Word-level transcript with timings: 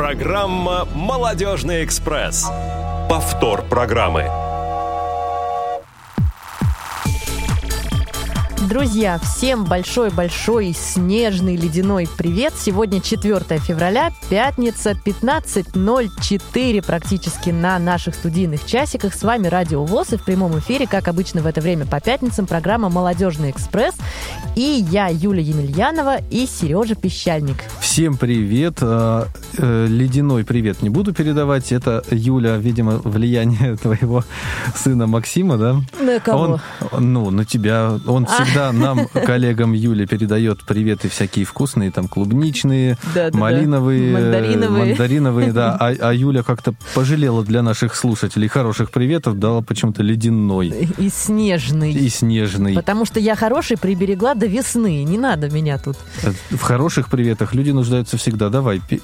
Программа 0.00 0.86
«Молодежный 0.94 1.84
экспресс». 1.84 2.50
Повтор 3.10 3.60
программы. 3.60 4.24
Друзья, 8.66 9.18
всем 9.18 9.64
большой-большой 9.64 10.72
снежный 10.72 11.56
ледяной 11.56 12.08
привет. 12.16 12.54
Сегодня 12.56 13.02
4 13.02 13.58
февраля, 13.58 14.10
пятница, 14.30 14.92
15.04 14.92 16.86
практически 16.86 17.50
на 17.50 17.78
наших 17.78 18.14
студийных 18.14 18.64
часиках. 18.64 19.12
С 19.12 19.22
вами 19.22 19.48
Радио 19.48 19.84
ВОЗ 19.84 20.12
и 20.12 20.16
в 20.16 20.24
прямом 20.24 20.58
эфире, 20.60 20.86
как 20.86 21.08
обычно 21.08 21.42
в 21.42 21.46
это 21.46 21.60
время 21.60 21.84
по 21.84 22.00
пятницам, 22.00 22.46
программа 22.46 22.88
«Молодежный 22.88 23.50
экспресс». 23.50 23.96
И 24.56 24.86
я, 24.90 25.08
Юля 25.08 25.42
Емельянова, 25.42 26.18
и 26.30 26.46
Сережа 26.46 26.94
Пещальник. 26.94 27.56
Всем 27.80 28.16
привет. 28.16 28.80
А, 29.62 29.84
э, 29.84 29.86
ледяной 29.88 30.44
привет 30.44 30.82
не 30.82 30.90
буду 30.90 31.12
передавать. 31.12 31.72
Это, 31.72 32.02
Юля, 32.10 32.56
видимо, 32.56 32.98
влияние 33.04 33.76
твоего 33.82 34.24
сына 34.74 35.06
Максима, 35.06 35.56
да? 35.58 35.80
На 36.00 36.20
кого? 36.20 36.60
Он, 36.92 37.12
ну, 37.12 37.30
на 37.30 37.44
тебя. 37.44 37.98
Он 38.06 38.26
всегда 38.26 38.72
нам, 38.72 39.06
коллегам 39.08 39.72
Юли, 39.72 40.06
передает 40.06 40.64
приветы 40.64 41.08
всякие 41.08 41.44
вкусные, 41.44 41.90
там, 41.90 42.08
клубничные, 42.08 42.96
Да-да-да. 43.14 43.38
малиновые, 43.38 44.12
Мандариновые. 44.12 44.84
мандариновые, 44.90 45.52
да. 45.52 45.70
А, 45.80 45.94
а 46.00 46.12
Юля 46.12 46.42
как-то 46.42 46.74
пожалела 46.94 47.44
для 47.44 47.62
наших 47.62 47.94
слушателей 47.94 48.48
хороших 48.48 48.90
приветов, 48.90 49.38
дала 49.38 49.62
почему-то 49.62 50.02
ледяной 50.02 50.88
И 50.98 51.08
снежный. 51.08 51.92
и 51.92 52.08
снежный. 52.08 52.74
Потому 52.74 53.04
что 53.04 53.20
я 53.20 53.34
хороший 53.36 53.76
приберегла 53.78 54.34
до 54.34 54.46
весны. 54.46 55.02
Не 55.04 55.16
надо 55.18 55.48
меня 55.50 55.78
тут. 55.78 55.96
В 56.50 56.60
хороших 56.60 57.08
приветах 57.08 57.54
люди 57.54 57.70
нуждаются 57.70 58.16
всегда. 58.18 58.48
Давай, 58.48 58.80
пе- 58.88 59.00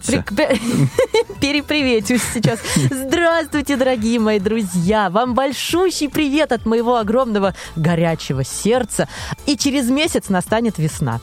Так, 0.00 0.24
при- 0.34 0.60
переприветюсь 1.40 2.22
сейчас. 2.34 2.58
Здравствуйте, 2.90 3.76
дорогие 3.76 4.18
мои 4.18 4.38
друзья! 4.38 5.10
Вам 5.10 5.34
большущий 5.34 6.08
привет 6.08 6.52
от 6.52 6.64
моего 6.66 6.96
огромного 6.96 7.54
горячего 7.76 8.44
сердца. 8.44 9.08
И 9.46 9.56
через 9.56 9.88
месяц 9.90 10.28
настанет 10.28 10.78
весна. 10.78 11.20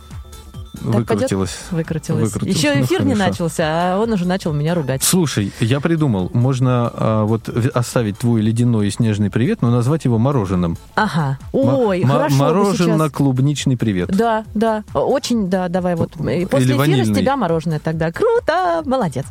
Выкрутилась. 0.73 1.57
Выкрутилась. 1.71 2.31
Выкрутилась. 2.33 2.55
Еще 2.57 2.75
Ну, 2.75 2.83
эфир 2.83 3.03
не 3.05 3.13
хорошо. 3.15 3.29
начался, 3.31 3.63
а 3.95 3.99
он 3.99 4.11
уже 4.11 4.25
начал 4.25 4.53
меня 4.53 4.73
ругать. 4.75 5.03
Слушай, 5.03 5.51
я 5.59 5.79
придумал, 5.79 6.29
можно 6.33 6.91
а, 6.93 7.23
вот 7.25 7.49
оставить 7.73 8.17
твой 8.17 8.41
ледяной 8.41 8.87
и 8.87 8.91
снежный 8.91 9.29
привет, 9.29 9.61
но 9.61 9.69
назвать 9.71 10.05
его 10.05 10.17
мороженым. 10.17 10.77
Ага. 10.95 11.37
Ой, 11.51 12.01
м- 12.01 12.09
хорошо. 12.09 12.35
Морожено-клубничный 12.35 13.77
привет. 13.77 14.09
Да, 14.15 14.45
да, 14.53 14.83
очень, 14.93 15.49
да, 15.49 15.67
давай 15.69 15.95
вот. 15.95 16.15
И 16.17 16.45
После 16.45 16.67
эфира 16.67 16.75
с 16.75 16.77
ванильный. 16.77 17.21
тебя 17.21 17.35
мороженое 17.37 17.79
тогда. 17.79 18.11
Круто, 18.11 18.81
молодец. 18.85 19.25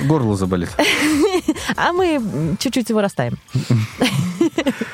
Горло 0.00 0.36
заболит. 0.36 0.70
А 1.76 1.92
мы 1.92 2.20
чуть-чуть 2.58 2.88
его 2.90 3.00
растаем. 3.00 3.38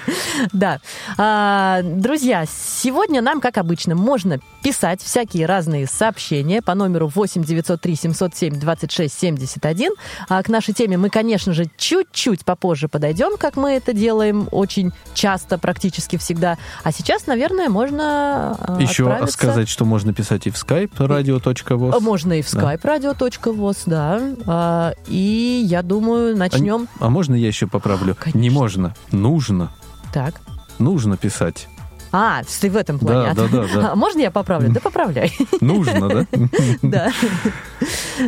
Да. 0.52 0.80
А, 1.16 1.80
Друзья, 1.82 2.44
сегодня 2.46 3.20
нам, 3.22 3.40
как 3.40 3.58
обычно, 3.58 3.94
можно 3.94 4.38
писать 4.62 5.02
всякие 5.02 5.46
разные 5.46 5.86
сообщения 5.86 6.62
по 6.62 6.74
номеру 6.74 7.08
8 7.08 7.44
903 7.44 7.94
707 7.96 8.58
26 8.60 9.18
71. 9.18 9.92
А 10.28 10.42
К 10.42 10.48
нашей 10.48 10.74
теме 10.74 10.96
мы, 10.96 11.10
конечно 11.10 11.52
же, 11.52 11.66
чуть-чуть 11.76 12.44
попозже 12.44 12.88
подойдем, 12.88 13.36
как 13.38 13.56
мы 13.56 13.70
это 13.72 13.92
делаем 13.92 14.48
очень 14.50 14.92
часто, 15.14 15.58
практически 15.58 16.16
всегда. 16.16 16.58
А 16.84 16.92
сейчас, 16.92 17.26
наверное, 17.26 17.68
можно 17.68 18.56
а, 18.58 18.78
Еще 18.80 19.04
отправиться- 19.04 19.32
сказать, 19.32 19.68
что 19.68 19.84
можно 19.84 20.12
писать 20.12 20.46
и 20.46 20.50
в 20.50 20.54
skype 20.54 20.90
А, 20.98 21.02
radio.voz. 21.04 22.00
Можно 22.00 22.34
и 22.34 22.42
в 22.42 22.50
Да. 22.52 22.74
skype 22.74 22.82
radio.voz, 22.82 23.78
да. 23.86 24.20
А, 24.46 24.92
И 25.06 25.62
я 25.66 25.82
думаю, 25.82 26.36
начнем. 26.36 26.88
А 27.00 27.08
можно 27.10 27.34
я 27.34 27.46
еще 27.48 27.66
поправлю? 27.66 28.16
Конечно. 28.18 28.38
Не 28.40 28.50
можно, 28.50 28.94
нужно. 29.12 29.70
Так. 30.12 30.34
Нужно 30.78 31.16
писать. 31.16 31.68
А, 32.10 32.42
ты 32.60 32.70
в 32.70 32.76
этом 32.76 32.98
плане. 32.98 33.34
Да, 33.34 33.48
да, 33.48 33.48
да, 33.48 33.68
да. 33.74 33.92
А, 33.92 33.96
Можно 33.96 34.20
я 34.20 34.30
поправлю? 34.30 34.70
Да 34.70 34.80
поправляй. 34.80 35.32
Нужно, 35.60 36.08
да? 36.08 36.26
Да. 36.82 37.12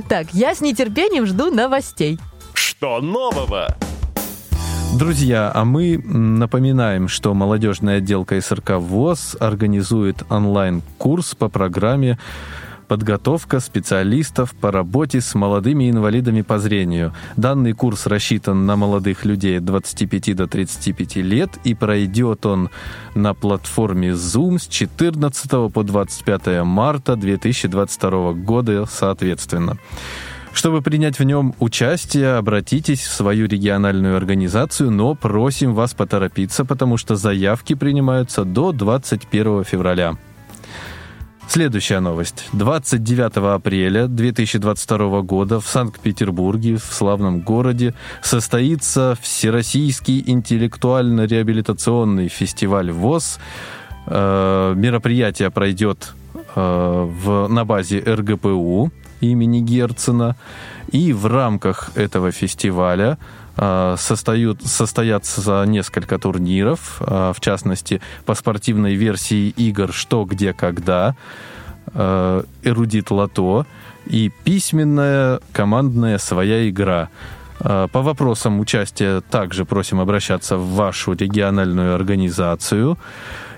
Так, 0.08 0.34
я 0.34 0.54
с 0.54 0.60
нетерпением 0.60 1.26
жду 1.26 1.50
новостей. 1.50 2.18
Что 2.52 3.00
нового? 3.00 3.74
Друзья, 4.98 5.50
а 5.54 5.64
мы 5.64 5.98
напоминаем, 5.98 7.08
что 7.08 7.32
молодежный 7.32 7.98
отдел 7.98 8.24
КСРК 8.24 8.72
ВОЗ 8.72 9.36
организует 9.38 10.24
онлайн-курс 10.28 11.36
по 11.36 11.48
программе 11.48 12.18
подготовка 12.90 13.60
специалистов 13.60 14.52
по 14.52 14.72
работе 14.72 15.20
с 15.20 15.36
молодыми 15.36 15.88
инвалидами 15.88 16.42
по 16.42 16.58
зрению. 16.58 17.14
Данный 17.36 17.72
курс 17.72 18.06
рассчитан 18.06 18.66
на 18.66 18.74
молодых 18.74 19.24
людей 19.24 19.58
от 19.58 19.64
25 19.64 20.34
до 20.34 20.48
35 20.48 21.16
лет 21.18 21.50
и 21.62 21.74
пройдет 21.74 22.44
он 22.46 22.68
на 23.14 23.32
платформе 23.32 24.08
Zoom 24.08 24.58
с 24.58 24.66
14 24.66 25.72
по 25.72 25.84
25 25.84 26.64
марта 26.64 27.14
2022 27.14 28.32
года 28.32 28.86
соответственно. 28.86 29.78
Чтобы 30.52 30.82
принять 30.82 31.20
в 31.20 31.22
нем 31.22 31.54
участие, 31.60 32.38
обратитесь 32.38 33.02
в 33.02 33.12
свою 33.12 33.46
региональную 33.46 34.16
организацию, 34.16 34.90
но 34.90 35.14
просим 35.14 35.74
вас 35.74 35.94
поторопиться, 35.94 36.64
потому 36.64 36.96
что 36.96 37.14
заявки 37.14 37.74
принимаются 37.74 38.44
до 38.44 38.72
21 38.72 39.62
февраля. 39.62 40.16
Следующая 41.50 41.98
новость. 41.98 42.46
29 42.52 43.56
апреля 43.56 44.06
2022 44.06 45.22
года 45.22 45.58
в 45.58 45.66
Санкт-Петербурге, 45.66 46.76
в 46.76 46.84
славном 46.84 47.40
городе, 47.40 47.92
состоится 48.22 49.18
Всероссийский 49.20 50.22
интеллектуально-реабилитационный 50.24 52.28
фестиваль 52.28 52.92
ВОЗ. 52.92 53.40
Э, 54.06 54.74
Мероприятие 54.76 55.50
пройдет 55.50 56.14
э, 56.54 56.54
в, 56.54 57.48
на 57.48 57.64
базе 57.64 57.98
РГПУ 57.98 58.92
имени 59.20 59.58
Герцена. 59.58 60.36
И 60.92 61.12
в 61.12 61.26
рамках 61.26 61.90
этого 61.96 62.30
фестиваля 62.30 63.18
состоят, 63.98 64.62
состоятся 64.62 65.64
несколько 65.66 66.18
турниров, 66.18 67.00
э, 67.00 67.32
в 67.36 67.40
частности, 67.40 68.00
по 68.24 68.34
спортивной 68.34 68.94
версии 68.94 69.50
игр 69.50 69.92
«Что, 69.92 70.24
где, 70.24 70.54
когда», 70.54 71.14
э, 71.92 72.42
«Эрудит 72.62 73.10
Лото» 73.10 73.66
и 74.06 74.30
письменная 74.44 75.40
командная 75.52 76.16
«Своя 76.18 76.68
игра». 76.70 77.10
Э, 77.60 77.86
По 77.92 78.00
вопросам 78.00 78.60
участия 78.60 79.20
также 79.20 79.64
просим 79.66 80.00
обращаться 80.00 80.56
в 80.56 80.74
вашу 80.74 81.12
региональную 81.12 81.94
организацию. 81.94 82.96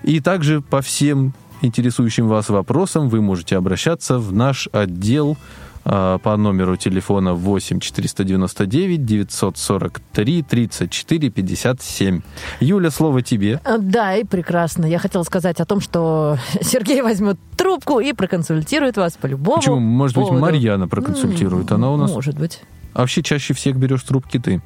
И 0.02 0.18
также 0.20 0.60
по 0.60 0.80
всем 0.80 1.32
интересующим 1.62 2.26
вас 2.26 2.48
вопросам 2.48 3.08
вы 3.08 3.20
можете 3.20 3.56
обращаться 3.56 4.18
в 4.18 4.32
наш 4.32 4.68
отдел 4.72 5.36
э, 5.36 5.62
по 5.84 6.36
номеру 6.36 6.76
телефона 6.76 7.34
8 7.34 7.80
499 7.80 9.04
943 9.04 10.42
34 10.42 11.30
57. 11.30 12.20
Юля, 12.60 12.90
слово 12.90 13.22
тебе. 13.22 13.60
А, 13.64 13.78
Да, 13.78 14.14
и 14.16 14.24
прекрасно. 14.24 14.86
Я 14.86 14.98
хотела 14.98 15.22
сказать 15.24 15.60
о 15.60 15.64
том, 15.64 15.80
что 15.80 16.38
Сергей 16.60 17.02
возьмет 17.02 17.38
трубку 17.56 17.98
и 18.00 18.12
проконсультирует 18.12 18.96
вас 18.96 19.14
по 19.14 19.26
любому 19.26 19.56
Почему? 19.58 19.80
Может 19.80 20.16
быть, 20.16 20.26
поводу. 20.26 20.40
Марьяна 20.40 20.86
проконсультирует. 20.88 21.72
Она 21.72 21.90
у 21.90 21.96
нас... 21.96 22.12
Может 22.12 22.38
быть. 22.38 22.60
А 22.94 23.00
вообще 23.00 23.22
чаще 23.22 23.54
всех 23.54 23.76
берешь 23.76 24.02
трубки 24.02 24.38
ты. 24.38 24.60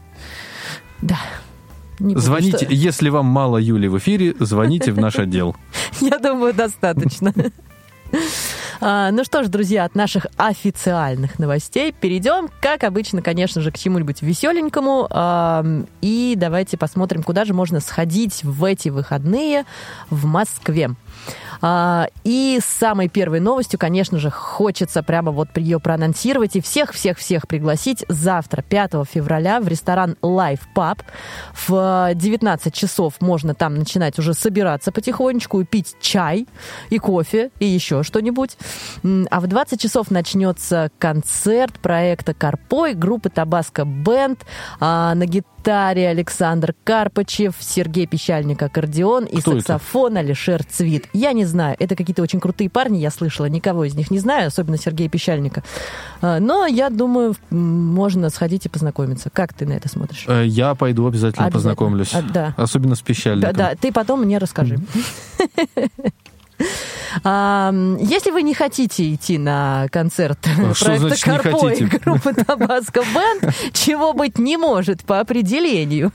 Да. 1.01 1.19
Не 1.99 2.15
буду, 2.15 2.21
Звоните, 2.27 2.67
что- 2.67 2.75
если 2.75 3.09
вам 3.09 3.25
мало 3.27 3.57
Юли 3.57 3.89
в 3.89 3.97
эфире, 3.99 4.35
звоните 4.39 4.93
в 4.93 4.99
наш 4.99 5.17
отдел. 5.19 5.57
Я 6.01 6.19
думаю, 6.19 6.53
достаточно. 6.53 7.33
А, 8.81 9.11
Ну 9.11 9.25
что 9.25 9.43
ж, 9.43 9.49
друзья, 9.49 9.85
от 9.85 9.95
наших 9.95 10.27
официальных 10.37 11.39
новостей 11.39 11.93
перейдем, 11.93 12.49
как 12.61 12.85
обычно, 12.85 13.23
конечно 13.23 13.61
же, 13.61 13.71
к 13.71 13.79
чему-нибудь 13.79 14.23
веселенькому. 14.23 15.07
Ам, 15.11 15.87
И 16.03 16.35
давайте 16.37 16.77
посмотрим, 16.77 17.23
куда 17.23 17.45
же 17.45 17.55
можно 17.55 17.81
сходить 17.81 18.45
в 18.45 18.65
эти 18.65 18.89
выходные 18.89 19.65
в 20.11 20.27
Москве. 20.27 20.91
А, 21.63 22.09
И 22.25 22.59
с 22.61 22.67
самой 22.67 23.09
первой 23.09 23.41
новостью, 23.41 23.79
конечно 23.79 24.19
же, 24.19 24.31
хочется 24.31 25.03
прямо 25.03 25.33
вот 25.33 25.49
ее 25.57 25.81
проанонсировать 25.81 26.57
и 26.57 26.61
всех-всех-всех 26.61 27.49
пригласить 27.49 28.05
завтра, 28.09 28.63
5 28.63 28.93
февраля, 29.11 29.61
в 29.61 29.69
ресторан 29.69 30.17
Live 30.23 30.61
Pub. 30.75 31.01
В 31.67 32.11
19 32.15 32.75
часов 32.75 33.15
можно 33.21 33.55
там 33.55 33.75
начинать 33.77 34.19
уже 34.19 34.35
собираться 34.35 34.93
потихонечку 34.93 35.61
и 35.61 35.65
пить 35.65 35.97
чай 36.01 36.47
и 36.91 36.99
кофе 36.99 37.51
и 37.59 37.67
еще 37.67 38.03
что-нибудь. 38.03 38.57
А 39.31 39.41
в 39.41 39.47
20 39.47 39.81
часов 39.81 40.11
начнется 40.11 40.91
концерт 40.99 41.79
проекта 41.81 42.35
«Карпой» 42.35 42.95
группы 42.95 43.31
«Табаско 43.31 43.85
Бенд». 43.85 44.45
А, 44.81 45.15
На 45.15 45.27
гитаре 45.27 46.09
Александр 46.09 46.75
Карпачев, 46.85 47.55
Сергей 47.61 48.07
Пещальник 48.07 48.63
аккордеон 48.63 49.25
и 49.25 49.41
Кто 49.41 49.53
это? 49.53 49.61
саксофон 49.61 50.17
Алишер 50.17 50.63
Цвит. 50.65 51.07
Я 51.17 51.33
не 51.33 51.45
знаю, 51.47 51.77
это 51.79 51.97
какие-то 51.97 52.23
очень 52.23 52.41
крутые 52.41 52.69
парни, 52.71 52.99
я 52.99 53.11
слышала, 53.11 53.47
никого 53.47 53.85
из 53.85 53.95
них 53.95 54.11
не 54.11 54.19
знаю, 54.19 54.49
особенно 54.49 54.77
Сергея 54.77 55.09
Пещальника. 55.09 55.63
А, 56.21 56.39
Но 56.41 56.67
я 56.67 56.91
думаю, 56.91 57.35
можно 57.51 58.29
сходить 58.31 58.67
и 58.67 58.69
познакомиться. 58.69 59.31
Как 59.31 59.55
ты 59.55 59.67
на 59.67 59.73
это 59.73 59.89
смотришь? 59.89 60.25
Э, 60.29 60.45
Я 60.47 60.75
пойду 60.75 61.07
обязательно, 61.07 61.47
Обязательно. 61.47 61.51
познакомлюсь. 61.75 62.15
А, 62.15 62.23
да. 62.23 62.55
Особенно 62.57 62.95
с 62.95 63.01
Да, 63.01 63.05
пищальником. 63.07 63.55
да, 63.57 63.75
ты 63.81 63.93
потом 63.93 64.23
мне 64.23 64.39
расскажи. 64.39 64.79
А, 67.25 67.73
Если 67.99 68.31
вы 68.31 68.43
не 68.43 68.55
хотите 68.55 69.15
идти 69.15 69.39
на 69.39 69.87
концерт 69.91 70.39
А 70.47 70.75
проекта 70.75 71.25
«Карпо» 71.25 71.69
и 71.69 71.85
группы 71.99 72.35
«Tabasco 72.35 73.03
Band», 73.03 73.55
чего 73.73 74.13
быть 74.13 74.39
не 74.39 74.57
может 74.57 75.03
по 75.05 75.21
определению, 75.21 76.13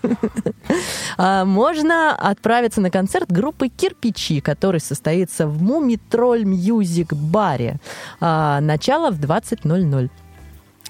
а, 1.18 1.46
можно 1.46 2.16
отправиться 2.16 2.82
на 2.82 2.90
концерт 2.90 3.32
группы 3.32 3.70
«Кирпичи», 3.70 4.42
который 4.42 4.80
состоится 4.80 5.48
в 5.48 5.62
Мумитроль 5.62 6.44
Music 6.44 7.14
Баре. 7.14 7.80
А, 8.20 8.60
Начало 8.62 9.12
в 9.12 9.20
20.00. 9.20 10.10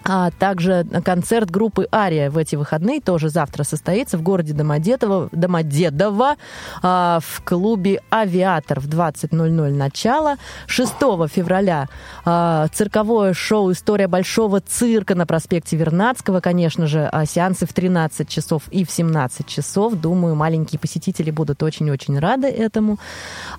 А 0.03 0.31
также 0.31 0.85
концерт 1.03 1.49
группы 1.49 1.87
«Ария» 1.93 2.29
в 2.29 2.37
эти 2.37 2.55
выходные 2.55 3.01
тоже 3.01 3.29
завтра 3.29 3.63
состоится 3.63 4.17
в 4.17 4.21
городе 4.21 4.53
Домодедово, 4.53 5.29
Домодедово 5.31 6.35
а, 6.81 7.19
в 7.21 7.43
клубе 7.43 8.01
«Авиатор» 8.11 8.79
в 8.79 8.87
20.00 8.87 9.73
начало. 9.73 10.35
6 10.67 10.91
февраля 11.29 11.87
а, 12.25 12.67
цирковое 12.73 13.33
шоу 13.33 13.71
«История 13.71 14.07
большого 14.07 14.59
цирка» 14.61 15.15
на 15.15 15.25
проспекте 15.25 15.77
Вернадского, 15.77 16.39
конечно 16.39 16.87
же, 16.87 17.07
а, 17.11 17.25
сеансы 17.25 17.65
в 17.65 17.73
13 17.73 18.27
часов 18.27 18.63
и 18.71 18.83
в 18.85 18.91
17 18.91 19.45
часов. 19.47 19.93
Думаю, 19.93 20.35
маленькие 20.35 20.79
посетители 20.79 21.31
будут 21.31 21.61
очень-очень 21.63 22.17
рады 22.17 22.47
этому. 22.47 22.97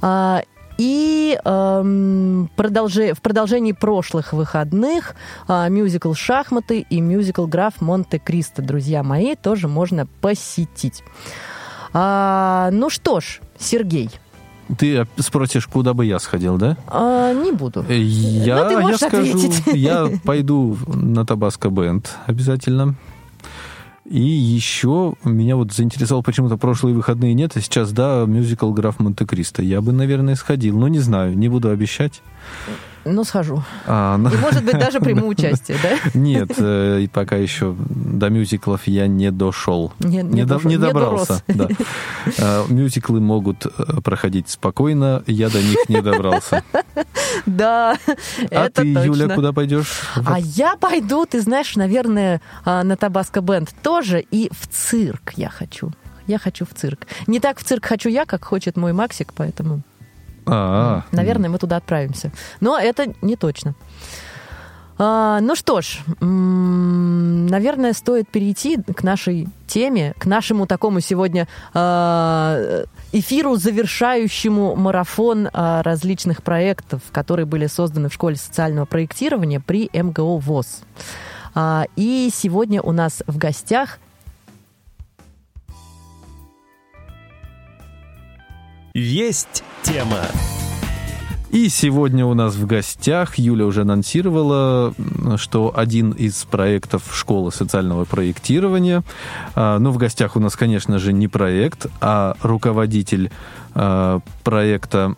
А, 0.00 0.43
и 0.78 1.38
эм, 1.44 2.50
продолжи- 2.56 3.14
в 3.14 3.20
продолжении 3.22 3.72
прошлых 3.72 4.32
выходных 4.32 5.14
а, 5.48 5.69
мюзикл 5.69 6.12
«Шахматы» 6.14 6.80
и 6.88 7.00
мюзикл 7.00 7.46
«Граф 7.46 7.80
Монте-Кристо», 7.80 8.62
друзья 8.62 9.02
мои, 9.02 9.34
тоже 9.36 9.69
можно 9.69 10.06
посетить. 10.20 11.02
А, 11.92 12.70
ну 12.72 12.88
что 12.90 13.20
ж, 13.20 13.40
Сергей, 13.58 14.10
Ты 14.78 15.06
спросишь, 15.19 15.66
куда 15.66 15.92
бы 15.92 16.06
я 16.06 16.19
сходил, 16.19 16.56
да? 16.56 16.76
а, 16.86 17.32
не 17.34 17.52
буду. 17.52 17.84
Э, 17.88 17.94
Я, 17.94 18.64
ты 18.69 18.74
я 18.74 18.96
скажу, 18.96 19.16
ответить. 19.38 19.62
я 19.74 20.08
пойду 20.24 20.78
на 20.86 21.26
Табаско 21.26 21.69
Бенд 21.69 22.10
обязательно. 22.26 22.94
И 24.04 24.20
еще 24.20 25.14
меня 25.22 25.56
вот 25.56 25.72
заинтересовал 25.72 26.22
почему-то 26.22 26.56
прошлые 26.56 26.94
выходные 26.94 27.34
нет, 27.34 27.52
а 27.56 27.60
сейчас, 27.60 27.93
да, 27.93 28.25
мюзикл 28.26 28.72
«Граф 28.72 28.99
Монте-Кристо». 28.99 29.62
Я 29.62 29.81
бы, 29.81 29.93
наверное, 29.93 30.34
сходил, 30.34 30.76
но 30.76 30.88
не 30.88 30.99
знаю, 30.99 31.38
не 31.38 31.49
буду 31.49 31.70
обещать. 31.70 32.20
Ну, 33.04 33.25
схожу. 33.25 33.62
А, 33.87 34.16
ну, 34.16 34.31
И, 34.31 34.37
может 34.37 34.64
быть, 34.64 34.78
даже 34.78 35.00
приму 35.00 35.26
участие, 35.26 35.76
да? 35.82 35.99
Нет, 36.14 36.52
э, 36.58 37.00
и 37.02 37.08
пока 37.08 37.37
еще 37.37 37.75
до 37.78 38.28
мюзиклов 38.31 38.87
я 38.87 39.06
не 39.08 39.31
дошел. 39.31 39.93
Не, 39.99 40.22
Не, 40.22 40.43
до- 40.44 40.54
дошел, 40.54 40.70
не 40.70 40.76
не 40.76 40.81
добрался. 40.81 41.43
да. 41.49 41.69
Э, 42.38 42.64
Мюзиклы 42.69 43.20
могут 43.20 43.66
э, 43.66 43.70
проходить 44.04 44.49
спокойно, 44.49 45.22
я 45.26 45.49
до 45.50 45.60
них 45.62 45.88
не 45.88 46.00
добрался. 46.00 46.62
Да, 47.46 47.96
А 48.50 48.69
ты. 48.69 48.87
Юля, 48.87 49.28
куда 49.34 49.52
пойдешь? 49.52 50.02
А 50.14 50.38
я 50.38 50.76
пойду, 50.76 51.25
ты 51.26 51.40
знаешь, 51.40 51.76
наверное, 51.76 52.40
а, 52.64 52.84
на 52.84 52.96
Табаско 52.96 53.40
Бенд 53.40 53.70
тоже 53.82 54.20
и 54.31 54.50
в 54.52 54.66
цирк 54.69 55.32
я 55.37 55.48
хочу. 55.48 55.90
Я 56.26 56.38
хочу 56.38 56.64
в 56.64 56.75
цирк. 56.78 57.06
Не 57.26 57.40
так 57.40 57.58
в 57.58 57.64
цирк 57.64 57.87
хочу 57.87 58.08
я, 58.08 58.26
как 58.26 58.44
хочет 58.44 58.76
мой 58.76 58.93
Максик, 58.93 59.32
поэтому, 59.34 59.81
А, 60.47 61.05
наверное, 61.12 61.50
мы 61.50 61.59
туда 61.59 61.77
отправимся. 61.77 62.33
Но 62.61 62.79
это 62.79 63.15
не 63.23 63.37
точно. 63.37 63.75
А, 64.99 65.41
ну 65.41 65.56
что 65.56 65.81
ж, 65.81 65.99
наверное, 66.21 67.93
стоит 67.93 68.29
перейти 68.29 68.77
к 68.77 69.03
нашей 69.03 69.49
теме, 69.67 70.15
к 70.19 70.27
нашему 70.27 70.67
такому 70.67 71.00
сегодня 71.00 71.49
а, 71.75 72.85
эфиру, 73.11 73.56
завершающему 73.56 74.77
марафон 74.77 75.49
а, 75.53 75.83
различных 75.83 76.43
проектов, 76.43 77.03
которые 77.11 77.47
были 77.47 77.67
созданы 77.67 78.09
в 78.11 78.15
школе 78.15 78.37
социального 78.37 78.85
проектирования 78.85 79.61
при 79.61 79.91
МГО 79.93 80.39
ВОЗ. 80.39 80.83
А, 81.55 81.87
И 81.97 82.31
сегодня 82.33 82.81
у 82.83 82.93
нас 82.93 83.23
в 83.27 83.39
гостях 83.39 83.99
Есть 88.94 89.65
тема. 89.83 90.21
И 91.50 91.69
сегодня 91.69 92.27
у 92.27 92.35
нас 92.35 92.55
в 92.55 92.67
гостях, 92.67 93.39
Юля 93.39 93.67
уже 93.67 93.83
анонсировала, 93.83 94.94
что 95.37 95.73
один 95.75 96.11
из 96.11 96.44
проектов 96.44 97.03
школы 97.15 97.53
социального 97.53 98.05
проектирования, 98.05 99.03
а, 99.55 99.79
ну, 99.79 99.91
в 99.91 99.99
гостях 99.99 100.37
у 100.37 100.41
нас, 100.41 100.56
конечно 100.56 100.99
же, 100.99 101.12
не 101.12 101.29
проект, 101.29 101.87
а 102.00 102.37
руководитель 102.43 103.31
а, 103.75 104.21
проекта 104.44 105.15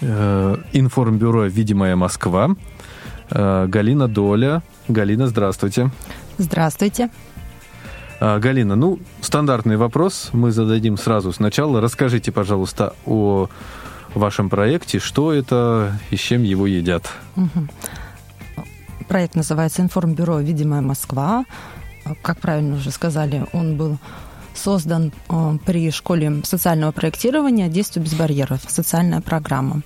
э, 0.00 0.56
информбюро 0.72 1.46
«Видимая 1.46 1.94
Москва» 1.96 2.56
э, 3.30 3.66
Галина 3.68 4.08
Доля. 4.08 4.62
Галина, 4.88 5.26
здравствуйте. 5.26 5.90
Здравствуйте. 6.38 7.10
А, 8.20 8.38
Галина, 8.38 8.76
ну, 8.76 8.98
стандартный 9.22 9.78
вопрос 9.78 10.28
мы 10.32 10.52
зададим 10.52 10.98
сразу 10.98 11.32
сначала. 11.32 11.80
Расскажите, 11.80 12.30
пожалуйста, 12.30 12.94
о 13.06 13.48
вашем 14.14 14.50
проекте, 14.50 14.98
что 14.98 15.32
это 15.32 15.98
и 16.10 16.16
с 16.16 16.20
чем 16.20 16.42
его 16.42 16.66
едят. 16.66 17.10
Проект 19.08 19.34
называется 19.34 19.80
«Информбюро. 19.80 20.38
Видимая 20.40 20.82
Москва». 20.82 21.44
Как 22.22 22.38
правильно 22.40 22.76
уже 22.76 22.90
сказали, 22.90 23.46
он 23.52 23.76
был 23.76 23.98
создан 24.54 25.12
э, 25.28 25.58
при 25.64 25.90
школе 25.90 26.42
социального 26.44 26.92
проектирования 26.92 27.68
«Действие 27.68 28.04
без 28.04 28.14
барьеров», 28.14 28.60
социальная 28.68 29.20
программа. 29.20 29.82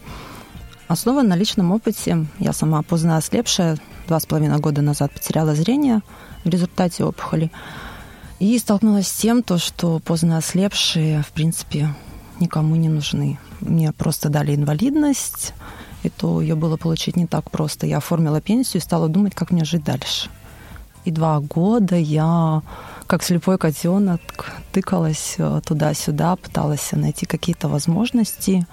Основан 0.89 1.29
на 1.29 1.37
личном 1.37 1.71
опыте. 1.73 2.27
Я 2.39 2.53
сама 2.53 2.83
поздно 2.83 3.17
ослепшая, 3.17 3.79
два 4.09 4.19
с 4.21 4.27
половиной 4.27 4.59
года 4.59 4.83
назад 4.83 5.13
потеряла 5.13 5.55
зрение 5.55 6.01
в 6.45 6.49
результате 6.49 7.05
опухоли. 7.05 7.51
И 8.39 8.59
столкнулась 8.59 9.09
с 9.09 9.13
тем, 9.13 9.43
то, 9.43 9.59
что 9.59 10.01
поздно 10.01 10.39
ослепшие, 10.39 11.23
в 11.23 11.31
принципе, 11.33 11.95
никому 12.41 12.77
не 12.77 12.89
нужны. 12.89 13.39
Мне 13.61 13.93
просто 13.93 14.29
дали 14.29 14.55
инвалидность, 14.55 15.55
и 16.03 16.11
то 16.11 16.41
ее 16.41 16.55
было 16.55 16.77
получить 16.77 17.17
не 17.17 17.27
так 17.27 17.51
просто. 17.51 17.87
Я 17.87 17.99
оформила 17.99 18.41
пенсию 18.41 18.81
и 18.81 18.85
стала 18.85 19.09
думать, 19.09 19.35
как 19.35 19.51
мне 19.51 19.65
жить 19.65 19.85
дальше. 19.85 20.29
И 21.05 21.11
два 21.11 21.41
года 21.41 21.97
я, 21.97 22.63
как 23.07 23.23
слепой 23.23 23.59
котенок, 23.59 24.21
тыкалась 24.73 25.35
э, 25.39 25.61
туда-сюда, 25.65 26.37
пыталась 26.37 26.93
найти 26.93 27.27
какие-то 27.27 27.69
возможности. 27.69 28.67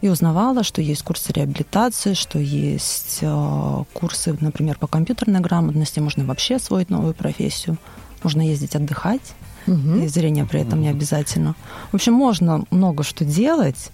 И 0.00 0.08
узнавала, 0.08 0.62
что 0.62 0.80
есть 0.80 1.02
курсы 1.02 1.32
реабилитации, 1.32 2.14
что 2.14 2.38
есть 2.38 3.18
э, 3.20 3.84
курсы, 3.92 4.36
например, 4.40 4.78
по 4.78 4.86
компьютерной 4.86 5.40
грамотности. 5.40 5.98
Можно 5.98 6.24
вообще 6.24 6.56
освоить 6.56 6.88
новую 6.88 7.14
профессию. 7.14 7.76
Можно 8.22 8.42
ездить 8.42 8.76
отдыхать. 8.76 9.34
И 9.66 10.08
зрение 10.08 10.46
при 10.46 10.60
этом 10.60 10.80
не 10.80 10.88
обязательно. 10.88 11.54
В 11.92 11.94
общем, 11.94 12.14
можно 12.14 12.64
много 12.70 13.02
что 13.02 13.24
делать. 13.24 13.90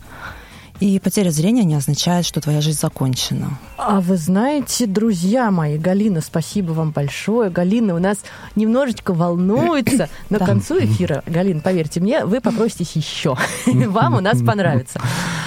И 0.80 0.98
потеря 1.00 1.30
зрения 1.30 1.64
не 1.64 1.74
означает, 1.74 2.26
что 2.26 2.40
твоя 2.40 2.60
жизнь 2.60 2.78
закончена. 2.78 3.58
А 3.78 4.00
вы 4.00 4.16
знаете, 4.16 4.86
друзья 4.86 5.50
мои, 5.50 5.78
Галина, 5.78 6.20
спасибо 6.20 6.72
вам 6.72 6.90
большое. 6.90 7.50
Галина 7.50 7.94
у 7.94 7.98
нас 7.98 8.18
немножечко 8.56 9.14
волнуется, 9.14 10.08
но 10.30 10.36
к 10.36 10.40
Да. 10.40 10.46
концу 10.46 10.78
эфира, 10.78 11.22
Галин, 11.26 11.60
поверьте 11.60 12.00
мне, 12.00 12.24
вы 12.24 12.40
попроситесь 12.40 12.92
еще. 12.96 13.36
Вам 13.66 14.14
у 14.14 14.20
нас 14.20 14.42
понравится. 14.42 15.00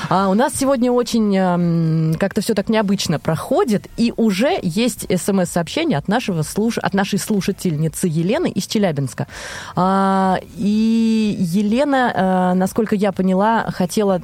А 0.09 0.29
у 0.29 0.33
нас 0.33 0.53
сегодня 0.55 0.91
очень 0.91 1.36
эм, 1.36 2.15
как-то 2.19 2.41
все 2.41 2.55
так 2.55 2.69
необычно 2.69 3.19
проходит, 3.19 3.88
и 3.98 4.12
уже 4.17 4.57
есть 4.62 5.05
смс-сообщение 5.15 5.98
от, 6.00 6.07
нашего 6.07 6.41
слуш... 6.41 6.79
от 6.79 6.93
нашей 6.95 7.19
слушательницы 7.19 8.07
Елены 8.07 8.50
из 8.50 8.65
Челябинска. 8.65 9.27
А, 9.75 10.39
и 10.55 11.36
Елена, 11.39 12.51
э, 12.53 12.57
насколько 12.57 12.95
я 12.95 13.12
поняла, 13.12 13.69
хотела 13.71 14.21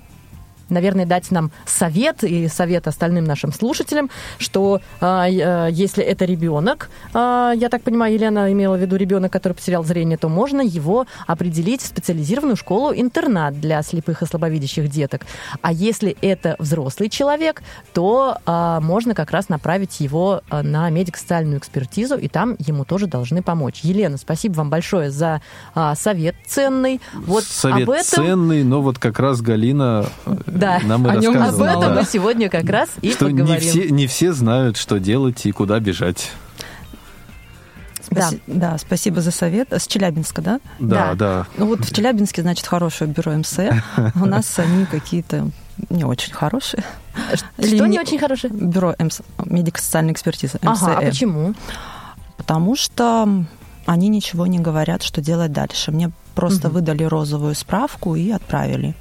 наверное, 0.69 1.05
дать 1.05 1.31
нам 1.31 1.51
совет 1.65 2.24
и 2.24 2.48
совет 2.48 2.88
остальным 2.88 3.25
нашим 3.25 3.51
слушателям, 3.51 4.10
что 4.38 4.81
э, 5.01 5.67
если 5.72 6.03
это 6.03 6.25
ребенок, 6.25 6.89
а, 7.13 7.51
я 7.51 7.69
так 7.69 7.84
понимаю, 7.84 8.13
Елена 8.13 8.51
имела 8.51 8.75
в 8.75 8.81
виду 8.81 8.95
ребенок, 8.95 9.31
который 9.31 9.53
потерял 9.53 9.84
зрение, 9.84 10.17
то 10.17 10.29
можно 10.29 10.62
его 10.62 11.05
определить 11.27 11.81
в 11.81 11.88
специализированную 11.88 12.55
школу-интернат 12.55 13.60
для 13.60 13.81
слепых 13.81 14.22
и 14.22 14.25
слабовидящих 14.25 14.89
деток. 14.89 15.22
А 15.62 15.72
если 15.72 16.15
это 16.22 16.55
взрослый 16.60 17.10
человек, 17.10 17.62
то 17.93 18.38
а, 18.45 18.79
можно 18.81 19.13
как 19.13 19.31
раз 19.31 19.50
направить 19.50 20.00
его 20.00 20.41
на 20.51 20.89
медико-социальную 20.89 21.60
экспертизу, 21.60 22.17
и 22.17 22.27
там 22.27 22.55
ему 22.60 22.86
тоже 22.86 23.07
должны 23.07 23.41
помочь. 23.41 23.81
Елена, 23.84 24.17
спасибо 24.17 24.53
вам 24.55 24.69
большое 24.69 25.12
за 25.12 25.41
а, 25.74 25.95
совет 25.95 26.36
ценный. 26.45 27.01
Вот 27.13 27.43
Совет 27.43 27.88
об 27.88 27.89
этом... 27.89 28.25
ценный, 28.25 28.63
но 28.63 28.81
вот 28.81 29.00
как 29.00 29.19
раз 29.19 29.41
Галина 29.41 30.05
э, 30.25 30.36
Да, 30.55 30.79
нам 30.83 31.05
и 31.07 31.09
о 31.12 31.15
нем 31.17 31.41
об 31.41 31.62
этом 31.62 31.79
да, 31.81 31.89
мы 31.93 32.03
сегодня 32.05 32.50
как 32.50 32.65
раз 32.69 32.89
и 33.01 33.12
что 33.12 33.29
не 33.29 33.39
поговорим. 33.41 33.69
все, 33.69 33.89
не 33.89 34.07
все 34.07 34.33
знают, 34.33 34.77
что 34.77 35.00
делать 35.00 35.45
и 35.45 35.51
куда 35.51 35.79
бежать. 35.79 36.31
Спаси- 38.01 38.41
да. 38.47 38.77
спасибо 38.77 39.21
за 39.21 39.31
совет. 39.31 39.74
С 39.74 39.88
Челябинска, 39.88 40.41
да? 40.41 40.59
Да, 40.79 41.13
Да. 41.13 41.15
да. 41.15 41.47
Ну 41.57 41.65
вот 41.67 41.79
в 41.83 41.93
Челябинске, 41.93 42.41
значит, 42.43 42.67
хорошее 42.67 43.09
бюро 43.09 43.31
МС. 43.33 43.57
У 44.15 44.25
нас 44.25 44.57
они 44.59 44.85
какие-то 44.85 45.50
не 45.89 46.03
очень 46.03 46.33
хорошие. 46.33 46.83
Что 47.33 47.67
не 47.88 47.89
не- 47.89 48.00
очень 48.00 48.19
хорошее? 48.19 48.53
Бюро 48.53 48.95
МС, 49.00 49.21
медико-социальной 49.43 50.13
экспертизы, 50.13 50.59
МСЭ. 50.62 50.69
Ага, 50.85 50.97
а 51.00 51.01
почему? 51.01 51.53
Потому 52.38 52.75
что 52.75 53.27
они 53.88 54.07
ничего 54.09 54.45
не 54.45 54.59
говорят, 54.59 55.01
что 55.03 55.21
делать 55.21 55.51
дальше. 55.51 55.91
Мне 55.91 56.12
просто 56.35 56.69
выдали 56.69 57.03
розовую 57.03 57.55
справку 57.55 58.15
и 58.15 58.29
отправили. 58.31 58.93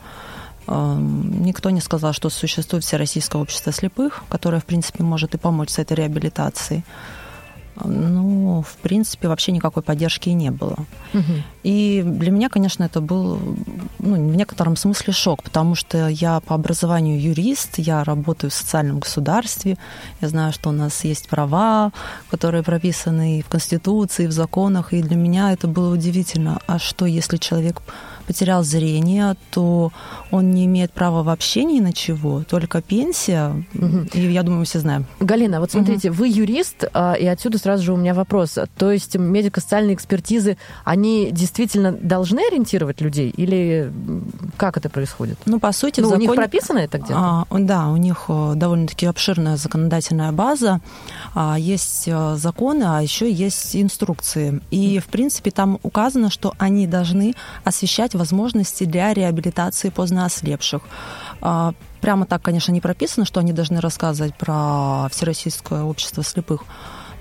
Никто 0.66 1.71
не 1.71 1.80
сказал, 1.80 2.12
что 2.12 2.30
существует 2.30 2.85
Всероссийское 2.85 3.40
общество 3.40 3.73
слепых, 3.73 4.25
которое, 4.28 4.61
в 4.61 4.64
принципе, 4.64 5.02
может 5.02 5.35
и 5.35 5.38
помочь 5.38 5.71
с 5.71 5.78
этой 5.78 5.94
реабилитацией. 5.94 6.85
Ну, 7.85 8.62
в 8.62 8.76
принципе, 8.76 9.26
вообще 9.26 9.50
никакой 9.50 9.83
поддержки 9.83 10.28
и 10.28 10.35
не 10.35 10.50
было. 10.50 10.76
Мгм. 11.12 11.42
И 11.64 12.02
для 12.04 12.30
меня, 12.30 12.49
конечно, 12.49 12.85
это 12.85 13.00
был 13.00 13.38
ну, 13.99 14.14
в 14.14 14.37
некотором 14.37 14.76
смысле 14.76 15.12
шок, 15.12 15.42
потому 15.42 15.75
что 15.75 16.09
я 16.09 16.38
по 16.40 16.54
образованию 16.54 17.21
юрист, 17.21 17.78
я 17.78 18.04
работаю 18.04 18.50
в 18.50 18.54
социальном 18.54 19.00
государстве, 19.00 19.76
я 20.21 20.28
знаю, 20.28 20.52
что 20.52 20.68
у 20.68 20.73
нас 20.73 21.04
есть 21.04 21.28
права, 21.28 21.90
которые 22.30 22.62
прописаны 22.62 23.40
и 23.40 23.42
в 23.42 23.49
Конституции, 23.49 24.25
и 24.25 24.28
в 24.28 24.33
законах, 24.33 24.92
и 24.92 25.02
для 25.02 25.16
меня 25.16 25.52
это 25.52 25.66
было 25.66 25.92
удивительно. 25.92 26.61
А 26.68 26.78
что, 26.78 27.06
если 27.06 27.38
человек 27.38 27.83
потерял 28.25 28.64
зрение, 28.64 29.37
то 29.50 29.93
он 30.31 30.50
не 30.50 30.64
имеет 30.66 30.93
права 30.93 31.23
вообще 31.23 31.64
ни 31.64 31.81
на 31.81 31.93
чего, 31.93 32.43
только 32.45 32.83
пенсия, 32.83 33.64
Мгм. 33.75 34.09
и 34.12 34.21
я 34.33 34.43
думаю, 34.43 34.61
мы 34.61 34.64
все 34.64 34.78
знаем. 34.81 35.07
Галина, 35.21 35.61
вот 35.61 35.71
смотрите, 35.73 36.11
вы 36.11 36.28
юрист, 36.28 36.85
а, 36.93 37.14
и 37.14 37.26
отсюда 37.26 37.59
сразу 37.59 37.83
же 37.85 37.93
у 37.93 37.97
меня 37.97 38.14
вопрос. 38.14 38.59
То 38.76 38.90
есть 38.93 39.16
медико-социальные 39.16 39.95
экспертизы, 39.95 40.57
они 40.85 41.31
действительно 41.31 41.93
должны 41.93 42.40
ориентировать 42.47 43.00
людей? 43.00 43.31
Или 43.37 43.90
как 44.56 44.76
это 44.76 44.88
происходит? 44.88 45.38
Ну, 45.46 45.61
по 45.61 45.73
сути, 45.73 46.00
Ну, 46.00 46.08
в 46.08 46.12
у 46.12 46.16
них 46.16 46.34
прописано 46.34 46.78
это 46.78 46.99
где-то? 46.99 47.14
А, 47.16 47.46
да, 47.50 47.88
у 47.88 47.96
них 47.96 48.25
э, 48.28 48.52
довольно-таки 48.54 49.06
обширная 49.06 49.56
законодательная 49.56 50.32
база, 50.32 50.80
а, 51.34 51.56
есть 51.58 52.04
э, 52.06 52.37
законы, 52.37 52.84
а 52.84 53.02
еще 53.02 53.30
есть 53.30 53.76
инструкции. 53.76 54.61
И, 54.70 54.99
в 54.99 55.06
принципе, 55.06 55.50
там 55.50 55.78
указано, 55.82 56.30
что 56.30 56.54
они 56.58 56.87
должны 56.87 57.34
освещать 57.64 58.14
возможности 58.14 58.84
для 58.84 59.12
реабилитации 59.14 59.90
поздно 59.90 60.25
ослепших. 60.25 60.82
А, 61.40 61.75
Прямо 62.04 62.26
так, 62.26 62.42
конечно, 62.42 62.70
не 62.70 62.82
прописано, 62.82 63.25
что 63.25 63.40
они 63.40 63.54
должны 63.54 63.80
рассказывать 63.80 64.34
про 64.37 65.08
Всероссийское 65.11 65.84
общество 65.84 66.23
слепых, 66.23 66.64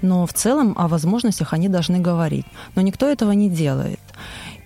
но 0.01 0.25
в 0.25 0.33
целом 0.33 0.75
о 0.77 0.89
возможностях 0.89 1.53
они 1.53 1.69
должны 1.69 1.99
говорить. 1.99 2.45
Но 2.75 2.81
никто 2.81 3.07
этого 3.07 3.31
не 3.31 3.49
делает. 3.49 4.01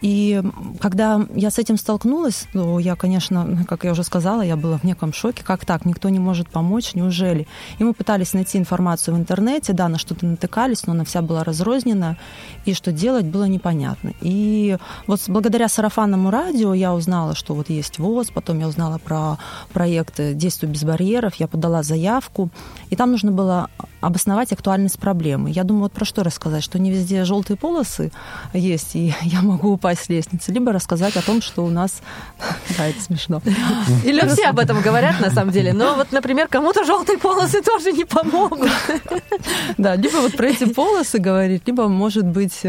И 0.01 0.41
когда 0.79 1.25
я 1.33 1.49
с 1.49 1.57
этим 1.57 1.77
столкнулась, 1.77 2.47
то 2.53 2.79
я, 2.79 2.95
конечно, 2.95 3.65
как 3.67 3.83
я 3.83 3.91
уже 3.91 4.03
сказала, 4.03 4.41
я 4.41 4.55
была 4.55 4.77
в 4.77 4.83
неком 4.83 5.13
шоке. 5.13 5.43
Как 5.43 5.65
так? 5.65 5.85
Никто 5.85 6.09
не 6.09 6.19
может 6.19 6.49
помочь? 6.49 6.93
Неужели? 6.93 7.47
И 7.79 7.83
мы 7.83 7.93
пытались 7.93 8.33
найти 8.33 8.57
информацию 8.57 9.15
в 9.15 9.17
интернете, 9.17 9.73
да, 9.73 9.87
на 9.87 9.97
что-то 9.97 10.25
натыкались, 10.25 10.85
но 10.85 10.93
она 10.93 11.03
вся 11.03 11.21
была 11.21 11.43
разрознена, 11.43 12.17
и 12.65 12.73
что 12.73 12.91
делать 12.91 13.25
было 13.25 13.45
непонятно. 13.45 14.13
И 14.21 14.77
вот 15.07 15.21
благодаря 15.27 15.67
сарафанному 15.67 16.29
радио 16.31 16.73
я 16.73 16.93
узнала, 16.93 17.35
что 17.35 17.55
вот 17.55 17.69
есть 17.69 17.99
ВОЗ, 17.99 18.29
потом 18.33 18.59
я 18.59 18.67
узнала 18.67 18.97
про 18.99 19.37
проект 19.73 20.19
«Действуй 20.33 20.69
без 20.69 20.83
барьеров», 20.83 21.35
я 21.35 21.47
подала 21.47 21.83
заявку, 21.83 22.49
и 22.89 22.95
там 22.95 23.11
нужно 23.11 23.31
было 23.31 23.69
обосновать 24.01 24.51
актуальность 24.53 24.99
проблемы. 24.99 25.49
Я 25.49 25.63
думаю, 25.63 25.83
вот 25.83 25.91
про 25.91 26.05
что 26.05 26.23
рассказать, 26.23 26.63
что 26.63 26.79
не 26.79 26.91
везде 26.91 27.25
желтые 27.25 27.57
полосы 27.57 28.11
есть, 28.53 28.95
и 28.95 29.13
я 29.21 29.41
могу 29.41 29.77
упасть 29.87 30.05
с 30.05 30.09
лестницы, 30.09 30.51
либо 30.51 30.73
рассказать 30.73 31.15
о 31.15 31.21
том, 31.21 31.41
что 31.41 31.63
у 31.63 31.69
нас... 31.69 32.01
Да, 32.77 32.85
это 32.85 33.01
смешно. 33.01 33.41
Или 34.03 34.27
все 34.27 34.49
об 34.49 34.59
этом 34.59 34.81
говорят, 34.81 35.19
на 35.21 35.31
самом 35.31 35.51
деле. 35.51 35.73
Но 35.73 35.95
вот, 35.95 36.11
например, 36.11 36.47
кому-то 36.47 36.83
желтые 36.83 37.17
полосы 37.17 37.61
тоже 37.61 37.91
не 37.91 38.05
помогут. 38.05 38.69
Да, 39.77 39.95
либо 39.95 40.17
вот 40.17 40.35
про 40.35 40.47
эти 40.47 40.65
полосы 40.65 41.19
говорить, 41.19 41.63
либо, 41.67 41.87
может 41.87 42.25
быть, 42.25 42.65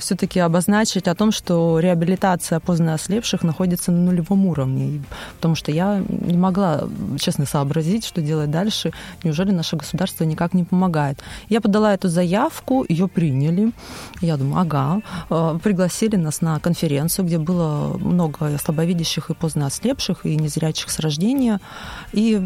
все-таки 0.00 0.40
обозначить 0.40 1.08
о 1.08 1.14
том, 1.14 1.32
что 1.32 1.78
реабилитация 1.80 2.60
поздно 2.60 2.94
ослепших 2.94 3.42
находится 3.42 3.92
на 3.92 3.98
нулевом 3.98 4.46
уровне. 4.46 5.02
Потому 5.36 5.54
что 5.54 5.72
я 5.72 6.02
не 6.08 6.36
могла, 6.36 6.88
честно, 7.18 7.46
сообразить, 7.46 8.04
что 8.06 8.20
делать 8.20 8.50
дальше. 8.50 8.92
Неужели 9.24 9.50
наше 9.50 9.76
государство 9.76 10.24
никак 10.24 10.54
не 10.54 10.64
помогает? 10.64 11.18
Я 11.48 11.60
подала 11.60 11.94
эту 11.94 12.08
заявку, 12.08 12.84
ее 12.88 13.08
приняли. 13.08 13.72
Я 14.20 14.36
думаю, 14.36 14.60
ага. 14.62 15.00
Э, 15.30 15.58
Пригласили 15.62 16.16
нас 16.30 16.40
на 16.42 16.60
конференцию, 16.60 17.26
где 17.26 17.38
было 17.38 17.98
много 17.98 18.56
слабовидящих 18.58 19.30
и 19.30 19.34
поздно 19.34 19.66
ослепших, 19.66 20.26
и 20.26 20.36
незрячих 20.36 20.90
с 20.90 21.00
рождения. 21.00 21.60
И 22.12 22.38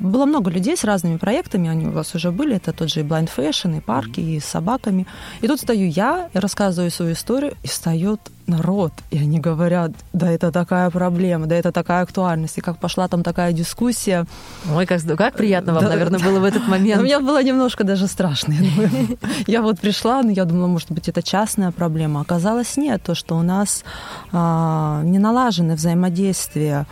было 0.00 0.24
много 0.26 0.50
людей 0.50 0.76
с 0.76 0.84
разными 0.84 1.18
проектами, 1.18 1.68
они 1.68 1.86
у 1.86 1.92
вас 1.92 2.14
уже 2.14 2.30
были, 2.30 2.56
это 2.56 2.72
тот 2.72 2.88
же 2.88 3.00
и 3.00 3.02
Blind 3.02 3.30
Fashion, 3.36 3.76
и 3.76 3.80
парки, 3.80 4.20
и 4.20 4.40
с 4.40 4.44
собаками. 4.44 5.06
И 5.42 5.48
тут 5.48 5.60
стою 5.60 5.88
я, 5.88 6.30
рассказываю 6.32 6.90
свою 6.90 7.12
историю, 7.12 7.54
и 7.62 7.68
встает 7.68 8.20
народ, 8.46 8.92
и 9.10 9.18
они 9.18 9.40
говорят, 9.40 9.92
да 10.12 10.30
это 10.30 10.52
такая 10.52 10.90
проблема, 10.90 11.46
да 11.46 11.54
это 11.56 11.72
такая 11.72 12.02
актуальность, 12.02 12.58
и 12.58 12.60
как 12.60 12.78
пошла 12.78 13.08
там 13.08 13.22
такая 13.22 13.52
дискуссия. 13.52 14.26
Ой, 14.72 14.86
как, 14.86 15.00
как 15.16 15.34
приятно 15.34 15.74
вам, 15.74 15.84
Да. 15.84 15.90
наверное, 15.90 16.20
было 16.20 16.40
в 16.40 16.44
этот 16.44 16.66
момент. 16.68 17.02
мне 17.02 17.18
было 17.18 17.42
немножко 17.42 17.84
даже 17.84 18.06
страшно. 18.06 18.52
Я 18.52 18.70
думаю, 18.70 19.18
Я 19.46 19.62
вот 19.62 19.80
пришла, 19.80 20.22
но 20.22 20.30
я 20.30 20.44
думала, 20.44 20.66
может 20.66 20.90
быть, 20.90 21.08
это 21.08 21.22
частная 21.22 21.70
проблема. 21.72 22.20
Оказалось, 22.20 22.76
нет. 22.76 23.02
То, 23.02 23.14
что 23.14 23.36
у 23.36 23.42
нас 23.42 23.84
а, 24.32 25.02
не 25.04 25.18
налажены 25.18 25.74
взаимодействия 25.74 26.86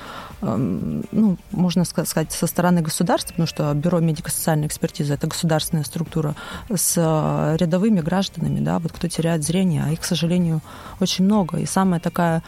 ну, 0.47 1.37
можно 1.53 1.83
ска- 1.83 2.05
сказать, 2.05 2.33
со 2.33 2.47
стороны 2.47 2.83
государства, 2.83 3.31
потому 3.31 3.47
что 3.47 3.73
Бюро 3.75 4.01
медико-социальной 4.01 4.67
экспертизы– 4.67 5.15
это 5.15 5.27
государственная 5.27 5.85
структура, 5.85 6.35
с 6.75 6.95
э, 6.97 7.57
рядовыми 7.59 8.01
гражданами, 8.01 8.61
да, 8.61 8.79
вот 8.79 8.93
кто 8.93 9.09
теряет 9.09 9.43
зрение, 9.45 9.85
а 9.87 9.91
их, 9.93 10.01
к 10.01 10.05
сожалению, 10.05 10.61
очень 11.01 11.25
много. 11.25 11.44
И 11.53 11.67
самая 11.67 12.01
такая 12.01 12.43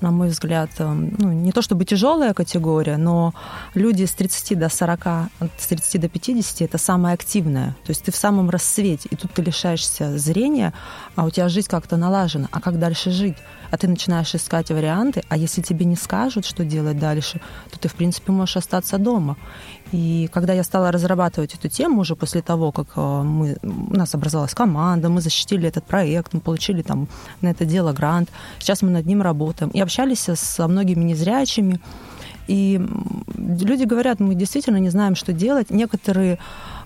на 0.00 0.10
мой 0.10 0.28
взгляд, 0.28 0.70
эм, 0.78 1.14
ну, 1.18 1.32
не 1.32 1.52
то 1.52 1.62
чтобы 1.62 1.84
тяжелая 1.84 2.34
категория, 2.34 2.96
но 2.96 3.32
люди 3.74 4.04
с 4.04 4.12
30 4.12 4.58
до 4.58 4.68
40, 4.68 5.30
с 5.58 5.66
30 5.66 6.00
до 6.00 6.08
50 6.08 6.62
это 6.62 6.78
самая 6.78 7.14
активная. 7.14 7.76
То 7.84 7.90
есть 7.90 8.04
ты 8.04 8.12
в 8.12 8.16
самом 8.16 8.50
расцвете, 8.50 9.08
и 9.10 9.16
тут 9.16 9.32
ты 9.32 9.42
лишаешься 9.42 10.18
зрения, 10.18 10.72
а 11.14 11.24
у 11.24 11.30
тебя 11.30 11.48
жизнь 11.48 11.68
как-то 11.68 11.96
налажена. 11.96 12.48
А 12.50 12.60
как 12.60 12.78
дальше 12.78 13.10
жить? 13.10 13.36
А 13.70 13.76
ты 13.76 13.88
начинаешь 13.88 14.34
искать 14.34 14.70
варианты, 14.70 15.22
а 15.28 15.36
если 15.36 15.62
тебе 15.62 15.86
не 15.86 15.96
скажут, 15.96 16.44
что 16.44 16.64
делать 16.64 16.98
дальше, 16.98 17.40
то 17.70 17.78
ты, 17.78 17.88
в 17.88 17.94
принципе, 17.94 18.32
можешь 18.32 18.56
остаться 18.56 18.98
дома. 18.98 19.36
И 19.92 20.28
когда 20.32 20.52
я 20.52 20.64
стала 20.64 20.90
разрабатывать 20.90 21.54
эту 21.54 21.68
тему 21.68 22.00
уже 22.00 22.16
после 22.16 22.42
того, 22.42 22.72
как 22.72 22.86
э, 22.96 23.22
мы, 23.22 23.56
у 23.62 23.96
нас 23.96 24.14
образовалась 24.14 24.54
команда, 24.54 25.08
мы 25.08 25.20
защитили 25.20 25.68
этот 25.68 25.84
проект, 25.84 26.34
мы 26.34 26.40
получили 26.40 26.82
там 26.82 27.08
на 27.40 27.50
это 27.50 27.64
дело 27.64 27.92
грант, 27.92 28.30
сейчас 28.58 28.82
мы 28.82 28.90
над 28.90 29.06
ним 29.06 29.22
работаем. 29.22 29.70
И 29.70 29.80
общались 29.80 30.28
со 30.34 30.68
многими 30.68 31.04
незрячими. 31.04 31.80
И 32.48 32.80
люди 33.36 33.84
говорят, 33.84 34.20
мы 34.20 34.34
действительно 34.34 34.78
не 34.78 34.90
знаем, 34.90 35.14
что 35.16 35.32
делать. 35.32 35.70
Некоторые, 35.70 36.38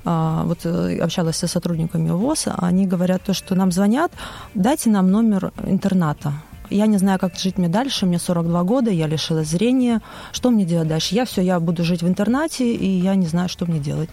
а, 0.04 0.44
вот 0.44 0.64
э, 0.64 0.98
общалась 1.02 1.36
со 1.36 1.46
сотрудниками 1.46 2.10
ВОЗ, 2.10 2.48
они 2.58 2.86
говорят 2.86 3.22
то, 3.22 3.34
что 3.34 3.54
нам 3.54 3.72
звонят, 3.72 4.12
дайте 4.54 4.90
нам 4.90 5.10
номер 5.10 5.52
интерната. 5.66 6.32
Я 6.70 6.86
не 6.86 6.98
знаю, 6.98 7.18
как 7.18 7.36
жить 7.36 7.58
мне 7.58 7.68
дальше. 7.68 8.06
Мне 8.06 8.18
42 8.18 8.62
года, 8.64 8.90
я 8.90 9.06
лишилась 9.06 9.48
зрения. 9.48 10.00
Что 10.32 10.50
мне 10.50 10.64
делать 10.64 10.88
дальше? 10.88 11.14
Я 11.14 11.24
все, 11.24 11.42
я 11.42 11.58
буду 11.60 11.84
жить 11.84 12.02
в 12.02 12.08
интернате, 12.08 12.72
и 12.74 12.86
я 12.86 13.14
не 13.16 13.26
знаю, 13.26 13.48
что 13.48 13.66
мне 13.66 13.78
делать. 13.80 14.08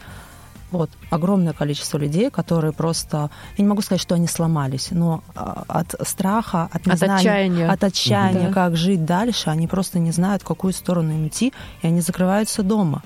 Вот, 0.70 0.90
огромное 1.12 1.54
количество 1.54 1.98
людей, 1.98 2.30
которые 2.30 2.74
просто, 2.74 3.30
я 3.58 3.64
не 3.64 3.70
могу 3.70 3.82
сказать, 3.82 4.02
что 4.02 4.16
они 4.16 4.28
сломались, 4.28 4.90
но 4.92 5.24
а, 5.34 5.64
от 5.70 5.96
страха, 6.06 6.66
от, 6.74 6.82
От 6.82 6.88
незнания, 6.88 7.16
отчаяния. 7.16 7.72
от 7.72 7.84
отчаяния, 7.86 8.48
Да. 8.50 8.54
как 8.54 8.76
жить 8.76 9.06
дальше, 9.06 9.50
они 9.50 9.68
просто 9.68 10.00
не 10.00 10.12
знают, 10.12 10.42
в 10.42 10.46
какую 10.46 10.74
сторону 10.74 11.12
им 11.14 11.28
идти, 11.28 11.54
и 11.82 11.88
они 11.88 12.02
закрываются 12.02 12.64
дома. 12.64 13.02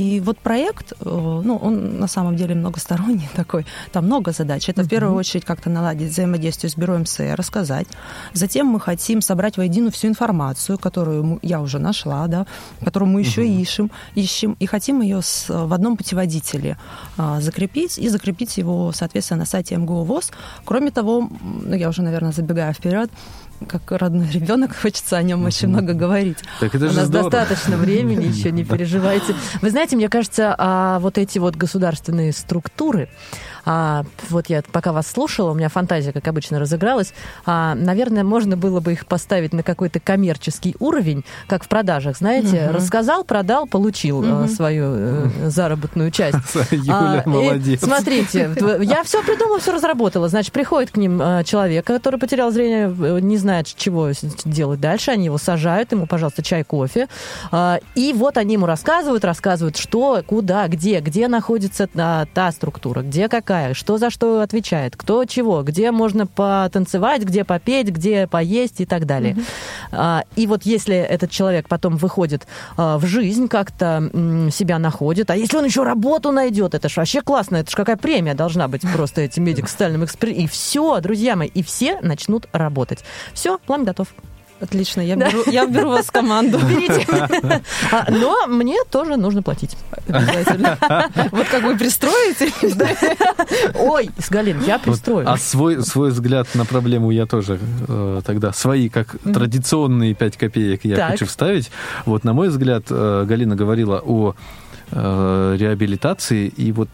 И 0.00 0.20
вот 0.20 0.38
проект, 0.38 0.92
э, 0.92 0.96
ну, 1.44 1.56
он 1.56 1.98
на 2.00 2.08
самом 2.08 2.34
деле 2.36 2.54
многосторонний 2.54 3.28
такой, 3.36 3.66
там 3.92 4.06
много 4.06 4.32
задач. 4.32 4.68
Это 4.68 4.82
в 4.82 4.88
первую 4.88 5.14
очередь 5.14 5.44
как-то 5.44 5.68
наладить 5.70 6.10
взаимодействие 6.12 6.70
с 6.70 6.76
бюро 6.76 6.96
МСЭ, 6.98 7.34
рассказать. 7.34 7.86
Затем 8.32 8.66
мы 8.66 8.80
хотим 8.80 9.20
собрать 9.20 9.58
воедино 9.58 9.90
всю 9.90 10.08
информацию, 10.08 10.78
которую 10.78 11.38
я 11.42 11.60
уже 11.60 11.78
нашла, 11.78 12.26
да, 12.28 12.46
которую 12.84 13.10
мы 13.10 13.20
еще 13.20 13.46
ищем, 13.46 13.90
ищем, 14.14 14.56
и 14.62 14.66
хотим 14.66 15.02
ее 15.02 15.20
с- 15.20 15.48
в 15.66 15.72
одном 15.74 15.96
путеводителе 15.96 16.76
а, 17.18 17.40
закрепить 17.40 17.98
и 17.98 18.08
закрепить 18.08 18.56
его, 18.58 18.92
соответственно, 18.92 19.40
на 19.40 19.46
сайте 19.46 19.76
МГУ 19.76 20.04
ВОЗ. 20.04 20.30
Кроме 20.64 20.90
того, 20.90 21.28
ну, 21.42 21.74
я 21.76 21.88
уже, 21.88 22.02
наверное, 22.02 22.32
забегаю 22.32 22.72
вперед, 22.72 23.10
как 23.68 23.90
родной 23.92 24.28
ребенок, 24.30 24.74
хочется 24.74 25.16
о 25.16 25.22
нем 25.22 25.44
очень 25.44 25.68
много 25.68 25.92
говорить. 25.92 26.38
Так 26.60 26.74
это 26.74 26.86
У 26.86 26.92
нас 26.92 27.06
здорово. 27.06 27.30
достаточно 27.30 27.76
времени, 27.76 28.24
еще 28.26 28.50
не 28.50 28.64
переживайте. 28.64 29.34
Вы 29.60 29.70
знаете, 29.70 29.96
мне 29.96 30.08
кажется, 30.08 30.54
а, 30.58 30.98
вот 31.00 31.18
эти 31.18 31.38
вот 31.38 31.56
государственные 31.56 32.32
структуры, 32.32 33.08
а, 33.72 34.02
вот 34.30 34.48
я 34.48 34.62
пока 34.72 34.92
вас 34.92 35.06
слушала, 35.06 35.52
у 35.52 35.54
меня 35.54 35.68
фантазия, 35.68 36.10
как 36.12 36.26
обычно, 36.26 36.58
разыгралась. 36.58 37.14
А, 37.46 37.76
наверное, 37.76 38.24
можно 38.24 38.56
было 38.56 38.80
бы 38.80 38.94
их 38.94 39.06
поставить 39.06 39.52
на 39.52 39.62
какой-то 39.62 40.00
коммерческий 40.00 40.74
уровень, 40.80 41.24
как 41.46 41.62
в 41.62 41.68
продажах, 41.68 42.16
знаете, 42.16 42.64
Мгм. 42.66 42.74
рассказал, 42.74 43.22
продал, 43.22 43.68
получил 43.68 44.24
а, 44.24 44.40
Мгм. 44.42 44.48
свою 44.48 44.84
э, 44.96 45.50
заработную 45.50 46.10
часть. 46.10 46.36
Юля, 46.72 47.20
А, 47.20 47.22
и 47.24 47.28
молодец. 47.28 47.80
смотрите, 47.80 48.50
я 48.82 49.04
все 49.04 49.22
придумала, 49.22 49.60
все 49.60 49.72
разработала. 49.72 50.28
Значит, 50.28 50.52
приходит 50.52 50.90
к 50.90 50.96
ним 50.96 51.22
э, 51.22 51.44
человек, 51.44 51.86
который 51.86 52.18
потерял 52.18 52.50
зрение, 52.50 52.88
э, 52.88 53.20
не 53.20 53.36
знает, 53.36 53.66
чего 53.68 54.10
делать 54.44 54.80
дальше. 54.80 55.12
Они 55.12 55.26
его 55.26 55.38
сажают, 55.38 55.92
ему, 55.92 56.06
пожалуйста, 56.06 56.42
чай, 56.42 56.64
кофе. 56.64 57.06
А, 57.52 57.78
И 57.94 58.12
вот 58.14 58.36
они 58.36 58.54
ему 58.54 58.66
рассказывают, 58.66 59.24
рассказывают, 59.24 59.76
что, 59.76 60.24
куда, 60.26 60.66
где, 60.66 60.98
где 61.00 61.28
находится 61.28 61.86
та, 61.86 62.26
та 62.34 62.50
структура, 62.50 63.02
где 63.02 63.28
какая, 63.28 63.59
что 63.74 63.98
за 63.98 64.10
что 64.10 64.40
отвечает, 64.40 64.96
кто 64.96 65.24
чего, 65.24 65.62
где 65.62 65.90
можно 65.90 66.26
потанцевать, 66.26 67.22
где 67.22 67.44
попеть, 67.44 67.88
где 67.88 68.26
поесть 68.26 68.80
и 68.80 68.86
так 68.86 69.06
далее. 69.06 69.36
А, 69.92 70.24
И 70.36 70.46
вот 70.46 70.64
если 70.64 70.96
этот 70.96 71.30
человек 71.30 71.68
потом 71.68 71.96
выходит 71.96 72.46
а, 72.76 72.98
в 72.98 73.06
жизнь, 73.06 73.48
как-то 73.48 74.10
себя 74.52 74.78
находит, 74.78 75.30
а 75.30 75.36
если 75.36 75.56
он 75.56 75.64
еще 75.64 75.82
работу 75.82 76.32
найдет, 76.32 76.74
это 76.74 76.88
ж 76.88 76.96
вообще 76.96 77.22
классно, 77.22 77.56
это 77.56 77.70
ж 77.70 77.74
какая 77.74 77.96
премия 77.96 78.34
должна 78.34 78.68
быть 78.68 78.82
просто 78.92 79.22
этим 79.22 79.44
медико-социальным 79.44 80.04
экспертом. 80.04 80.44
И 80.44 80.46
все, 80.46 81.00
друзья 81.00 81.36
мои, 81.36 81.48
и 81.48 81.62
все 81.62 82.00
начнут 82.00 82.48
работать. 82.52 83.04
Все, 83.34 83.58
план 83.58 83.84
готов. 83.84 84.08
Отлично, 84.60 85.00
я 85.00 85.16
Да. 85.16 85.28
беру, 85.30 85.42
я 85.46 85.66
беру 85.66 85.88
вас 85.90 86.06
в 86.06 86.12
команду. 86.12 86.58
Берите. 86.58 87.06
А, 87.92 88.10
Но 88.10 88.46
мне 88.46 88.76
тоже 88.90 89.16
нужно 89.16 89.42
платить. 89.42 89.76
Обязательно. 90.08 90.78
Вот 91.32 91.46
как 91.48 91.62
вы 91.62 91.76
пристроите? 91.76 92.50
Ой, 93.74 94.10
с 94.18 94.28
Галин, 94.28 94.62
я 94.66 94.78
пристрою. 94.78 95.28
а 95.30 95.36
свой, 95.38 95.82
свой 95.82 96.10
взгляд 96.10 96.46
на 96.54 96.64
проблему 96.64 97.10
я 97.10 97.26
тоже 97.26 97.58
э, 97.88 98.20
тогда, 98.24 98.52
свои, 98.52 98.88
как 98.88 99.16
традиционные 99.22 100.14
5 100.14 100.36
копеек 100.36 100.84
я 100.84 101.08
хочу 101.08 101.26
вставить. 101.26 101.70
Вот, 102.04 102.24
на 102.24 102.32
мой 102.32 102.48
взгляд, 102.48 102.84
э, 102.90 103.24
Галина 103.26 103.56
говорила 103.56 104.02
о 104.04 104.34
э, 104.92 105.56
реабилитации, 105.58 106.48
и 106.48 106.72
вот 106.72 106.88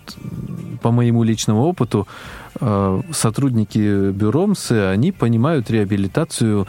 по 0.83 0.91
моему 0.93 1.23
личному 1.25 1.63
опыту 1.65 2.07
сотрудники 3.13 4.11
бюромсы, 4.13 4.73
они 4.73 5.13
понимают 5.13 5.71
реабилитацию 5.71 6.67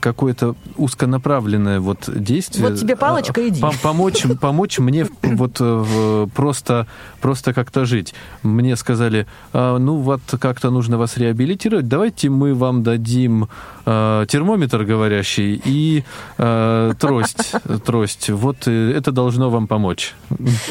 какое-то 0.00 0.54
узконаправленное 0.76 1.80
вот 1.80 2.08
действие. 2.08 2.68
Вот 2.68 2.78
тебе 2.80 2.96
палочка, 2.96 3.40
э, 3.40 3.48
иди. 3.48 3.60
пом- 3.60 3.80
помочь, 3.82 4.24
помочь 4.40 4.78
мне 4.78 5.06
вот 5.22 5.58
э, 5.60 6.26
просто, 6.34 6.86
просто 7.20 7.52
как-то 7.52 7.84
жить. 7.84 8.14
Мне 8.42 8.76
сказали, 8.76 9.26
«А, 9.52 9.78
ну 9.78 9.96
вот 9.96 10.20
как-то 10.40 10.70
нужно 10.70 10.98
вас 10.98 11.16
реабилитировать, 11.16 11.88
давайте 11.88 12.28
мы 12.30 12.54
вам 12.54 12.82
дадим 12.82 13.48
э, 13.86 14.24
термометр 14.28 14.84
говорящий 14.84 15.60
и 15.64 16.04
э, 16.38 16.92
трость, 16.98 17.52
трость. 17.84 18.30
Вот 18.30 18.56
э, 18.66 18.92
это 18.96 19.12
должно 19.12 19.50
вам 19.50 19.66
помочь. 19.66 20.14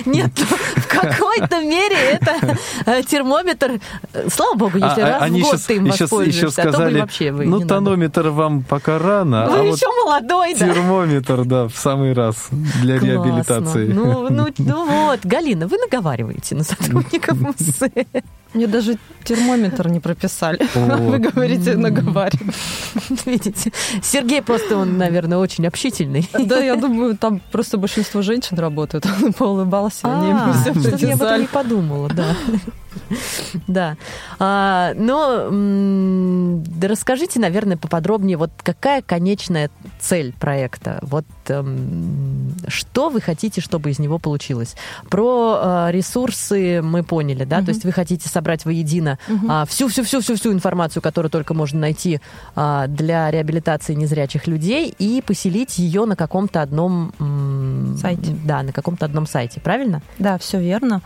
Нет, 0.06 0.32
в 0.38 0.88
какой-то 0.88 1.62
мере 1.62 1.96
это 2.20 2.58
э, 2.86 3.04
термометр. 3.04 3.80
э, 4.14 4.28
Слава 4.30 4.56
богу, 4.56 4.78
если 4.78 5.02
А- 5.02 5.06
раз 5.20 5.22
они 5.24 5.42
в 5.42 5.46
год 5.46 5.60
ты 5.68 5.76
им 5.76 5.86
и 5.88 5.90
щас- 5.90 5.96
и 5.96 5.98
щас 6.00 6.12
воспользуешься, 6.12 6.62
а 6.62 6.66
то, 6.66 6.72
сказали, 6.72 7.00
вообще 7.02 7.32
вы 7.32 7.46
ну 7.46 7.60
надо. 7.60 7.68
тонометр 7.76 8.30
вам 8.30 8.64
пока 8.64 8.98
рано, 9.00 9.48
Вы 9.50 9.60
а 9.60 9.64
вот 9.64 9.76
еще 9.76 9.88
молодой, 10.06 10.54
да? 10.56 10.68
термометр, 10.74 11.46
да, 11.46 11.68
в 11.68 11.76
самый 11.76 12.14
раз 12.14 12.48
для 12.82 12.98
Классно. 13.00 13.06
реабилитации. 13.14 13.88
Ну, 13.92 14.30
ну, 14.30 14.48
ну 14.58 14.86
вот, 15.08 15.20
Галина, 15.24 15.68
вы 15.68 15.78
наговариваете 15.78 16.39
на 16.56 16.64
сотрудников 16.64 17.40
МСЭ. 17.60 18.06
Мне 18.54 18.66
даже 18.66 18.98
термометр 19.24 19.90
не 19.90 20.00
прописали. 20.00 20.60
Вы 20.76 21.20
говорите, 21.20 21.76
наговариваю. 21.76 22.52
Видите, 23.26 23.72
Сергей 24.02 24.42
просто, 24.42 24.76
он, 24.78 24.98
наверное, 24.98 25.38
очень 25.38 25.68
общительный. 25.68 26.28
Да, 26.34 26.60
я 26.60 26.76
думаю, 26.76 27.16
там 27.16 27.42
просто 27.52 27.78
большинство 27.78 28.22
женщин 28.24 28.58
работают. 28.58 29.06
Он 29.24 29.34
поулыбался, 29.34 30.08
они 30.08 30.30
ему 30.30 30.40
А, 30.40 30.54
все 30.54 31.08
я 31.08 31.14
об 31.14 31.22
этом 31.22 31.42
не 31.42 31.48
подумала, 31.48 32.10
да. 32.10 32.36
Да. 33.68 33.98
А, 34.40 34.94
но 34.96 35.50
да 35.52 36.88
расскажите, 36.88 37.40
наверное, 37.40 37.78
поподробнее, 37.78 38.38
вот 38.38 38.52
какая 38.64 39.02
конечная 39.02 39.70
цель 40.00 40.34
проекта? 40.34 41.00
Вот 41.02 41.26
эм, 41.48 42.56
что 42.68 43.10
вы 43.10 43.22
хотите, 43.22 43.62
чтобы 43.62 43.92
из 43.92 44.00
него 44.00 44.20
получилось? 44.20 44.76
Про 45.10 45.88
э, 45.88 45.92
ресурсы 45.92 46.82
мы 46.82 47.04
поняли, 47.04 47.44
да? 47.44 47.62
То 47.62 47.70
есть 47.70 47.84
вы 47.86 47.92
хотите 47.92 48.30
собрать 48.30 48.66
воедино 48.66 49.18
а, 49.48 49.66
всю-всю-всю-всю-всю 49.66 50.52
информацию, 50.52 51.02
которую 51.02 51.30
только 51.30 51.54
можно 51.54 51.80
найти 51.80 52.22
а, 52.56 52.88
для 52.88 53.30
реабилитации 53.32 53.94
незрячих 53.94 54.48
людей, 54.48 54.94
и 54.98 55.22
поселить 55.22 55.78
ее 55.80 56.06
на 56.06 56.16
каком-то 56.16 56.62
одном 56.62 57.14
м, 57.20 57.98
Сайте. 58.00 58.36
Да, 58.44 58.64
на 58.64 58.72
каком-то 58.72 59.06
одном 59.06 59.28
сайте, 59.28 59.60
правильно? 59.60 60.02
Да, 60.18 60.38
все 60.38 60.60
верно. 60.60 61.02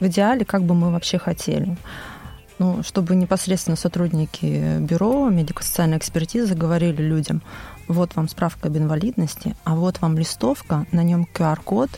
В 0.00 0.06
идеале, 0.06 0.44
как 0.44 0.64
бы 0.64 0.74
мы 0.74 0.90
вообще 0.90 1.18
хотели. 1.18 1.76
Ну, 2.58 2.82
чтобы 2.82 3.14
непосредственно 3.14 3.76
сотрудники 3.76 4.78
бюро 4.80 5.30
медико-социальной 5.30 5.96
экспертизы 5.96 6.54
говорили 6.54 7.00
людям, 7.00 7.42
вот 7.88 8.16
вам 8.16 8.28
справка 8.28 8.68
об 8.68 8.76
инвалидности, 8.76 9.56
а 9.64 9.74
вот 9.74 10.00
вам 10.00 10.18
листовка, 10.18 10.86
на 10.92 11.02
нем 11.02 11.26
QR-код, 11.34 11.90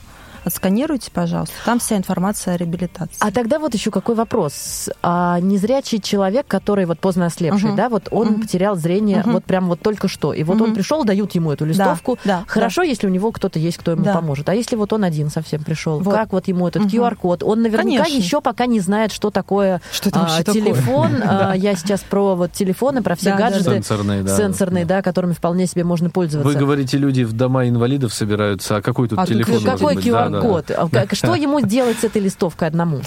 отсканируйте, 0.45 1.11
пожалуйста, 1.13 1.55
там 1.65 1.79
вся 1.79 1.97
информация 1.97 2.55
о 2.55 2.57
реабилитации. 2.57 3.17
А 3.21 3.31
тогда 3.31 3.59
вот 3.59 3.75
еще 3.75 3.91
какой 3.91 4.15
вопрос. 4.15 4.89
А 5.03 5.39
незрячий 5.41 6.01
человек, 6.01 6.47
который 6.47 6.85
вот 6.87 6.99
поздно 7.01 7.27
ослепший, 7.27 7.69
Мгм. 7.69 7.77
да, 7.77 7.89
вот 7.89 8.09
он 8.11 8.29
Мгм. 8.29 8.41
потерял 8.43 8.77
зрение 8.77 9.21
Мгм. 9.21 9.33
вот 9.33 9.45
прям 9.45 9.69
вот 9.69 9.81
только 9.81 10.09
что, 10.09 10.33
и 10.33 10.43
вот 10.45 10.61
он 10.61 10.69
Мгм. 10.69 10.75
пришел, 10.75 11.05
дают 11.05 11.33
ему 11.35 11.53
эту 11.53 11.65
Да, 11.65 11.71
листовку. 11.71 12.19
да, 12.25 12.45
Хорошо, 12.47 12.83
если 12.83 13.07
у 13.07 13.11
него 13.11 13.33
кто-то 13.33 13.59
есть, 13.59 13.79
кто 13.79 13.93
ему 13.93 14.05
Да. 14.05 14.15
поможет. 14.15 14.49
А 14.49 14.55
если 14.55 14.77
вот 14.77 14.93
он 14.93 15.05
один 15.05 15.31
совсем 15.31 15.63
пришел, 15.63 16.01
Вот. 16.01 16.15
как 16.15 16.33
вот 16.33 16.49
ему 16.49 16.69
этот 16.69 16.83
Мгм. 16.83 16.91
QR-код? 16.91 17.43
Он 17.43 17.63
наверняка 17.63 18.05
Конечно. 18.05 18.23
еще 18.25 18.41
пока 18.41 18.67
не 18.67 18.81
знает, 18.81 19.13
что 19.13 19.31
такое 19.31 19.81
Что 19.93 20.11
а, 20.13 20.43
такое? 20.43 20.55
телефон. 20.55 21.13
А, 21.23 21.55
Я 21.55 21.75
сейчас 21.77 22.01
про 22.01 22.35
вот 22.35 22.53
телефоны, 22.53 23.03
про 23.03 23.15
все 23.15 23.31
Да, 23.31 23.37
да, 23.37 23.37
да. 23.37 23.51
гаджеты 23.51 23.75
Сенсорные, 23.77 24.23
да. 24.23 24.37
сенсорные, 24.37 24.85
да, 24.85 25.03
которыми 25.03 25.33
вполне 25.33 25.67
себе 25.67 25.85
можно 25.85 26.11
пользоваться. 26.11 26.53
Вы 26.53 26.59
говорите, 26.59 26.99
люди 26.99 27.23
в 27.23 27.33
дома 27.33 27.69
инвалидов 27.69 28.13
собираются, 28.13 28.77
а 28.77 28.83
какой 28.83 29.09
тут 29.09 29.19
А 29.19 29.27
телефон 29.27 29.63
какой 29.63 29.95
может 29.95 29.97
быть? 29.97 30.05
Да, 30.13 30.32
да, 30.33 30.41
да. 30.41 30.47
QR-код? 30.47 30.71
А 30.71 30.89
как- 30.89 31.15
Что 31.17 31.35
ему 31.35 31.61
делать 31.61 31.99
с 32.01 32.05
этой 32.05 32.23
листовкой 32.23 32.69
одному? 32.69 33.01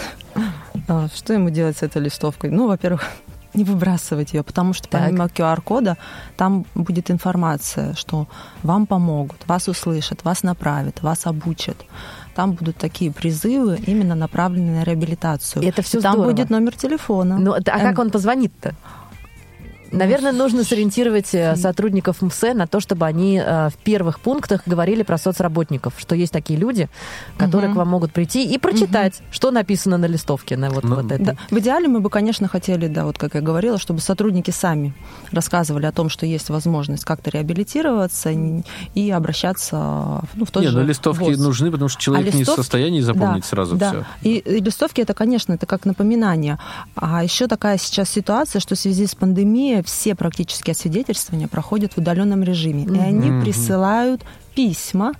А, 0.88 1.08
Что 1.14 1.34
ему 1.34 1.50
делать 1.50 1.78
с 1.78 1.84
этой 1.84 2.02
листовкой? 2.02 2.52
Ну, 2.52 2.68
во-первых, 2.68 3.04
не 3.54 3.64
выбрасывать 3.64 4.34
ее, 4.34 4.44
потому 4.44 4.74
что 4.74 4.88
Так. 4.90 5.02
помимо 5.04 5.26
QR-кода 5.26 5.98
там 6.38 6.66
будет 6.76 7.10
информация, 7.12 7.94
что 7.96 8.28
вам 8.64 8.86
помогут, 8.86 9.38
вас 9.48 9.68
услышат, 9.68 10.24
вас 10.24 10.44
направят, 10.44 11.02
вас 11.02 11.26
обучат. 11.26 11.78
Там 12.36 12.52
будут 12.52 12.76
такие 12.76 13.12
призывы, 13.14 13.80
именно 13.88 14.14
направленные 14.14 14.80
на 14.80 14.84
реабилитацию. 14.84 15.64
И 15.64 15.68
это 15.68 15.82
всё 15.82 16.02
Там 16.02 16.14
здорово. 16.16 16.32
будет 16.32 16.50
номер 16.50 16.76
телефона. 16.76 17.38
Ну, 17.40 17.54
а 17.54 17.62
как 17.62 17.94
Эм, 17.98 18.00
он 18.00 18.10
позвонит-то? 18.12 18.76
Наверное, 19.96 20.32
нужно 20.32 20.64
сориентировать 20.64 21.34
э, 21.34 21.56
сотрудников 21.56 22.22
МСЭ 22.22 22.54
на 22.54 22.68
то, 22.68 22.80
чтобы 22.80 23.06
они 23.06 23.42
э, 23.44 23.70
в 23.70 23.76
первых 23.84 24.20
пунктах 24.20 24.62
говорили 24.66 25.04
про 25.04 25.18
соцработников, 25.18 25.94
что 25.98 26.16
есть 26.16 26.34
такие 26.34 26.60
люди, 26.60 26.90
которые 27.38 27.70
Мгм. 27.70 27.76
к 27.76 27.78
вам 27.80 27.88
могут 27.90 28.12
прийти 28.14 28.44
и 28.46 28.58
прочитать, 28.58 29.22
что 29.32 29.52
написано 29.52 29.98
на 29.98 30.06
листовке, 30.06 30.58
на 30.58 30.70
вот, 30.70 30.84
Ну, 30.84 30.96
вот 30.98 31.12
этой. 31.12 31.26
Да, 31.26 31.36
в 31.50 31.58
идеале 31.60 31.88
мы 31.88 32.00
бы, 32.02 32.10
конечно, 32.10 32.48
хотели, 32.48 32.88
да, 32.88 33.06
вот 33.06 33.18
как 33.18 33.36
я 33.36 33.42
говорила, 33.42 33.78
чтобы 33.78 34.02
сотрудники 34.02 34.52
сами 34.52 34.94
рассказывали 35.32 35.86
о 35.86 35.92
том, 35.92 36.10
что 36.10 36.26
есть 36.26 36.50
возможность 36.50 37.06
как-то 37.06 37.30
реабилитироваться 37.32 38.32
и- 38.96 39.12
обращаться 39.12 40.22
ну, 40.36 40.46
в 40.46 40.52
тот 40.52 40.64
Не, 40.64 40.70
же 40.70 40.80
ну 40.80 40.86
листовки 40.86 41.24
ВОЗ. 41.24 41.38
нужны, 41.40 41.72
потому 41.72 41.90
что 41.90 42.02
человек 42.02 42.34
не 42.34 42.44
в 42.44 42.48
листовки- 42.48 42.56
состоянии 42.62 43.02
запомнить 43.02 43.44
Да, 43.44 43.48
сразу 43.48 43.76
да. 43.76 43.90
все. 43.92 44.06
И, 44.24 44.38
и 44.40 44.60
листовки 44.60 45.02
это, 45.02 45.14
конечно, 45.14 45.54
это 45.54 45.66
как 45.66 45.86
напоминание. 45.86 46.60
А 46.96 47.24
еще 47.24 47.48
такая 47.48 47.78
сейчас 47.78 48.10
ситуация, 48.10 48.60
что 48.60 48.76
в 48.76 48.80
связи 48.80 49.06
с 49.08 49.16
пандемией 49.16 49.84
все 49.86 50.16
практически 50.16 50.72
освидетельствования 50.72 51.48
проходят 51.48 51.94
в 51.94 51.98
удаленном 52.00 52.44
режиме. 52.44 52.84
И 52.84 53.00
они 53.00 53.42
присылают 53.42 54.24
письма 54.56 55.14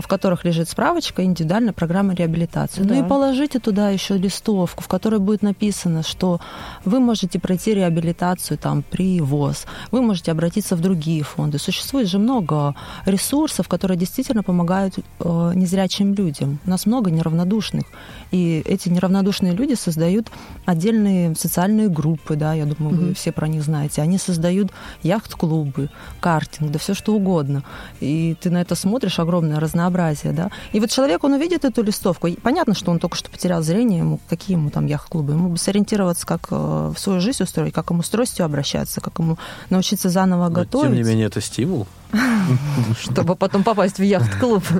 в 0.00 0.08
которых 0.08 0.44
лежит 0.44 0.68
справочка 0.68 1.24
индивидуальная 1.24 1.72
программа 1.72 2.14
реабилитации. 2.14 2.82
Да. 2.82 2.94
Ну 2.94 3.04
и 3.04 3.08
положите 3.08 3.58
туда 3.58 3.90
еще 3.90 4.16
листовку, 4.16 4.82
в 4.82 4.88
которой 4.88 5.20
будет 5.20 5.42
написано, 5.42 6.02
что 6.02 6.40
вы 6.84 7.00
можете 7.00 7.38
пройти 7.38 7.74
реабилитацию 7.74 8.58
там 8.58 8.82
при 8.82 9.20
ВОЗ, 9.20 9.66
вы 9.90 10.02
можете 10.02 10.32
обратиться 10.32 10.76
в 10.76 10.80
другие 10.80 11.22
фонды. 11.22 11.58
Существует 11.58 12.08
же 12.08 12.18
много 12.18 12.74
ресурсов, 13.06 13.68
которые 13.68 13.98
действительно 13.98 14.42
помогают 14.42 14.98
э, 14.98 15.52
незрячим 15.54 16.14
людям. 16.14 16.58
У 16.66 16.70
нас 16.70 16.86
много 16.86 17.10
неравнодушных, 17.10 17.84
и 18.30 18.62
эти 18.66 18.88
неравнодушные 18.88 19.52
люди 19.52 19.74
создают 19.74 20.30
отдельные 20.64 21.34
социальные 21.34 21.88
группы, 21.88 22.36
да, 22.36 22.54
я 22.54 22.64
думаю, 22.64 22.94
mm-hmm. 22.94 23.08
вы 23.08 23.14
все 23.14 23.32
про 23.32 23.48
них 23.48 23.62
знаете. 23.62 24.02
Они 24.02 24.18
создают 24.18 24.70
яхт-клубы, 25.02 25.90
картинг, 26.20 26.70
да 26.70 26.78
все 26.78 26.94
что 26.94 27.14
угодно. 27.14 27.62
И 28.00 28.36
ты 28.40 28.50
на 28.50 28.60
это 28.60 28.74
смотришь, 28.74 29.18
огромное 29.18 29.60
разнообразие, 29.60 29.89
да. 30.32 30.50
И 30.72 30.80
вот 30.80 30.90
человек, 30.90 31.24
он 31.24 31.34
увидит 31.34 31.64
эту 31.64 31.82
листовку, 31.82 32.26
и 32.26 32.36
понятно, 32.36 32.74
что 32.74 32.90
он 32.90 32.98
только 32.98 33.16
что 33.16 33.30
потерял 33.30 33.62
зрение, 33.62 34.00
ему, 34.00 34.20
какие 34.28 34.56
ему 34.56 34.70
там 34.70 34.86
яхт-клубы, 34.86 35.32
ему 35.32 35.50
бы 35.50 35.58
сориентироваться, 35.58 36.26
как 36.26 36.48
э, 36.50 36.92
в 36.94 36.98
свою 36.98 37.20
жизнь 37.20 37.42
устроить, 37.42 37.74
как 37.74 37.90
ему 37.90 38.02
с 38.02 38.08
тростью 38.08 38.44
обращаться, 38.44 39.00
как 39.00 39.18
ему 39.18 39.38
научиться 39.68 40.08
заново 40.08 40.48
Но, 40.48 40.54
готовить. 40.54 40.88
Тем 40.88 40.96
не 40.96 41.02
менее, 41.02 41.26
это 41.26 41.40
стимул. 41.40 41.86
Чтобы 43.00 43.36
потом 43.36 43.62
попасть 43.62 43.98
в 43.98 44.02
яхт-клуб. 44.02 44.64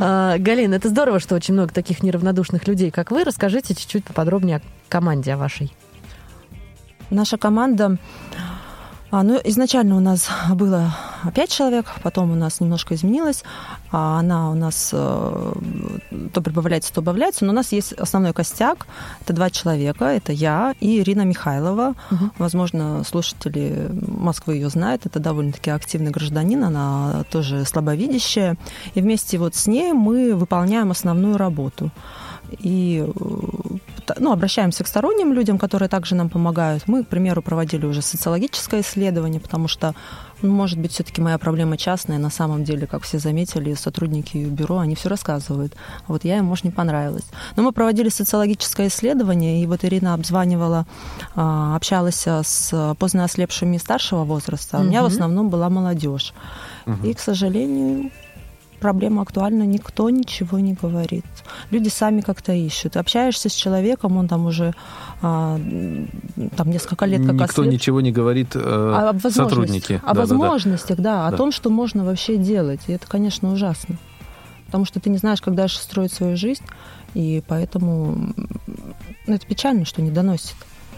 А, 0.00 0.38
Галина, 0.38 0.74
это 0.74 0.88
здорово, 0.88 1.20
что 1.20 1.36
очень 1.36 1.54
много 1.54 1.72
таких 1.72 2.02
неравнодушных 2.02 2.66
людей, 2.66 2.90
как 2.90 3.12
вы. 3.12 3.22
Расскажите 3.22 3.74
чуть-чуть 3.74 4.04
поподробнее 4.04 4.56
о 4.56 4.60
команде 4.88 5.34
о 5.34 5.36
вашей. 5.36 5.72
Наша 7.10 7.38
команда 7.38 7.98
а, 9.14 9.22
ну, 9.22 9.40
изначально 9.44 9.96
у 9.96 10.00
нас 10.00 10.28
было 10.54 10.92
пять 11.36 11.50
человек, 11.50 11.86
потом 12.02 12.32
у 12.32 12.34
нас 12.34 12.60
немножко 12.60 12.96
изменилось. 12.96 13.44
А 13.92 14.18
она 14.18 14.50
у 14.50 14.54
нас 14.54 14.90
э, 14.92 15.52
то 16.32 16.42
прибавляется, 16.42 16.92
то 16.92 17.00
убавляется. 17.00 17.44
Но 17.44 17.52
у 17.52 17.54
нас 17.54 17.70
есть 17.70 17.92
основной 17.92 18.32
костяк. 18.32 18.88
Это 19.20 19.32
два 19.32 19.50
человека. 19.50 20.06
Это 20.06 20.32
я 20.32 20.74
и 20.80 20.98
Ирина 20.98 21.22
Михайлова. 21.22 21.94
Угу. 22.10 22.30
Возможно, 22.38 23.04
слушатели 23.04 23.88
Москвы 23.92 24.54
ее 24.54 24.68
знают. 24.68 25.06
Это 25.06 25.20
довольно-таки 25.20 25.70
активный 25.70 26.10
гражданин. 26.10 26.64
Она 26.64 27.24
тоже 27.30 27.64
слабовидящая. 27.64 28.56
И 28.94 29.00
вместе 29.00 29.38
вот 29.38 29.54
с 29.54 29.68
ней 29.68 29.92
мы 29.92 30.34
выполняем 30.34 30.90
основную 30.90 31.36
работу 31.36 31.92
и 32.50 33.04
э, 33.06 33.73
ну, 34.18 34.32
обращаемся 34.32 34.84
к 34.84 34.86
сторонним 34.86 35.32
людям, 35.32 35.58
которые 35.58 35.88
также 35.88 36.14
нам 36.14 36.28
помогают. 36.28 36.84
Мы, 36.86 37.04
к 37.04 37.08
примеру, 37.08 37.42
проводили 37.42 37.86
уже 37.86 38.02
социологическое 38.02 38.80
исследование, 38.80 39.40
потому 39.40 39.68
что, 39.68 39.94
ну, 40.42 40.52
может 40.52 40.78
быть, 40.78 40.92
все-таки 40.92 41.20
моя 41.20 41.38
проблема 41.38 41.76
частная. 41.76 42.18
На 42.18 42.30
самом 42.30 42.64
деле, 42.64 42.86
как 42.86 43.02
все 43.02 43.18
заметили, 43.18 43.74
сотрудники 43.74 44.36
бюро, 44.36 44.78
они 44.78 44.94
все 44.94 45.08
рассказывают. 45.08 45.74
А 46.06 46.12
вот 46.12 46.24
я 46.24 46.38
им, 46.38 46.46
может, 46.46 46.64
не 46.64 46.70
понравилась. 46.70 47.24
Но 47.56 47.62
мы 47.62 47.72
проводили 47.72 48.08
социологическое 48.08 48.88
исследование, 48.88 49.62
и 49.62 49.66
вот 49.66 49.84
Ирина 49.84 50.14
обзванивала, 50.14 50.86
а, 51.34 51.76
общалась 51.76 52.26
с 52.26 52.94
поздно 52.98 53.24
ослепшими 53.24 53.78
старшего 53.78 54.24
возраста. 54.24 54.78
А 54.78 54.80
у 54.80 54.84
меня 54.84 55.02
в 55.02 55.06
основном 55.06 55.50
была 55.50 55.70
молодежь. 55.70 56.34
Угу. 56.86 57.06
И, 57.06 57.14
к 57.14 57.20
сожалению, 57.20 58.10
проблема 58.80 59.22
актуальна, 59.22 59.62
никто 59.62 60.10
ничего 60.10 60.58
не 60.58 60.74
говорит. 60.74 61.24
Люди 61.70 61.88
сами 61.88 62.20
как-то 62.20 62.52
ищут. 62.52 62.96
Общаешься 62.96 63.48
с 63.48 63.52
человеком, 63.52 64.16
он 64.16 64.28
там 64.28 64.46
уже 64.46 64.74
а, 65.22 65.58
там 66.56 66.70
несколько 66.70 67.06
лет 67.06 67.24
как 67.24 67.34
Никто 67.34 67.62
ослеп. 67.62 67.72
ничего 67.72 68.00
не 68.00 68.12
говорит, 68.12 68.54
э, 68.54 68.60
а 68.62 69.10
об 69.10 69.20
сотрудники. 69.20 70.00
О 70.04 70.14
да, 70.14 70.20
возможностях, 70.20 70.98
да, 70.98 71.02
да, 71.02 71.30
да, 71.30 71.34
о 71.34 71.38
том, 71.38 71.52
что 71.52 71.70
можно 71.70 72.04
вообще 72.04 72.36
делать. 72.36 72.80
И 72.86 72.92
это, 72.92 73.06
конечно, 73.06 73.52
ужасно. 73.52 73.96
Потому 74.66 74.84
что 74.84 75.00
ты 75.00 75.10
не 75.10 75.18
знаешь, 75.18 75.40
как 75.40 75.54
дальше 75.54 75.78
строить 75.78 76.12
свою 76.12 76.36
жизнь, 76.36 76.64
и 77.14 77.42
поэтому 77.46 78.34
ну, 79.26 79.34
это 79.34 79.46
печально, 79.46 79.84
что 79.84 80.02
не 80.02 80.10
доносит. 80.10 80.56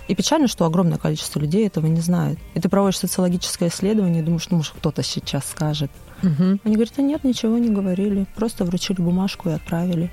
И 0.09 0.15
печально, 0.15 0.47
что 0.49 0.65
огромное 0.65 0.99
количество 0.99 1.41
людей 1.41 1.67
этого 1.67 1.87
не 1.87 2.01
знает. 2.01 2.39
И 2.55 2.61
ты 2.61 2.69
проводишь 2.69 2.99
социологическое 2.99 3.69
исследование 3.69 4.23
и 4.23 4.25
думаешь, 4.25 4.49
ну, 4.51 4.59
может, 4.59 4.73
кто-то 4.77 5.03
сейчас 5.03 5.47
скажет. 5.47 5.91
Угу. 6.23 6.61
Они 6.65 6.75
говорят, 6.75 6.95
а 6.97 7.03
нет, 7.03 7.25
ничего 7.25 7.59
не 7.59 7.71
говорили, 7.71 8.27
просто 8.35 8.65
вручили 8.65 9.01
бумажку 9.01 9.51
и 9.51 9.53
отправили. 9.53 10.11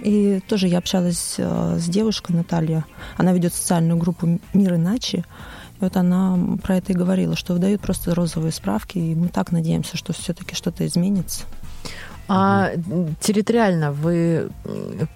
И 0.00 0.40
тоже 0.48 0.68
я 0.68 0.78
общалась 0.78 1.34
э, 1.38 1.78
с 1.78 1.88
девушкой 1.88 2.32
Наталья. 2.32 2.84
Она 3.16 3.32
ведет 3.32 3.52
социальную 3.52 3.98
группу 3.98 4.38
«Мир 4.54 4.74
иначе». 4.74 5.24
И 5.80 5.84
вот 5.84 5.96
она 5.96 6.38
про 6.62 6.76
это 6.76 6.92
и 6.92 6.96
говорила, 6.96 7.36
что 7.36 7.52
выдают 7.52 7.80
просто 7.80 8.14
розовые 8.14 8.52
справки, 8.52 8.98
и 8.98 9.14
мы 9.14 9.28
так 9.28 9.52
надеемся, 9.52 9.96
что 9.96 10.12
все-таки 10.12 10.54
что-то 10.54 10.86
изменится. 10.86 11.44
А 12.28 12.72
территориально 13.20 13.92
вы 13.92 14.50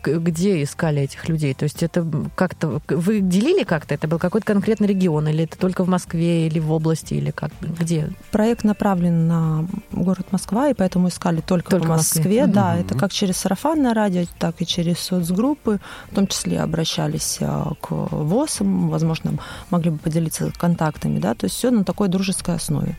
где 0.03 0.62
искали 0.62 1.03
этих 1.03 1.29
людей? 1.29 1.53
То 1.55 1.64
есть 1.64 1.83
это 1.83 2.07
как-то... 2.35 2.81
Вы 2.88 3.20
делили 3.20 3.64
как-то? 3.64 3.94
Это 3.94 4.09
был 4.09 4.18
какой-то 4.18 4.46
конкретный 4.46 4.88
регион? 4.88 5.29
Или 5.29 5.44
это 5.44 5.59
только 5.59 5.85
в 5.85 5.88
Москве, 5.88 6.46
или 6.46 6.59
в 6.59 6.72
области, 6.72 7.14
или 7.14 7.31
как? 7.31 7.53
Где? 7.61 8.11
Проект 8.31 8.64
направлен 8.64 9.29
на 9.29 9.66
город 9.92 10.29
Москва, 10.33 10.68
и 10.68 10.75
поэтому 10.75 11.09
искали 11.09 11.40
только, 11.40 11.70
только 11.70 11.87
по 11.87 11.92
Москве. 11.94 12.22
Москве. 12.22 12.46
Да, 12.46 12.75
mm-hmm. 12.75 12.81
это 12.81 12.94
как 12.98 13.12
через 13.12 13.37
сарафанное 13.37 13.92
радио, 13.92 14.25
так 14.38 14.57
и 14.61 14.66
через 14.66 14.98
соцгруппы. 14.98 15.81
В 16.11 16.14
том 16.14 16.27
числе 16.27 16.61
обращались 16.61 17.38
а, 17.40 17.72
к 17.81 17.90
ВОЗам, 17.90 18.88
возможно, 18.88 19.35
могли 19.70 19.90
бы 19.90 19.98
поделиться 19.98 20.51
контактами. 20.57 21.18
Да? 21.18 21.35
То 21.35 21.44
есть 21.44 21.57
все 21.57 21.70
на 21.70 21.85
такой 21.85 22.09
дружеской 22.09 22.55
основе 22.55 22.96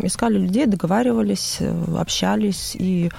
искали 0.00 0.38
людей, 0.38 0.66
договаривались, 0.66 1.58
э, 1.60 1.84
общались, 1.98 2.76
и 2.78 3.10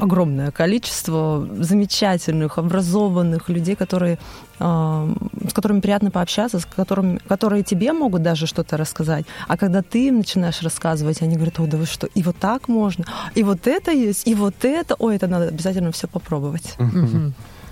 огромное 0.00 0.50
количество 0.50 1.46
замечательных, 1.58 2.58
образованных 2.58 3.48
людей, 3.48 3.76
которые, 3.76 4.18
э, 4.58 5.14
с 5.48 5.52
которыми 5.52 5.80
приятно 5.80 6.10
пообщаться, 6.10 6.58
с 6.58 6.64
которыми, 6.64 7.18
которые 7.28 7.62
тебе 7.62 7.92
могут 7.92 8.22
даже 8.22 8.46
что-то 8.46 8.76
рассказать. 8.76 9.26
А 9.48 9.56
когда 9.56 9.82
ты 9.82 10.08
им 10.08 10.18
начинаешь 10.18 10.62
рассказывать, 10.62 11.22
они 11.22 11.36
говорят, 11.36 11.60
о, 11.60 11.66
да 11.66 11.76
вы 11.76 11.86
что, 11.86 12.06
и 12.06 12.22
вот 12.22 12.36
так 12.36 12.68
можно, 12.68 13.04
и 13.34 13.42
вот 13.42 13.66
это 13.66 13.92
есть, 13.92 14.26
и 14.26 14.34
вот 14.34 14.64
это, 14.64 14.96
ой, 14.98 15.16
это 15.16 15.26
надо 15.26 15.48
обязательно 15.48 15.92
все 15.92 16.08
попробовать. 16.08 16.74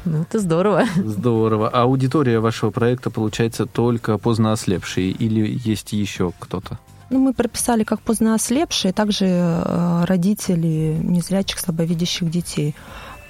Ну, 0.07 0.23
это 0.23 0.39
здорово. 0.39 0.85
Здорово. 0.97 1.69
А 1.69 1.83
аудитория 1.83 2.41
вашего 2.41 2.71
проекта 2.71 3.11
получается 3.11 3.67
только 3.67 4.17
поздно 4.17 4.53
ослепшие 4.53 5.11
или 5.11 5.61
есть 5.63 5.93
еще 5.93 6.33
кто-то? 6.39 6.79
Ну, 7.11 7.19
мы 7.19 7.33
прописали 7.33 7.83
как 7.83 8.01
поздно 8.01 8.35
ослепшие, 8.35 8.93
также 8.93 9.27
э, 9.27 10.05
родители 10.05 10.97
незрячих, 11.03 11.59
слабовидящих 11.59 12.31
детей. 12.31 12.77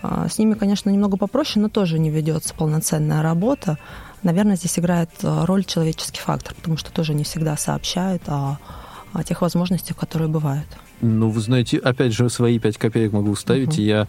А, 0.03 0.29
с 0.29 0.39
ними, 0.39 0.55
конечно, 0.55 0.91
немного 0.91 1.17
попроще, 1.17 1.63
но 1.63 1.69
тоже 1.69 1.99
не 1.99 2.11
ведется 2.11 2.55
полноценная 2.55 3.23
работа. 3.23 3.79
Наверное, 4.23 4.57
здесь 4.57 4.79
играет 4.79 5.11
э, 5.23 5.45
роль 5.45 5.65
человеческий 5.65 6.21
фактор, 6.21 6.55
потому 6.55 6.77
что 6.77 6.93
тоже 6.93 7.15
не 7.15 7.25
всегда 7.25 7.57
сообщают 7.57 8.23
о, 8.27 8.59
о 9.15 9.25
тех 9.25 9.41
возможностях, 9.41 9.97
которые 9.97 10.29
бывают. 10.29 10.69
Ну, 11.01 11.31
вы 11.31 11.41
знаете, 11.41 11.79
опять 11.79 12.13
же, 12.13 12.29
свои 12.29 12.59
пять 12.59 12.77
копеек 12.77 13.13
могу 13.13 13.33
вставить. 13.33 13.79
Uh-huh. 13.79 13.83
Я 13.83 14.07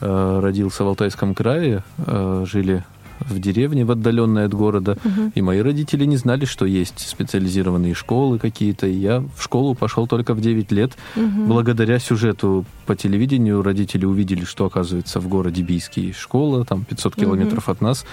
э, 0.00 0.40
родился 0.42 0.82
в 0.82 0.88
Алтайском 0.88 1.34
крае, 1.34 1.84
э, 1.98 2.44
жили 2.46 2.84
в 3.20 3.38
деревне, 3.38 3.84
в 3.84 3.90
отдаленной 3.90 4.46
от 4.46 4.54
города. 4.54 4.98
Угу. 5.04 5.32
И 5.34 5.42
мои 5.42 5.60
родители 5.60 6.04
не 6.04 6.16
знали, 6.16 6.44
что 6.44 6.66
есть 6.66 7.08
специализированные 7.08 7.94
школы 7.94 8.38
какие-то. 8.38 8.86
И 8.86 8.94
я 8.94 9.24
в 9.36 9.42
школу 9.42 9.74
пошел 9.74 10.06
только 10.06 10.34
в 10.34 10.40
9 10.40 10.72
лет. 10.72 10.92
Угу. 11.16 11.46
Благодаря 11.46 11.98
сюжету 11.98 12.64
по 12.86 12.96
телевидению 12.96 13.62
родители 13.62 14.04
увидели, 14.04 14.44
что, 14.44 14.66
оказывается, 14.66 15.20
в 15.20 15.28
городе 15.28 15.62
Бийский 15.62 16.12
школа, 16.12 16.64
там 16.64 16.84
500 16.84 17.16
километров 17.16 17.64
угу. 17.64 17.72
от 17.72 17.80
нас. 17.80 18.04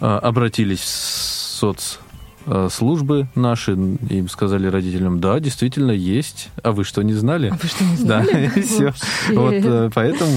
А, 0.00 0.18
обратились 0.18 0.80
в 0.80 0.86
соц 0.86 1.98
а, 2.46 2.68
службы 2.70 3.28
наши, 3.34 3.72
им 3.72 4.28
сказали 4.28 4.68
родителям, 4.68 5.20
да, 5.20 5.40
действительно 5.40 5.90
есть, 5.90 6.50
а 6.62 6.72
вы 6.72 6.84
что, 6.84 7.02
не 7.02 7.12
знали? 7.12 7.48
А 7.48 7.58
вы 7.60 7.68
что, 7.68 7.84
не 7.84 7.96
знали? 7.96 8.52
Да, 8.54 8.60
все. 8.62 8.94
Вот 9.32 9.52
э, 9.52 9.90
поэтому 9.92 10.32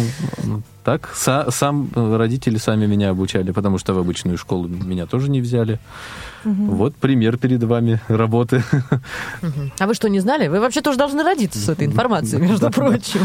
так. 0.90 1.10
Са, 1.16 1.46
сам 1.52 1.90
э, 1.96 2.18
родители 2.18 2.58
сами 2.58 2.88
меня 2.88 3.12
обучали, 3.12 3.52
потому 3.52 3.78
что 3.78 3.94
в 3.94 4.00
обычную 4.00 4.38
школу 4.38 4.68
меня 4.68 5.06
тоже 5.06 5.30
не 5.30 5.40
взяли. 5.42 5.78
Угу. 6.46 6.76
Вот 6.76 6.96
пример 6.96 7.38
перед 7.38 7.64
вами 7.64 8.00
работы. 8.08 8.64
Угу. 9.44 9.72
А 9.80 9.86
вы 9.86 9.94
что, 9.94 10.10
не 10.10 10.20
знали? 10.20 10.48
Вы 10.48 10.60
вообще 10.60 10.82
тоже 10.82 10.98
должны 10.98 11.24
родиться 11.24 11.60
с 11.60 11.70
этой 11.70 11.86
информацией, 11.86 12.42
между 12.42 12.72
прочим. 12.72 13.20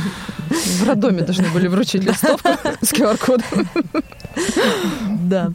В 0.51 0.87
роддоме 0.87 1.23
должны 1.23 1.49
были 1.55 1.69
вручить 1.69 2.05
листовку 2.05 2.49
с 2.83 2.93
QR-кодом. 2.93 3.69
Да. 5.23 5.53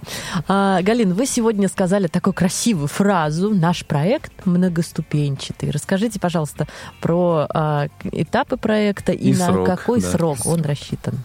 А, 0.48 0.82
Галин, 0.82 1.13
вы 1.13 1.28
сегодня 1.28 1.67
сказали 1.67 2.08
такую 2.08 2.34
красивую 2.34 2.88
фразу 2.88 3.54
«Наш 3.54 3.86
проект 3.86 4.45
многоступенчатый». 4.45 5.69
Расскажите, 5.69 6.19
пожалуйста, 6.19 6.67
про 7.02 7.45
а, 7.54 7.88
этапы 8.12 8.58
проекта 8.58 9.12
и, 9.12 9.32
и 9.32 9.38
на 9.38 9.48
срок, 9.48 9.67
какой 9.67 10.02
да. 10.02 10.08
срок 10.10 10.38
он 10.45 10.62
рассчитан. 10.62 11.15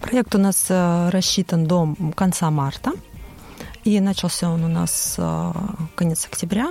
Проект 0.00 0.34
у 0.34 0.38
нас 0.38 0.66
э, 0.68 1.10
рассчитан 1.10 1.66
до 1.66 1.94
конца 2.14 2.50
марта. 2.50 2.92
И 3.84 4.00
начался 4.00 4.50
он 4.50 4.64
у 4.64 4.68
нас 4.68 5.14
э, 5.18 5.52
конец 5.94 6.26
октября. 6.26 6.70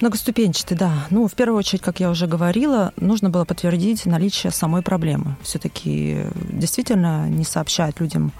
Многоступенчатый, 0.00 0.76
да. 0.76 0.92
Ну, 1.10 1.28
в 1.28 1.34
первую 1.34 1.58
очередь, 1.58 1.80
как 1.80 2.00
я 2.00 2.10
уже 2.10 2.26
говорила, 2.26 2.92
нужно 2.96 3.30
было 3.30 3.44
подтвердить 3.44 4.04
наличие 4.06 4.52
самой 4.52 4.82
проблемы. 4.82 5.36
Все-таки 5.42 6.26
действительно 6.50 7.28
не 7.28 7.44
сообщают 7.44 8.00
людям 8.00 8.32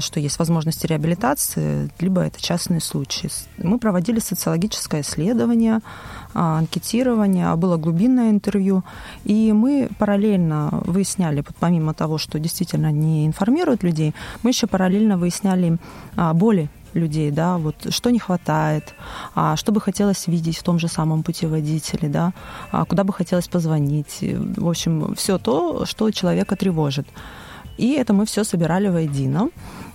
что 0.00 0.20
есть 0.20 0.38
возможности 0.38 0.86
реабилитации, 0.86 1.90
либо 1.98 2.22
это 2.22 2.42
частные 2.42 2.80
случаи. 2.80 3.30
Мы 3.58 3.78
проводили 3.78 4.20
социологическое 4.20 5.00
исследование, 5.00 5.80
а, 6.34 6.58
анкетирование, 6.58 7.54
было 7.56 7.76
глубинное 7.76 8.30
интервью, 8.30 8.84
и 9.24 9.52
мы 9.52 9.88
параллельно 9.98 10.82
выясняли, 10.86 11.44
помимо 11.58 11.94
того, 11.94 12.18
что 12.18 12.38
действительно 12.38 12.92
не 12.92 13.26
информируют 13.26 13.82
людей, 13.82 14.14
мы 14.42 14.50
еще 14.50 14.66
параллельно 14.66 15.16
выясняли 15.16 15.78
а, 16.16 16.34
боли 16.34 16.68
людей, 16.94 17.30
да, 17.30 17.58
вот 17.58 17.76
что 17.90 18.10
не 18.10 18.18
хватает, 18.18 18.94
а 19.34 19.56
что 19.56 19.72
бы 19.72 19.80
хотелось 19.80 20.26
видеть 20.26 20.58
в 20.58 20.62
том 20.62 20.78
же 20.78 20.88
самом 20.88 21.22
путеводителе, 21.22 22.08
да, 22.08 22.32
а 22.72 22.84
куда 22.84 23.04
бы 23.04 23.12
хотелось 23.12 23.48
позвонить, 23.48 24.18
в 24.56 24.68
общем, 24.68 25.14
все 25.14 25.38
то, 25.38 25.84
что 25.86 26.10
человека 26.10 26.56
тревожит. 26.56 27.06
И 27.78 27.92
это 27.92 28.12
мы 28.12 28.26
все 28.26 28.44
собирали 28.44 28.88
воедино. 28.88 29.48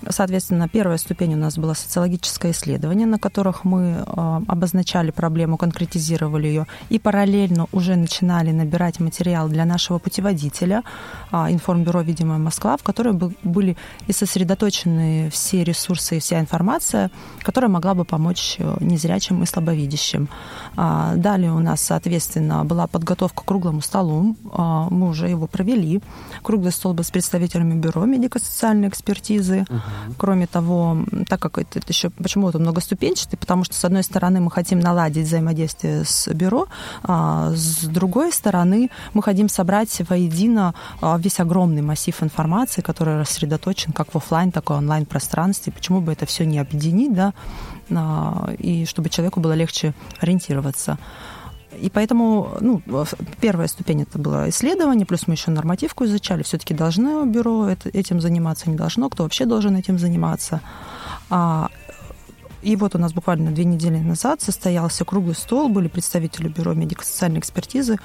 Соответственно, 0.10 0.68
первая 0.68 0.98
ступень 0.98 1.34
у 1.34 1.38
нас 1.38 1.58
была 1.58 1.76
социологическое 1.76 2.52
исследование, 2.52 3.08
на 3.08 3.20
которых 3.20 3.63
мы 3.63 4.04
а, 4.06 4.42
обозначали 4.48 5.12
проблему, 5.12 5.58
конкретизировали 5.58 6.48
ее, 6.48 6.68
и 6.89 7.00
параллельно 7.00 7.68
уже 7.72 7.96
начинали 7.96 8.52
набирать 8.52 9.00
материал 9.00 9.48
для 9.48 9.66
нашего 9.66 10.00
путеводителя 10.00 10.84
а, 11.32 11.52
информбюро 11.52 12.02
«Видимая 12.02 12.38
Москва», 12.38 12.78
в 12.78 12.84
котором 12.84 13.34
были 13.44 13.78
и 14.08 14.13
сосредоточены 14.13 15.30
все 15.32 15.63
ресурсы 15.63 16.18
и 16.18 16.20
вся 16.20 16.39
информация, 16.39 17.10
которая 17.42 17.70
могла 17.70 17.94
бы 17.94 18.06
помочь 18.06 18.56
э, 18.60 18.78
незрячим 18.80 19.44
и 19.44 19.46
слабовидящим. 19.46 20.28
А, 20.76 21.16
далее 21.16 21.52
у 21.54 21.60
нас, 21.60 21.82
соответственно, 21.82 22.66
была 22.66 22.88
подготовка 22.88 23.44
к 23.44 23.46
круглому 23.46 23.82
столу. 23.82 24.36
Мы 24.44 25.10
уже 25.10 25.28
его 25.28 25.48
провели. 25.48 26.02
Круглый 26.42 26.72
стол 26.72 26.94
был 26.94 27.04
с 27.04 27.12
представителями 27.12 27.80
бюро 27.80 28.06
медико-социальной 28.06 28.88
экспертизы. 28.88 29.66
Uh-huh 29.70 29.92
Кроме 30.17 30.47
того, 30.47 30.97
так 31.27 31.39
как 31.39 31.58
это, 31.58 31.79
это 31.79 31.88
еще 31.89 32.10
почему 32.10 32.49
это 32.49 32.60
многоступенчатый, 32.60 33.38
потому 33.38 33.63
что, 33.63 33.75
с 33.75 33.86
одной 33.86 34.03
стороны, 34.03 34.39
мы 34.39 34.51
хотим 34.51 34.79
наладить 34.79 35.27
взаимодействие 35.27 36.06
с 36.06 36.27
бюро, 36.34 36.67
а 37.03 37.51
с 37.56 37.86
другой 37.86 38.32
стороны, 38.32 38.89
мы 39.13 39.23
хотим 39.23 39.49
собрать 39.49 40.01
воедино 40.10 40.73
а, 41.01 41.17
весь 41.17 41.39
огромный 41.39 41.82
массив 41.82 42.21
информации, 42.23 42.82
который 42.82 43.19
рассредоточен 43.19 43.91
как 43.91 44.13
в 44.13 44.17
офлайн, 44.17 44.51
так 44.51 44.69
и 44.69 44.73
онлайн 44.73 45.06
пространстве. 45.06 45.73
Почему 45.73 46.01
бы 46.01 46.12
это 46.12 46.25
все 46.25 46.45
не 46.45 46.60
объединить, 46.60 47.13
да, 47.13 47.34
а, 47.91 48.53
и 48.58 48.86
чтобы 48.86 49.10
человеку 49.10 49.39
было 49.39 49.53
легче 49.53 49.93
ориентироваться. 50.19 50.97
И 51.84 51.89
поэтому 51.89 52.56
ну, 52.62 52.82
первая 53.41 53.67
ступень 53.67 54.04
это 54.04 54.17
было 54.17 54.50
исследование, 54.50 55.06
плюс 55.06 55.28
мы 55.28 55.34
еще 55.34 55.52
нормативку 55.52 56.06
изучали. 56.06 56.41
Все-таки 56.41 56.74
должно 56.74 57.26
бюро 57.26 57.67
этим 57.91 58.22
заниматься, 58.22 58.69
не 58.69 58.78
должно, 58.78 59.10
кто 59.10 59.24
вообще 59.24 59.46
должен 59.46 59.76
этим 59.76 60.00
заниматься. 60.00 60.62
А, 61.30 61.67
и 62.62 62.78
вот 62.78 62.96
у 62.96 63.00
нас 63.00 63.12
буквально 63.12 63.52
две 63.52 63.65
недели 63.65 63.98
назад 63.98 64.41
состоялся 64.41 65.04
круглый 65.04 65.36
стол, 65.36 65.67
были 65.67 65.89
представители 65.89 66.48
Бюро 66.48 66.74
медико-социальной 66.74 67.39
экспертизы, 67.39 67.98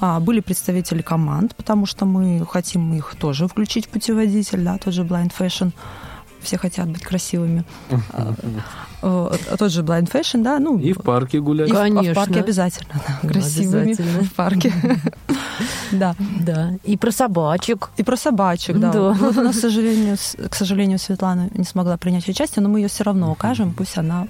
а, 0.00 0.18
были 0.18 0.40
представители 0.40 1.02
команд, 1.02 1.54
потому 1.56 1.84
что 1.84 2.06
мы 2.06 2.46
хотим 2.46 2.94
их 2.94 3.16
тоже 3.16 3.48
включить 3.48 3.84
в 3.84 3.90
путеводитель, 3.90 4.64
да, 4.64 4.78
тот 4.78 4.94
же 4.94 5.02
Blind 5.02 5.32
Fashion 5.38 5.74
все 6.40 6.56
хотят 6.56 6.88
быть 6.88 7.02
красивыми. 7.02 7.64
А, 9.06 9.56
тот 9.56 9.70
же 9.70 9.82
blind 9.82 10.10
fashion, 10.10 10.42
да, 10.42 10.58
ну... 10.58 10.78
И 10.78 10.92
в 10.92 10.98
парке 10.98 11.38
гулять. 11.40 11.68
И 11.68 11.72
Конечно. 11.72 12.12
В, 12.12 12.14
парке 12.16 12.40
обязательно, 12.40 13.00
да, 13.06 13.28
красивыми 13.28 13.92
обязательно. 13.92 14.24
в 14.24 14.32
парке. 14.32 14.72
Да. 15.92 16.14
Да. 16.40 16.74
И 16.84 16.96
про 16.96 17.10
собачек. 17.10 17.90
И 17.96 18.02
про 18.02 18.16
собачек, 18.16 18.76
да. 18.76 18.92
да. 18.92 19.12
Вот 19.12 19.36
у 19.36 19.42
нас, 19.42 19.56
к 19.56 19.60
сожалению, 19.60 20.16
к 20.50 20.54
сожалению, 20.54 20.98
Светлана 20.98 21.48
не 21.54 21.64
смогла 21.64 21.96
принять 21.96 22.28
участие, 22.28 22.62
но 22.62 22.68
мы 22.68 22.80
ее 22.80 22.88
все 22.88 23.04
равно 23.04 23.30
укажем. 23.30 23.72
Пусть 23.72 23.96
она... 23.96 24.26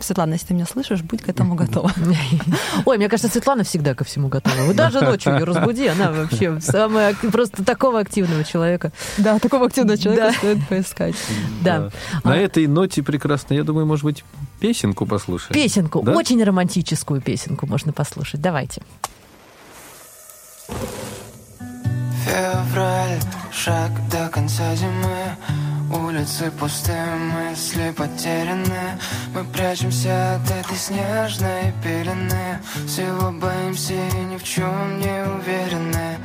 Светлана, 0.00 0.32
если 0.32 0.48
ты 0.48 0.54
меня 0.54 0.66
слышишь, 0.66 1.02
будь 1.02 1.22
к 1.22 1.28
этому 1.28 1.54
готова. 1.54 1.92
Ой, 2.86 2.96
мне 2.96 3.08
кажется, 3.08 3.30
Светлана 3.30 3.64
всегда 3.64 3.94
ко 3.94 4.04
всему 4.04 4.28
готова. 4.28 4.54
Вот 4.66 4.76
даже 4.76 5.00
ночью 5.00 5.34
ее 5.34 5.44
разбуди, 5.44 5.86
она 5.86 6.10
вообще 6.10 6.58
самая... 6.60 7.14
Просто 7.14 7.64
такого 7.64 8.00
активного 8.00 8.44
человека. 8.44 8.92
Да, 9.18 9.38
такого 9.38 9.66
активного 9.66 9.98
человека 9.98 10.32
стоит 10.32 10.66
поискать. 10.68 11.14
Да. 11.62 11.90
На 12.24 12.32
а 12.32 12.36
этой 12.36 12.66
ноте 12.66 13.02
прекрасно, 13.02 13.54
я 13.54 13.64
думаю, 13.64 13.86
может 13.86 14.04
быть, 14.04 14.13
песенку 14.60 15.06
послушаем. 15.06 15.54
Песенку, 15.54 16.00
очень 16.00 16.42
романтическую 16.42 17.20
песенку 17.20 17.66
можно 17.66 17.92
послушать. 17.92 18.40
Давайте. 18.40 18.82
Февраль, 22.24 23.20
шаг 23.52 23.90
до 24.10 24.28
конца 24.28 24.74
зимы 24.74 25.36
Улицы 25.92 26.50
пустые, 26.58 27.14
мысли 27.16 27.92
потеряны 27.96 28.98
Мы 29.34 29.44
прячемся 29.44 30.36
от 30.36 30.50
этой 30.50 30.76
снежной 30.76 31.72
пелены 31.82 32.58
Всего 32.86 33.30
боимся 33.30 33.94
и 33.94 34.24
ни 34.24 34.36
в 34.36 34.42
чем 34.42 34.98
не 34.98 35.24
уверены 35.24 36.18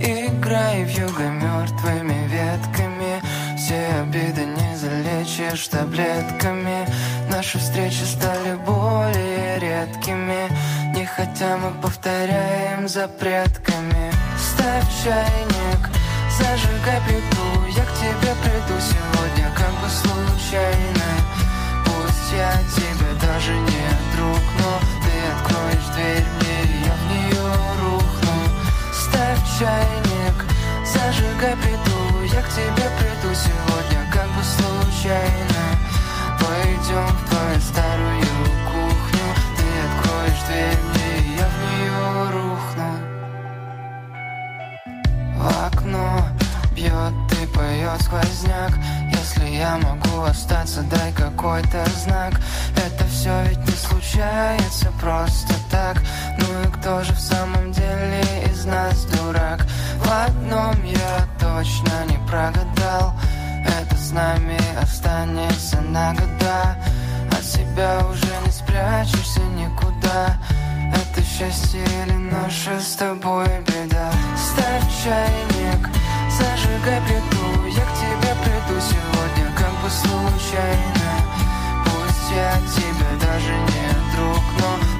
Играй 0.00 0.84
в 0.84 0.90
юго 0.90 1.28
мертвыми 1.28 2.26
ветками 2.28 3.22
Все 3.56 4.02
обиды 4.02 4.46
не 5.24 5.30
залечишь 5.30 5.68
таблетками. 5.68 6.86
Наши 7.30 7.58
встречи 7.58 8.02
стали 8.04 8.56
более 8.66 9.58
редкими. 9.58 10.50
Не 10.94 11.06
хотя 11.06 11.56
мы 11.56 11.70
повторяем 11.80 12.86
за 12.88 13.08
предками 13.08 14.12
Ставь 14.38 14.84
чайник, 15.02 15.88
зажигай 16.38 17.00
плиту. 17.06 17.46
Я 17.76 17.84
к 17.84 17.94
тебе 17.98 18.32
приду 18.42 18.78
сегодня 18.80 19.50
как 19.56 19.72
бы 19.80 19.88
случайно. 19.88 21.10
Пусть 21.84 22.32
я 22.32 22.52
тебе 22.76 23.10
даже 23.20 23.52
не 23.52 23.88
друг 24.14 24.42
Но 24.58 24.78
ты 25.02 25.14
откроешь 25.34 25.94
дверь 25.94 26.26
мне 26.36 26.62
и 26.64 26.84
я 26.84 26.92
в 26.92 27.04
нее 27.10 27.52
рухну. 27.82 28.36
Ставь 28.92 29.40
чайник, 29.58 30.44
зажигай 30.84 31.56
плиту. 31.56 32.34
Я 32.34 32.42
к 32.42 32.48
тебе 32.50 32.88
приду 32.98 33.34
сегодня 33.34 34.03
случайно 34.44 35.64
Пойдем 36.38 37.06
в 37.06 37.28
твою 37.28 37.60
старую 37.60 38.20
кухню. 38.66 39.28
Ты 39.56 39.66
откроешь 39.86 40.42
дверь 40.46 40.82
мне 40.90 41.10
я 41.36 41.46
в 41.48 41.56
нее 41.70 42.04
рухну. 42.32 42.90
В 45.36 45.40
окно 45.66 46.04
Бьет 46.74 47.14
и 47.40 47.46
поет 47.46 48.02
сквозняк. 48.02 48.72
Если 49.12 49.46
я 49.56 49.78
могу 49.78 50.22
остаться, 50.22 50.82
дай 50.82 51.12
какой-то 51.12 51.84
знак. 52.04 52.34
Это 52.76 53.04
все 53.04 53.44
ведь 53.44 53.58
не 53.58 53.72
случается 53.72 54.92
просто 55.00 55.54
так. 55.70 56.02
Ну 56.38 56.46
и 56.62 56.72
кто 56.72 57.02
же 57.02 57.12
в 57.12 57.20
самом 57.20 57.72
деле 57.72 58.22
из 58.50 58.64
нас 58.64 59.04
дурак? 59.04 59.64
В 59.98 60.10
одном 60.26 60.84
я 60.84 61.26
точно 61.40 62.04
не 62.08 62.18
прогадал. 62.26 63.14
Это 63.64 63.93
нами 64.14 64.56
останется 64.80 65.80
на 65.80 66.14
года 66.14 66.76
От 67.32 67.44
себя 67.44 68.00
уже 68.08 68.32
не 68.46 68.52
спрячешься 68.52 69.40
никуда. 69.40 70.36
Это 70.94 71.20
счастье 71.22 71.82
или 71.82 72.12
наша 72.12 72.80
с 72.80 72.94
тобой 72.94 73.48
беда? 73.66 74.12
Ставь 74.36 74.84
чайник, 75.02 75.88
зажигай 76.30 77.00
плиту. 77.06 77.66
Я 77.66 77.82
к 77.82 77.94
тебе 78.02 78.32
приду 78.44 78.80
сегодня 78.80 79.52
как 79.56 79.74
бы 79.82 79.90
случайно. 79.90 81.10
Пусть 81.84 82.30
я 82.30 82.52
тебе 82.76 83.10
даже 83.20 83.52
не 83.52 84.14
друг 84.14 84.44
Но 84.60 84.93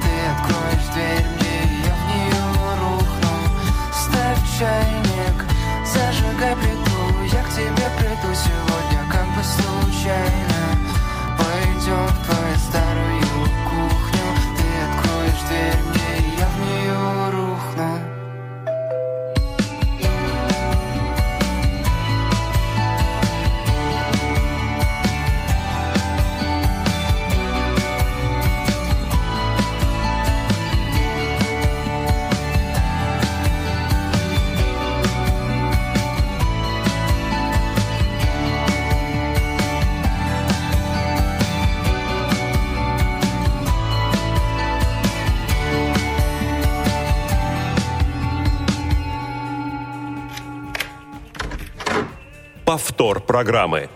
программы. 53.35 53.89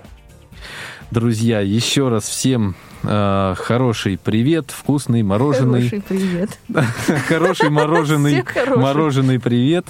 Друзья, 1.13 1.61
еще 1.61 2.09
раз 2.09 2.25
всем 2.25 2.75
э, 3.05 3.55
хороший 3.57 4.19
привет, 4.19 4.73
вкусный 4.73 5.23
мороженый. 5.23 5.89
Хороший 5.89 6.03
привет. 6.03 6.59
Хороший 7.29 7.71
мороженый. 7.71 8.43
Мороженый 8.75 9.39
привет. 9.39 9.87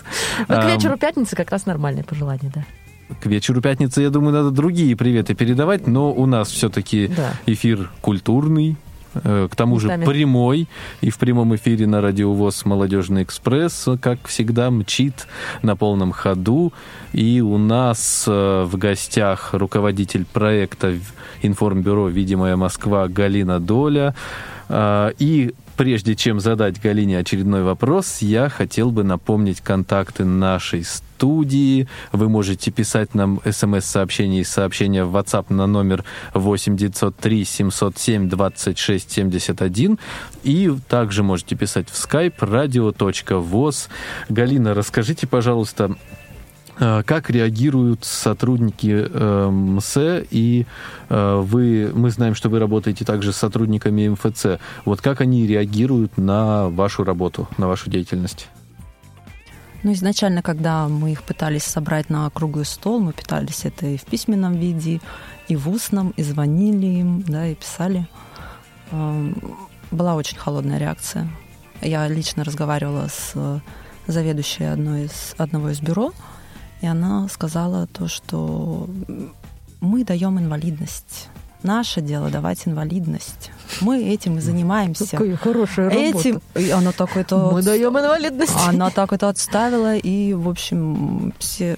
Ну, 0.48 0.54
к 0.54 0.66
вечеру 0.66 0.98
пятницы 0.98 1.34
как 1.34 1.50
раз 1.50 1.64
нормальное 1.64 2.04
пожелание, 2.04 2.52
да. 2.54 2.66
К 3.22 3.24
вечеру 3.24 3.62
пятницы, 3.62 4.02
я 4.02 4.10
думаю, 4.10 4.34
надо 4.34 4.50
другие 4.50 4.94
приветы 4.96 5.34
передавать, 5.34 5.86
но 5.86 6.12
у 6.12 6.26
нас 6.26 6.48
все-таки 6.50 7.08
Да. 7.08 7.32
эфир 7.46 7.90
культурный, 8.02 8.76
к 9.22 9.56
тому 9.56 9.78
же 9.78 9.88
прямой, 9.88 10.68
и 11.00 11.10
в 11.10 11.18
прямом 11.18 11.54
эфире 11.56 11.86
на 11.86 12.00
радиовоз 12.00 12.64
«Молодежный 12.64 13.22
экспресс», 13.22 13.88
как 14.00 14.26
всегда, 14.26 14.70
мчит 14.70 15.26
на 15.62 15.76
полном 15.76 16.12
ходу. 16.12 16.72
И 17.12 17.40
у 17.40 17.58
нас 17.58 18.24
э, 18.26 18.64
в 18.64 18.76
гостях 18.76 19.50
руководитель 19.52 20.24
проекта 20.24 20.94
информбюро 21.42 22.08
«Видимая 22.08 22.56
Москва» 22.56 23.08
Галина 23.08 23.60
Доля. 23.60 24.14
А, 24.68 25.12
И 25.18 25.54
прежде 25.78 26.16
чем 26.16 26.40
задать 26.40 26.82
Галине 26.82 27.20
очередной 27.20 27.62
вопрос, 27.62 28.18
я 28.18 28.48
хотел 28.48 28.90
бы 28.90 29.04
напомнить 29.04 29.60
контакты 29.60 30.24
нашей 30.24 30.82
студии. 30.82 31.86
Вы 32.10 32.28
можете 32.28 32.72
писать 32.72 33.14
нам 33.14 33.40
смс-сообщения 33.48 34.40
и 34.40 34.44
сообщения 34.44 35.04
в 35.04 35.16
WhatsApp 35.16 35.46
на 35.50 35.68
номер 35.68 36.04
8 36.34 36.76
903 36.76 37.44
707 37.44 38.28
26 38.28 39.10
71. 39.10 39.98
И 40.42 40.74
также 40.88 41.22
можете 41.22 41.54
писать 41.54 41.88
в 41.88 41.94
skype 41.94 42.38
radio.voz. 42.38 43.88
Галина, 44.28 44.74
расскажите, 44.74 45.28
пожалуйста, 45.28 45.96
как 46.78 47.30
реагируют 47.30 48.04
сотрудники 48.04 49.06
э, 49.10 49.48
МСЭ, 49.50 50.24
и 50.30 50.66
э, 51.08 51.40
вы, 51.44 51.90
мы 51.94 52.10
знаем, 52.10 52.34
что 52.34 52.48
вы 52.48 52.58
работаете 52.58 53.04
также 53.04 53.32
с 53.32 53.36
сотрудниками 53.36 54.08
МФЦ. 54.08 54.60
Вот 54.84 55.00
как 55.00 55.20
они 55.20 55.46
реагируют 55.46 56.16
на 56.18 56.68
вашу 56.68 57.04
работу, 57.04 57.48
на 57.58 57.66
вашу 57.66 57.90
деятельность? 57.90 58.48
Ну, 59.82 59.92
изначально, 59.92 60.42
когда 60.42 60.88
мы 60.88 61.12
их 61.12 61.22
пытались 61.22 61.62
собрать 61.62 62.10
на 62.10 62.28
круглый 62.30 62.64
стол, 62.64 63.00
мы 63.00 63.12
пытались 63.12 63.64
это 63.64 63.86
и 63.86 63.96
в 63.96 64.04
письменном 64.04 64.54
виде, 64.54 65.00
и 65.46 65.56
в 65.56 65.68
устном, 65.68 66.10
и 66.16 66.22
звонили 66.22 66.86
им, 66.86 67.22
да, 67.22 67.46
и 67.46 67.54
писали. 67.54 68.06
Эм, 68.90 69.36
Была 69.90 70.16
очень 70.16 70.36
холодная 70.36 70.78
реакция. 70.78 71.28
Я 71.80 72.08
лично 72.08 72.44
разговаривала 72.44 73.08
с 73.08 73.32
э, 73.34 73.60
заведующей 74.08 74.70
одной 74.70 75.04
из, 75.04 75.34
одного 75.38 75.70
из 75.70 75.80
бюро, 75.80 76.12
и 76.80 76.86
она 76.86 77.28
сказала 77.28 77.86
то, 77.86 78.08
что 78.08 78.88
мы 79.80 80.04
даем 80.04 80.38
инвалидность. 80.38 81.28
Наше 81.62 82.00
дело 82.00 82.30
давать 82.30 82.68
инвалидность. 82.68 83.50
Мы 83.80 84.04
этим 84.04 84.38
и 84.38 84.40
занимаемся. 84.40 85.08
Какая 85.10 85.36
хорошая 85.36 85.90
работа. 85.90 86.18
Этим 86.18 86.42
и 86.54 86.70
она 86.70 86.92
так 86.92 87.16
это 87.16 87.36
Мы 87.52 87.62
даем 87.62 87.98
инвалидность. 87.98 88.54
она 88.68 88.90
так 88.90 89.12
это 89.12 89.28
отставила, 89.28 89.96
и, 89.96 90.34
в 90.34 90.48
общем, 90.48 91.34
все... 91.38 91.76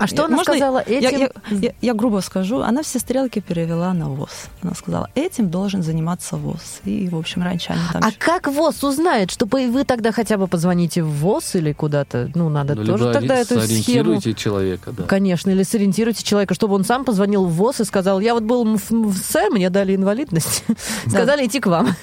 А 0.00 0.06
что 0.06 0.24
она 0.24 0.36
Можно 0.36 0.54
сказала 0.54 0.82
Я, 0.86 0.98
этим? 1.10 1.18
я- 1.20 1.30
я- 1.50 1.74
я 1.80 1.94
грубо 1.94 2.20
скажу, 2.20 2.60
она 2.60 2.82
все 2.82 2.98
стрелки 2.98 3.40
перевела 3.40 3.92
на 3.92 4.08
ВОЗ. 4.08 4.30
Она 4.62 4.74
сказала, 4.74 5.10
этим 5.14 5.50
должен 5.50 5.82
заниматься 5.82 6.36
ВОЗ. 6.36 6.80
И, 6.84 7.08
в 7.08 7.16
общем, 7.16 7.42
раньше 7.42 7.72
они 7.72 7.80
там... 7.92 8.02
А 8.02 8.10
как 8.18 8.48
ВОЗ 8.48 8.82
узнает, 8.84 9.30
что 9.30 9.46
вы 9.46 9.84
тогда 9.84 10.10
хотя 10.12 10.38
бы 10.38 10.46
позвоните 10.46 11.02
в 11.02 11.10
ВОЗ 11.10 11.56
или 11.56 11.72
куда-то? 11.72 12.30
Ну, 12.34 12.48
надо 12.48 12.74
Ну, 12.74 12.84
тоже 12.86 13.04
либо 13.04 13.12
тогда 13.12 13.36
эту 13.36 13.48
схему... 13.60 13.62
сориентируйте 13.66 14.34
человека, 14.34 14.92
да. 14.92 15.04
Конечно, 15.04 15.50
или 15.50 15.62
сориентируйте 15.64 16.24
человека, 16.24 16.54
чтобы 16.54 16.74
он 16.76 16.84
сам 16.84 17.04
позвонил 17.04 17.44
в 17.44 17.52
ВОЗ 17.52 17.80
и 17.80 17.84
сказал, 17.84 18.20
я 18.20 18.32
вот 18.34 18.44
был 18.44 18.64
в 18.64 18.90
МФЦ, 18.90 19.36
мне 19.50 19.68
дали 19.70 19.94
инвалидность. 19.96 20.64
Сказали 21.06 21.46
идти 21.46 21.60
к 21.60 21.66
вам. 21.66 21.94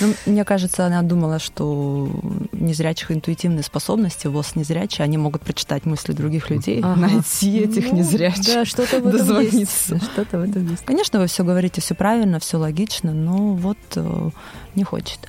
Ну, 0.00 0.12
мне 0.26 0.44
кажется, 0.44 0.86
она 0.86 1.02
думала, 1.02 1.38
что 1.38 2.08
незрячих 2.52 3.10
интуитивные 3.12 3.62
способности, 3.62 4.26
ВОЗ 4.26 4.54
незрячие, 4.56 5.04
они 5.04 5.16
могут 5.18 5.42
прочитать 5.42 5.86
мысли 5.86 6.12
других 6.12 6.50
людей, 6.50 6.80
Ага. 6.82 7.00
найти 7.00 7.58
этих 7.60 7.90
Ну, 7.92 7.98
незрячих. 7.98 8.44
Да, 8.46 8.64
что-то 8.64 9.00
в 9.00 9.06
этом 9.06 9.12
дозвониться. 9.18 9.94
есть. 9.94 10.04
Что-то 10.12 10.38
в 10.38 10.42
этом 10.42 10.68
есть. 10.70 10.84
Конечно, 10.84 11.18
вы 11.18 11.26
все 11.28 11.44
говорите, 11.44 11.80
все 11.80 11.94
правильно, 11.94 12.38
все 12.40 12.58
логично, 12.58 13.12
но 13.12 13.54
вот 13.54 13.78
э, 13.96 14.30
не 14.74 14.84
хочет. 14.84 15.20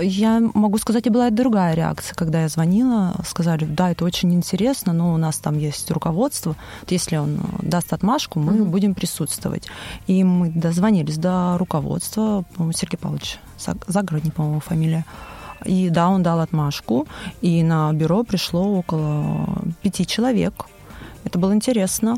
Я 0.00 0.40
могу 0.54 0.78
сказать, 0.78 1.06
и 1.06 1.10
была 1.10 1.30
другая 1.30 1.74
реакция, 1.74 2.14
когда 2.14 2.42
я 2.42 2.48
звонила, 2.48 3.14
сказали, 3.24 3.64
да, 3.64 3.90
это 3.92 4.04
очень 4.04 4.34
интересно, 4.34 4.92
но 4.92 5.14
у 5.14 5.16
нас 5.16 5.38
там 5.38 5.56
есть 5.58 5.88
руководство, 5.90 6.56
если 6.88 7.16
он 7.16 7.38
даст 7.62 7.92
отмашку, 7.92 8.40
мы 8.40 8.52
Мгм. 8.54 8.70
будем 8.70 8.94
присутствовать. 8.94 9.68
И 10.08 10.24
мы 10.24 10.50
дозвонились 10.50 11.16
до 11.18 11.56
руководства, 11.58 12.44
по-моему, 12.54 12.72
Сергей 12.72 12.98
Павлович 12.98 13.38
Заг- 13.58 13.84
Загородний, 13.86 14.32
по-моему, 14.32 14.60
фамилия. 14.60 15.04
И 15.64 15.88
да, 15.90 16.08
он 16.08 16.22
дал 16.22 16.40
отмашку, 16.40 17.06
и 17.40 17.62
на 17.62 17.92
бюро 17.92 18.24
пришло 18.24 18.78
около 18.78 19.46
пяти 19.80 20.06
человек. 20.06 20.66
Это 21.24 21.38
было 21.38 21.54
интересно. 21.54 22.16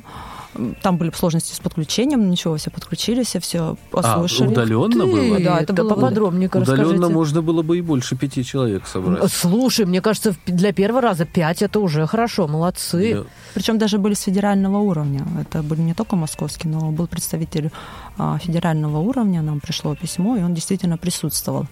Там 0.83 0.97
были 0.97 1.11
сложности 1.15 1.55
с 1.55 1.59
подключением, 1.61 2.21
но 2.23 2.29
ничего, 2.29 2.57
все 2.57 2.71
подключились, 2.71 3.37
все 3.41 3.59
А, 3.61 3.77
послушали. 3.91 4.49
удаленно 4.49 5.05
Ты, 5.05 5.11
было? 5.13 5.41
Да, 5.41 5.61
это 5.61 5.73
было 5.73 5.89
поподробнее 5.91 6.49
Удаленно 6.49 6.83
расскажите. 6.85 7.09
можно 7.15 7.43
было 7.43 7.63
бы 7.63 7.79
и 7.79 7.81
больше 7.81 8.17
пяти 8.17 8.45
человек 8.45 8.87
собрать. 8.87 9.31
Слушай, 9.33 9.87
мне 9.87 10.01
кажется, 10.01 10.35
для 10.47 10.73
первого 10.73 11.01
раза 11.01 11.25
пять 11.25 11.63
это 11.63 11.81
уже 11.81 12.07
хорошо, 12.07 12.49
молодцы. 12.49 13.15
Да. 13.15 13.25
Причем 13.55 13.79
даже 13.79 13.99
были 13.99 14.15
с 14.15 14.23
федерального 14.23 14.79
уровня. 14.79 15.27
Это 15.41 15.63
были 15.63 15.81
не 15.83 15.95
только 15.95 16.17
московские, 16.17 16.73
но 16.73 16.91
был 16.91 17.07
представитель 17.07 17.71
а, 18.19 18.39
федерального 18.39 18.99
уровня. 18.99 19.43
Нам 19.43 19.61
пришло 19.61 19.95
письмо, 19.95 20.37
и 20.37 20.43
он 20.43 20.55
действительно 20.55 20.97
присутствовал. 20.99 21.67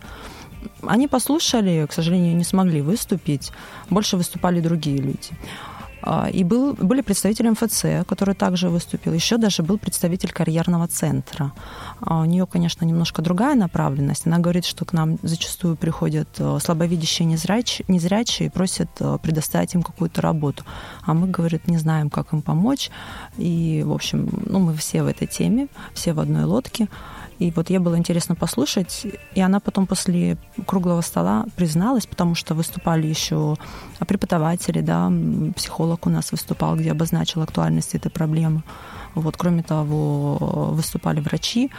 Они 0.87 1.09
послушали, 1.09 1.87
к 1.89 1.93
сожалению, 1.93 2.37
не 2.37 2.45
смогли 2.45 2.81
выступить. 2.81 3.53
Больше 3.91 4.17
выступали 4.17 4.61
другие 4.61 4.99
люди. 4.99 5.31
А, 6.07 6.29
И 6.29 6.45
был, 6.45 6.75
были 6.75 7.01
представители 7.01 7.49
МФЦ, 7.49 8.07
который 8.07 8.35
также 8.35 8.69
выступил. 8.69 9.15
Еще 9.15 9.39
даже 9.39 9.63
был 9.63 9.79
представитель 9.79 10.33
карьерного 10.33 10.87
центра. 10.87 11.53
А 12.01 12.21
У 12.21 12.25
нее, 12.25 12.47
конечно, 12.47 12.85
немножко 12.85 13.23
другая 13.23 13.55
направленность. 13.55 14.27
Она 14.27 14.39
говорит, 14.39 14.67
что 14.67 14.85
к 14.85 14.93
нам 14.93 15.19
зачастую 15.23 15.77
приходят 15.77 16.29
э, 16.39 16.59
слабовидящие 16.61 17.27
незрячие, 17.27 17.87
незрячие 17.89 18.49
и 18.49 18.51
просят 18.51 18.91
э, 19.01 19.19
предоставить 19.23 19.75
им 19.75 19.83
какую-то 19.83 20.21
работу. 20.21 20.65
А 21.07 21.15
мы, 21.15 21.27
говорит, 21.27 21.69
не 21.69 21.79
знаем, 21.79 22.11
как 22.11 22.35
им 22.35 22.43
помочь. 22.43 22.91
И, 23.39 23.83
в 23.87 23.93
общем, 23.93 24.29
ну, 24.47 24.59
мы 24.59 24.75
все 24.75 25.03
в 25.03 25.07
этой 25.07 25.27
теме, 25.27 25.69
все 25.95 26.13
в 26.13 26.21
одной 26.21 26.45
лодке. 26.45 26.89
И 27.39 27.51
вот 27.51 27.71
ей 27.71 27.79
было 27.79 27.99
интересно 27.99 28.35
послушать, 28.35 29.07
и 29.35 29.41
она 29.41 29.61
потом 29.61 29.87
после 29.87 30.37
круглого 30.67 31.01
стола 31.01 31.47
призналась, 31.57 32.07
потому 32.07 32.35
что 32.35 32.55
выступали 32.55 33.07
еще 33.07 33.57
преподаватели, 34.07 34.81
да, 34.81 35.13
психолог 35.57 36.07
у 36.07 36.11
нас 36.11 36.33
выступал, 36.33 36.77
где 36.77 36.93
обозначил 36.93 37.43
актуальность 37.43 37.95
этой 37.95 38.11
проблемы. 38.11 38.63
Вот, 39.15 39.37
кроме 39.37 39.63
того, 39.63 40.37
выступали 40.73 41.21
врачи. 41.21 41.71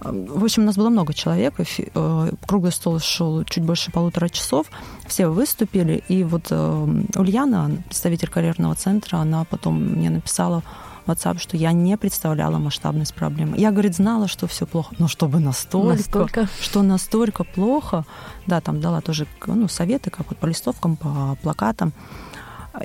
В 0.00 0.44
общем, 0.44 0.62
у 0.62 0.66
нас 0.66 0.76
было 0.76 0.90
много 0.90 1.12
человек. 1.12 1.54
э, 1.58 2.30
Круглый 2.46 2.72
стол 2.72 2.98
шел 3.00 3.44
чуть 3.44 3.64
больше 3.64 3.90
полутора 3.90 4.28
часов. 4.28 4.66
Все 5.06 5.26
выступили. 5.26 6.02
И 6.08 6.24
вот 6.24 6.46
э, 6.50 7.02
Ульяна, 7.16 7.70
представитель 7.84 8.28
карьерного 8.28 8.74
центра, 8.74 9.18
она 9.18 9.44
потом 9.44 9.82
мне 9.82 10.08
написала 10.08 10.62
WhatsApp, 11.08 11.38
что 11.38 11.56
я 11.56 11.72
не 11.72 11.96
представляла 11.96 12.58
масштабность 12.58 13.14
проблемы. 13.14 13.56
Я, 13.58 13.70
говорит, 13.70 13.94
знала, 13.94 14.28
что 14.28 14.46
все 14.46 14.66
плохо. 14.66 14.94
Но 14.98 15.08
чтобы 15.08 15.40
настолько, 15.40 15.96
Настолько. 15.96 16.48
что 16.60 16.82
настолько 16.82 17.44
плохо, 17.44 18.04
да, 18.46 18.60
там 18.60 18.80
дала 18.80 19.00
тоже 19.00 19.26
ну, 19.46 19.68
советы, 19.68 20.10
как 20.10 20.28
вот 20.28 20.38
по 20.38 20.46
листовкам, 20.46 20.96
по 20.96 21.36
плакатам. 21.42 21.92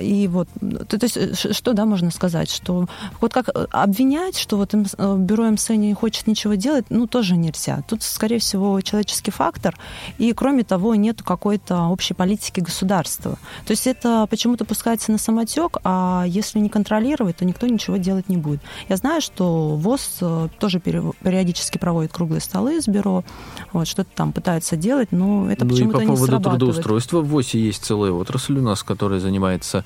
И 0.00 0.28
вот, 0.28 0.48
то, 0.88 0.98
то 0.98 1.04
есть, 1.04 1.16
э, 1.16 1.34
что, 1.34 1.72
да, 1.72 1.84
можно 1.84 2.10
сказать, 2.10 2.50
что 2.50 2.86
вот 3.20 3.32
как 3.32 3.48
э, 3.48 3.66
обвинять, 3.70 4.36
что 4.38 4.56
вот 4.56 4.74
МС- 4.74 4.94
э, 4.96 5.16
бюро 5.18 5.50
МС 5.50 5.68
не 5.70 5.94
хочет 5.94 6.26
ничего 6.26 6.54
делать, 6.54 6.86
ну, 6.90 7.06
тоже 7.06 7.36
нельзя. 7.36 7.82
Тут, 7.88 8.02
скорее 8.02 8.38
всего, 8.38 8.80
человеческий 8.80 9.30
фактор, 9.30 9.76
и, 10.18 10.32
кроме 10.32 10.64
того, 10.64 10.94
нет 10.94 11.22
какой-то 11.22 11.84
общей 11.88 12.14
политики 12.14 12.60
государства. 12.60 13.38
То 13.66 13.70
есть 13.72 13.86
это 13.86 14.26
почему-то 14.28 14.64
пускается 14.64 15.12
на 15.12 15.18
самотек, 15.18 15.78
а 15.84 16.24
если 16.26 16.58
не 16.58 16.68
контролировать, 16.68 17.36
то 17.36 17.44
никто 17.44 17.66
ничего 17.66 17.96
делать 17.96 18.28
не 18.28 18.36
будет. 18.36 18.60
Я 18.88 18.96
знаю, 18.96 19.20
что 19.20 19.76
ВОЗ 19.76 20.20
тоже 20.58 20.80
периодически 20.80 21.78
проводит 21.78 22.12
круглые 22.12 22.40
столы 22.40 22.80
с 22.80 22.86
бюро, 22.88 23.24
вот, 23.72 23.86
что-то 23.86 24.10
там 24.14 24.32
пытаются 24.32 24.76
делать, 24.76 25.12
но 25.12 25.50
это 25.50 25.64
ну 25.64 25.70
и 25.70 25.74
почему-то 25.74 25.98
по 25.98 26.00
не 26.02 26.06
поводу 26.06 26.26
срабатывает. 26.26 26.58
трудоустройства 26.60 27.20
в 27.20 27.28
ВОСе 27.28 27.58
есть 27.58 27.84
целая 27.84 28.12
отрасль 28.12 28.58
у 28.58 28.62
нас, 28.62 28.82
которая 28.82 29.20
занимается 29.20 29.83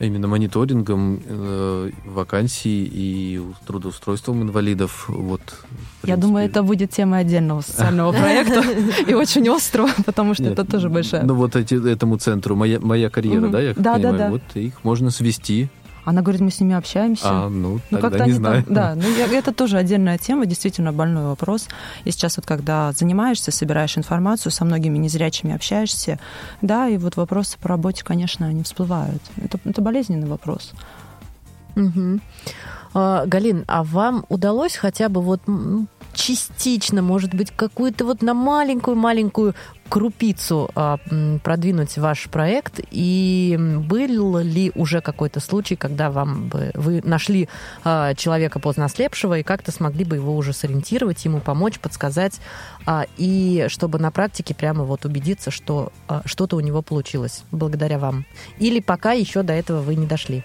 именно 0.00 0.28
мониторингом 0.28 1.20
э, 1.26 1.90
вакансий 2.04 2.88
и 2.90 3.40
трудоустройством 3.66 4.42
инвалидов. 4.42 5.06
Вот, 5.08 5.40
Я 6.04 6.16
думаю, 6.16 6.46
это 6.46 6.62
будет 6.62 6.90
темой 6.90 7.20
отдельного 7.20 7.62
социального 7.62 8.12
проекта 8.12 8.62
и 9.06 9.14
очень 9.14 9.48
острого, 9.48 9.90
потому 10.06 10.34
что 10.34 10.44
это 10.44 10.64
тоже 10.64 10.88
большая. 10.88 11.24
Ну 11.24 11.34
вот 11.34 11.56
этому 11.56 12.16
центру 12.18 12.54
«Моя, 12.56 13.10
карьера», 13.10 13.48
да, 13.48 13.60
я 13.60 13.74
понимаю? 13.74 14.30
Вот 14.30 14.42
их 14.54 14.84
можно 14.84 15.10
свести. 15.10 15.68
Она 16.08 16.22
говорит, 16.22 16.40
мы 16.40 16.50
с 16.50 16.60
ними 16.60 16.74
общаемся. 16.74 17.24
А, 17.26 17.48
ну, 17.48 17.74
Ну, 17.74 17.80
тогда 17.90 18.08
как-то 18.08 18.18
не 18.24 18.30
они 18.30 18.32
знаю. 18.32 18.64
там, 18.64 18.74
да, 18.74 18.94
ну, 18.96 19.02
я- 19.16 19.26
это 19.38 19.52
тоже 19.52 19.76
отдельная 19.76 20.16
тема, 20.18 20.46
действительно 20.46 20.92
больной 20.92 21.24
вопрос. 21.26 21.68
И 22.04 22.10
сейчас 22.10 22.36
вот 22.38 22.46
когда 22.46 22.92
занимаешься, 22.92 23.50
собираешь 23.50 23.98
информацию, 23.98 24.50
со 24.52 24.64
многими 24.64 24.96
незрячими 24.98 25.54
общаешься, 25.54 26.18
да, 26.62 26.88
и 26.88 26.96
вот 26.96 27.16
вопросы 27.16 27.58
по 27.60 27.68
работе, 27.68 28.04
конечно, 28.04 28.46
они 28.46 28.62
всплывают. 28.62 29.22
Это, 29.36 29.58
это 29.64 29.82
болезненный 29.82 30.28
вопрос. 30.28 30.72
А, 32.94 33.26
Галин, 33.26 33.64
а 33.68 33.84
вам 33.84 34.24
удалось 34.28 34.76
хотя 34.76 35.08
бы 35.08 35.20
вот 35.20 35.42
частично, 36.18 37.00
может 37.00 37.32
быть, 37.32 37.52
какую-то 37.54 38.04
вот 38.04 38.22
на 38.22 38.34
маленькую-маленькую 38.34 39.54
крупицу 39.88 40.68
а, 40.74 40.98
продвинуть 41.44 41.96
ваш 41.96 42.28
проект? 42.28 42.80
И 42.90 43.56
был 43.58 44.38
ли 44.38 44.72
уже 44.74 45.00
какой-то 45.00 45.38
случай, 45.38 45.76
когда 45.76 46.10
вам 46.10 46.48
бы, 46.48 46.72
вы 46.74 47.00
нашли 47.04 47.48
а, 47.84 48.14
человека 48.14 48.58
поздно 48.58 48.86
ослепшего 48.86 49.38
и 49.38 49.44
как-то 49.44 49.70
смогли 49.70 50.04
бы 50.04 50.16
его 50.16 50.36
уже 50.36 50.52
сориентировать, 50.52 51.24
ему 51.24 51.38
помочь, 51.38 51.78
подсказать, 51.78 52.40
а, 52.84 53.06
и 53.16 53.66
чтобы 53.68 54.00
на 54.00 54.10
практике 54.10 54.54
прямо 54.54 54.82
вот 54.82 55.04
убедиться, 55.04 55.52
что 55.52 55.92
а, 56.08 56.22
что-то 56.24 56.56
у 56.56 56.60
него 56.60 56.82
получилось 56.82 57.44
благодаря 57.52 57.98
вам? 57.98 58.26
Или 58.58 58.80
пока 58.80 59.12
еще 59.12 59.44
до 59.44 59.52
этого 59.52 59.82
вы 59.82 59.94
не 59.94 60.06
дошли? 60.06 60.44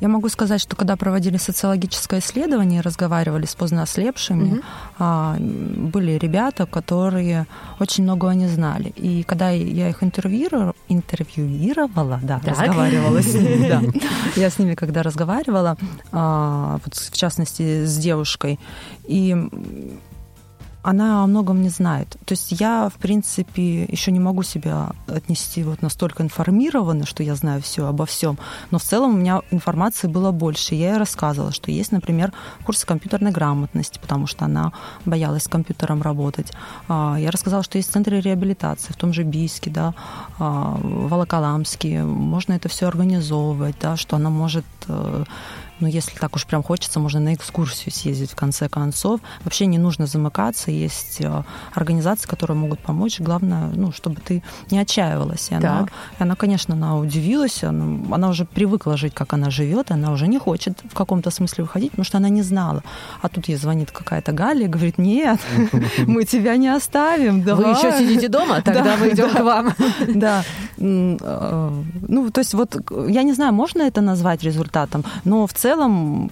Я 0.00 0.08
могу 0.08 0.28
сказать, 0.28 0.60
что 0.60 0.76
когда 0.76 0.96
проводили 0.96 1.36
социологическое 1.38 2.20
исследование, 2.20 2.80
разговаривали 2.80 3.46
с 3.46 3.54
поздно 3.54 3.82
ослепшими, 3.82 4.44
Мгм. 4.48 4.62
а, 4.98 5.36
были 5.38 6.12
ребята, 6.12 6.66
которые 6.66 7.46
очень 7.80 8.04
многого 8.04 8.32
не 8.34 8.46
знали. 8.48 8.92
И 8.96 9.22
когда 9.24 9.50
я 9.50 9.88
их 9.88 10.02
интервьюировала, 10.02 10.74
интервьюировала 10.88 12.20
да, 12.22 12.38
Так. 12.44 12.58
разговаривала 12.58 13.20
с 13.22 13.34
ними, 13.34 13.68
да. 13.68 13.82
я 14.36 14.50
с 14.50 14.58
ними 14.58 14.74
когда 14.74 15.02
разговаривала, 15.02 15.76
а, 16.12 16.78
вот 16.84 16.94
в 16.94 17.16
частности 17.16 17.84
с 17.84 17.96
девушкой, 17.98 18.58
и 19.06 19.36
она 20.88 21.22
о 21.22 21.26
многом 21.26 21.60
не 21.60 21.68
знает. 21.68 22.16
То 22.24 22.32
есть 22.32 22.50
я, 22.52 22.88
в 22.88 22.94
принципе, 22.98 23.84
еще 23.84 24.10
не 24.10 24.20
могу 24.20 24.42
себя 24.42 24.92
отнести 25.06 25.62
вот 25.62 25.82
настолько 25.82 26.22
информированно, 26.22 27.04
что 27.04 27.22
я 27.22 27.34
знаю 27.34 27.60
все 27.60 27.86
обо 27.86 28.06
всем. 28.06 28.38
Но 28.70 28.78
в 28.78 28.82
целом 28.82 29.14
у 29.14 29.18
меня 29.18 29.42
информации 29.50 30.08
было 30.08 30.32
больше. 30.32 30.74
Я 30.74 30.92
ей 30.92 30.96
рассказывала, 30.96 31.52
что 31.52 31.70
есть, 31.70 31.92
например, 31.92 32.32
курсы 32.64 32.86
компьютерной 32.86 33.32
грамотности, 33.32 33.98
потому 33.98 34.26
что 34.26 34.46
она 34.46 34.72
боялась 35.04 35.42
с 35.42 35.48
компьютером 35.48 36.00
работать. 36.00 36.52
А, 36.88 37.16
Я 37.18 37.30
рассказала, 37.30 37.62
что 37.62 37.76
есть 37.76 37.92
центры 37.92 38.20
реабилитации 38.20 38.90
в 38.94 38.96
том 38.96 39.12
же 39.12 39.24
Бийске, 39.24 39.70
да, 39.70 39.94
а, 40.38 40.78
в 40.82 41.08
Волоколамске. 41.08 42.02
Можно 42.02 42.54
это 42.54 42.70
все 42.70 42.86
организовывать, 42.86 43.76
да, 43.78 43.98
что 43.98 44.16
она 44.16 44.30
может 44.30 44.64
э, 44.88 45.24
ну, 45.80 45.86
если 45.86 46.18
так 46.18 46.34
уж 46.36 46.46
прям 46.46 46.62
хочется, 46.62 47.00
можно 47.00 47.20
на 47.20 47.34
экскурсию 47.34 47.92
съездить 47.94 48.32
в 48.32 48.34
конце 48.34 48.68
концов. 48.68 49.20
Вообще 49.44 49.66
не 49.66 49.78
нужно 49.78 50.06
замыкаться. 50.06 50.70
Есть 50.70 51.20
э, 51.20 51.42
организации, 51.74 52.28
которые 52.28 52.56
могут 52.56 52.80
помочь. 52.80 53.20
Главное, 53.20 53.70
ну, 53.74 53.92
чтобы 53.92 54.20
ты 54.20 54.42
не 54.70 54.78
отчаивалась. 54.78 55.50
И 55.50 55.54
она, 55.54 55.86
и 56.18 56.22
она, 56.22 56.34
конечно, 56.34 56.74
она 56.74 56.96
удивилась. 56.96 57.64
Она, 57.64 58.14
она 58.14 58.28
уже 58.28 58.44
привыкла 58.44 58.96
жить, 58.96 59.14
как 59.14 59.32
она 59.32 59.50
живет. 59.50 59.90
Она 59.90 60.12
уже 60.12 60.26
не 60.26 60.38
хочет 60.38 60.78
в 60.90 60.94
каком-то 60.94 61.30
смысле 61.30 61.64
выходить, 61.64 61.90
потому 61.90 62.04
что 62.04 62.18
она 62.18 62.28
не 62.28 62.42
знала. 62.42 62.82
А 63.22 63.28
тут 63.28 63.48
ей 63.48 63.56
звонит 63.56 63.90
какая-то 63.90 64.32
Галя 64.32 64.64
и 64.64 64.68
говорит, 64.68 64.98
нет, 64.98 65.40
мы 66.06 66.24
тебя 66.24 66.56
не 66.56 66.68
оставим. 66.68 67.40
Вы 67.40 67.44
давай». 67.44 67.76
еще 67.76 67.98
сидите 67.98 68.28
дома? 68.28 68.60
Тогда 68.64 68.82
Да, 68.82 68.96
мы 68.96 69.08
идем 69.10 69.30
к 69.30 69.40
вам. 69.40 69.74
Да. 70.14 70.44
Э, 70.78 71.70
Ну, 72.08 72.30
то 72.30 72.40
есть 72.40 72.54
вот, 72.54 72.76
я 73.08 73.22
не 73.22 73.32
знаю, 73.32 73.52
можно 73.52 73.82
это 73.82 74.00
назвать 74.00 74.42
результатом, 74.42 75.04
но 75.24 75.46
в 75.46 75.52
целом 75.52 75.67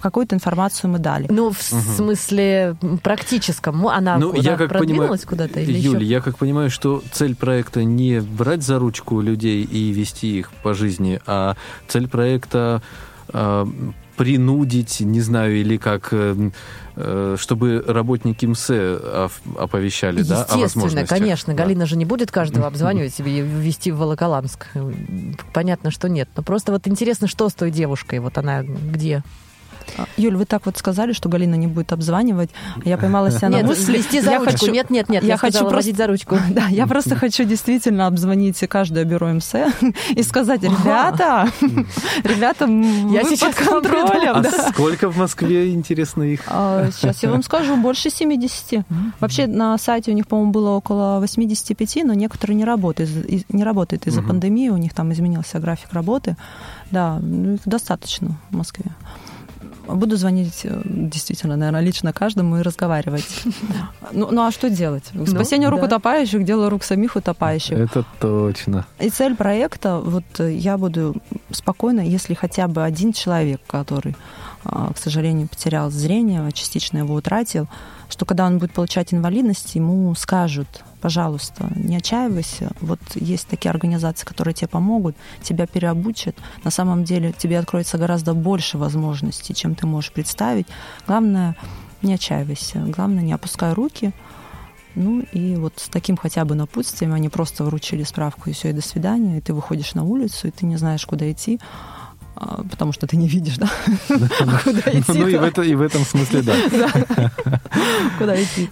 какую-то 0.01 0.34
информацию 0.34 0.91
мы 0.91 0.99
дали. 0.99 1.26
Ну, 1.30 1.51
в 1.51 1.61
смысле 1.62 2.76
м, 2.82 2.99
практическом. 2.99 3.76
Мо- 3.76 3.93
Она 3.95 4.18
Ну, 4.18 4.30
куда, 4.32 4.51
я 4.51 4.57
как 4.57 4.68
продвинулась 4.68 5.24
понимаю, 5.24 5.49
куда-то? 5.49 5.61
Или 5.61 5.78
Юль, 5.78 5.97
еще? 6.03 6.07
я 6.07 6.20
как 6.20 6.39
понимаю, 6.39 6.70
что 6.70 7.03
цель 7.12 7.34
проекта 7.34 7.84
не 7.84 8.20
брать 8.20 8.62
за 8.62 8.78
ручку 8.78 9.20
людей 9.20 9.62
и 9.64 9.91
вести 9.93 10.39
их 10.39 10.51
по 10.62 10.74
жизни, 10.74 11.20
а 11.26 11.57
цель 11.89 12.09
проекта 12.09 12.82
э, 13.32 13.66
принудить, 14.16 15.01
не 15.01 15.20
знаю, 15.20 15.57
или 15.61 15.76
как, 15.76 16.09
э, 16.12 16.51
чтобы 17.36 17.84
работники 17.86 18.47
МСЭ 18.47 18.97
ов- 19.26 19.40
оповещали, 19.59 20.22
да, 20.22 20.36
о 20.36 20.40
Естественно, 20.40 20.62
возможностях. 20.62 21.09
конечно. 21.18 21.55
Да. 21.55 21.62
Галина 21.62 21.86
же 21.86 21.97
не 21.97 22.05
будет 22.05 22.30
каждого 22.30 22.66
обзванивать 22.66 23.14
себе 23.14 23.38
и 23.38 23.42
ввести 23.42 23.90
в 23.92 23.99
Волоколамск. 23.99 24.66
Понятно, 25.53 25.90
что 25.90 26.09
нет. 26.09 26.28
Но 26.36 26.42
просто 26.42 26.72
вот 26.72 26.86
интересно, 26.88 27.28
что 27.28 27.49
с 27.49 27.55
той 27.55 27.70
девушкой? 27.70 28.18
Вот 28.20 28.38
она 28.38 28.62
где? 28.62 29.22
А, 29.99 30.07
Юль, 30.16 30.37
вы 30.37 30.45
так 30.45 30.66
вот 30.66 30.76
сказали, 30.76 31.12
что 31.12 31.28
Галина 31.28 31.55
не 31.55 31.66
будет 31.66 31.93
обзванивать. 31.93 32.51
Я 32.84 32.99
поймала 32.99 33.30
себя 33.30 33.49
на 33.49 33.57
Нет, 33.57 33.66
мысли. 33.66 33.97
вести 33.99 34.20
за 34.20 34.32
я 34.32 34.39
ручку. 34.39 34.53
хочу- 34.53 34.72
Нет, 34.72 34.91
нет, 34.91 35.09
нет. 35.09 35.22
Я, 35.22 35.30
я 35.30 35.37
хочу 35.37 35.68
просто- 35.68 35.95
за 35.95 36.07
ручку. 36.07 36.37
Да, 36.51 36.66
я 36.68 36.87
просто 36.87 37.14
хочу 37.16 37.45
действительно 37.45 38.07
обзвонить 38.07 38.59
каждое 38.68 39.05
бюро 39.05 39.28
МСЭ 39.28 39.70
и 40.11 40.22
сказать, 40.22 40.62
ребята, 40.62 41.49
ребята, 42.24 42.66
Я 42.66 43.24
сейчас 43.24 43.55
под 43.55 43.64
к 43.66 43.70
вам 43.70 43.82
приду». 43.82 43.97
контролем. 44.07 44.37
А 44.37 44.72
сколько 44.72 45.09
в 45.11 45.16
Москве, 45.16 45.72
интересно, 45.72 46.22
их? 46.22 46.43
А, 46.49 46.89
Сейчас 46.93 47.22
я 47.22 47.30
вам 47.30 47.43
скажу, 47.43 47.76
больше 47.76 48.11
70. 48.11 48.84
Вообще 49.20 49.47
на 49.47 49.76
сайте 49.78 50.11
у 50.11 50.14
них, 50.14 50.26
по-моему, 50.26 50.53
было 50.53 50.70
около 50.70 51.20
85, 51.20 52.05
но 52.05 52.14
некоторые 52.14 52.57
не 52.57 52.64
работают, 52.64 53.11
не 53.49 53.64
работают 53.64 54.07
из-за 54.07 54.22
пандемии, 54.22 54.68
у 54.68 54.76
них 54.76 54.95
там 54.95 55.12
изменился 55.12 55.59
график 55.59 55.93
работы. 55.93 56.37
Да, 56.91 57.18
ну, 57.20 57.55
их 57.55 57.61
достаточно 57.64 58.37
в 58.51 58.57
Москве. 58.57 58.84
Буду 59.87 60.16
звонить 60.16 60.62
э, 60.64 60.80
действительно, 60.84 61.57
наверное, 61.57 61.80
лично 61.80 62.12
каждому 62.12 62.59
и 62.59 62.62
разговаривать. 62.62 63.45
Ну, 64.12 64.28
ну 64.30 64.47
а 64.47 64.51
что 64.51 64.70
делать? 64.70 65.05
Спасение 65.26 65.68
рук 65.68 65.80
да. 65.80 65.87
утопающих, 65.87 66.45
дело 66.45 66.70
рук 66.70 66.84
самих 66.84 67.16
утопающих. 67.16 67.76
Это 67.76 68.05
точно. 68.20 68.87
И 69.01 69.11
цель 69.11 69.34
проекта, 69.34 69.99
вот 69.99 70.24
э, 70.39 70.53
я 70.53 70.78
буду 70.78 71.16
спокойно, 71.51 72.01
если 72.01 72.34
хотя 72.34 72.68
бы 72.68 72.84
один 72.84 73.12
человек, 73.12 73.61
который, 73.66 74.16
а, 74.64 74.93
к 74.93 74.99
сожалению, 74.99 75.49
потерял 75.49 75.91
зрение, 75.91 76.51
частично 76.53 76.99
его 76.99 77.14
утратил, 77.14 77.68
что 78.09 78.24
когда 78.24 78.46
он 78.46 78.59
будет 78.59 78.72
получать 78.72 79.12
инвалидность, 79.12 79.74
ему 79.74 80.14
скажут, 80.14 80.84
пожалуйста, 81.00 81.70
не 81.74 81.96
отчаивайся, 81.96 82.72
вот 82.80 83.00
есть 83.14 83.48
такие 83.48 83.70
организации, 83.70 84.24
которые 84.24 84.54
тебе 84.54 84.68
помогут, 84.68 85.16
тебя 85.42 85.66
переобучат, 85.66 86.36
на 86.64 86.70
самом 86.70 87.04
деле 87.04 87.32
тебе 87.36 87.59
откроется 87.59 87.98
гораздо 87.98 88.34
больше 88.34 88.78
возможностей, 88.78 89.54
чем 89.54 89.74
ты 89.74 89.86
можешь 89.86 90.12
представить. 90.12 90.66
Главное, 91.07 91.57
не 92.02 92.14
отчаивайся, 92.14 92.78
главное, 92.80 93.22
не 93.22 93.32
опускай 93.32 93.72
руки, 93.72 94.12
ну 94.94 95.20
и 95.32 95.57
вот 95.57 95.74
с 95.76 95.88
таким 95.88 96.16
хотя 96.16 96.44
бы 96.44 96.54
напутствием 96.54 97.12
они 97.12 97.28
просто 97.28 97.64
вручили 97.64 98.02
справку 98.02 98.48
и 98.48 98.52
все, 98.54 98.70
и 98.70 98.72
до 98.72 98.80
свидания, 98.80 99.38
и 99.38 99.40
ты 99.40 99.52
выходишь 99.52 99.94
на 99.94 100.04
улицу, 100.04 100.48
и 100.48 100.50
ты 100.50 100.64
не 100.64 100.76
знаешь, 100.76 101.04
куда 101.04 101.30
идти, 101.30 101.61
потому 102.70 102.93
что 102.93 103.07
ты 103.07 103.16
не 103.16 103.28
видишь, 103.28 103.57
да, 103.59 103.68
куда 104.09 104.80
идти, 104.93 105.12
Ну 105.12 105.26
и 105.62 105.74
в, 105.74 105.82
этом 105.82 106.05
смысле, 106.05 106.43
да. 106.43 106.55
куда 108.18 108.43
идти. 108.43 108.70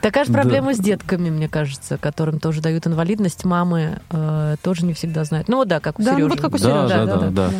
Такая 0.00 0.24
же 0.24 0.32
проблема 0.32 0.74
с 0.74 0.78
детками, 0.78 1.30
мне 1.30 1.48
кажется, 1.48 1.98
которым 1.98 2.40
тоже 2.40 2.60
дают 2.60 2.86
инвалидность. 2.86 3.44
Мамы 3.44 4.00
э, 4.10 4.56
тоже 4.62 4.84
не 4.84 4.94
всегда 4.94 5.24
знают. 5.24 5.48
Ну 5.48 5.64
да, 5.64 5.80
как 5.80 5.98
у 5.98 6.02
Да, 6.02 6.12
ну 6.12 6.16
Сережи. 6.18 6.30
вот 6.30 6.40
как 6.40 6.54
у 6.54 6.58
Да, 6.58 6.88
Сережи. 6.88 7.06
да, 7.06 7.16
да, 7.16 7.30
да. 7.30 7.50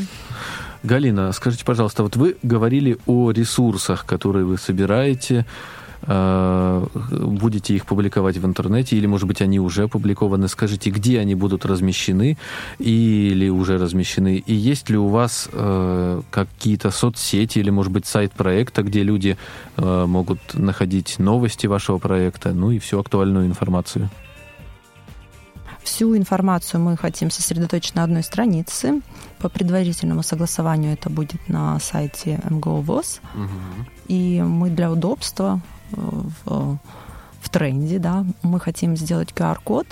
Галина, 0.83 1.33
скажите, 1.33 1.65
пожалуйста, 1.65 2.03
вот 2.03 2.17
вы 2.17 2.37
говорили 2.43 2.99
о 3.07 3.31
ресурсах, 3.33 4.05
которые 4.07 4.45
вы 4.45 4.59
собираете, 4.59 5.45
будете 6.03 7.75
их 7.75 7.87
публиковать 7.87 8.37
в 8.37 8.47
интернете, 8.47 8.97
или, 8.97 9.07
может 9.07 9.27
быть, 9.27 9.43
они 9.43 9.61
уже 9.61 9.85
опубликованы. 9.85 10.49
Скажите, 10.49 10.91
где 10.91 11.21
они 11.21 11.35
будут 11.35 11.67
размещены 11.67 12.37
или 12.79 13.49
уже 13.49 13.79
размещены? 13.79 14.43
И 14.47 14.55
есть 14.55 14.91
ли 14.91 14.97
у 14.97 15.09
вас 15.09 15.49
э, 15.53 16.23
какие-то 16.31 16.91
соцсети 16.91 17.59
или, 17.59 17.71
может 17.71 17.93
быть, 17.93 18.07
сайт 18.07 18.33
проекта, 18.33 18.83
где 18.83 19.03
люди 19.03 19.37
э, 19.77 20.07
могут 20.07 20.39
находить 20.55 21.19
новости 21.19 21.67
вашего 21.67 21.99
проекта, 21.99 22.53
ну 22.53 22.71
и 22.71 22.79
всю 22.79 22.99
актуальную 23.01 23.47
информацию? 23.47 24.09
Всю 25.83 26.17
информацию 26.17 26.81
мы 26.83 26.97
хотим 26.97 27.31
сосредоточить 27.31 27.95
на 27.95 28.05
одной 28.05 28.23
странице. 28.23 29.01
По 29.39 29.49
предварительному 29.49 30.23
согласованию 30.23 30.93
это 30.93 31.09
будет 31.09 31.49
на 31.49 31.79
сайте 31.81 32.41
МГО 32.49 32.83
ВОЗ. 32.83 33.21
И 34.07 34.43
мы 34.43 34.71
для 34.71 34.93
удобства 34.93 35.61
э, 35.61 35.78
в, 35.91 36.79
в 37.41 37.49
тренде, 37.51 37.99
да, 37.99 38.25
мы 38.43 38.61
хотим 38.61 38.97
сделать 38.97 39.31
QR-код, 39.35 39.87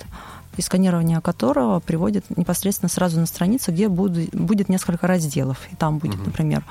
и 0.57 0.61
сканирование 0.61 1.21
которого 1.21 1.79
приводит 1.79 2.25
непосредственно 2.35 2.89
сразу 2.89 3.19
на 3.19 3.27
страницу, 3.27 3.71
где 3.71 3.87
будет, 3.89 4.35
будет 4.35 4.69
несколько 4.69 5.05
разделов. 5.05 5.59
И 5.71 5.75
там 5.75 5.99
будет, 5.99 6.15
Мгм. 6.15 6.25
например, 6.25 6.63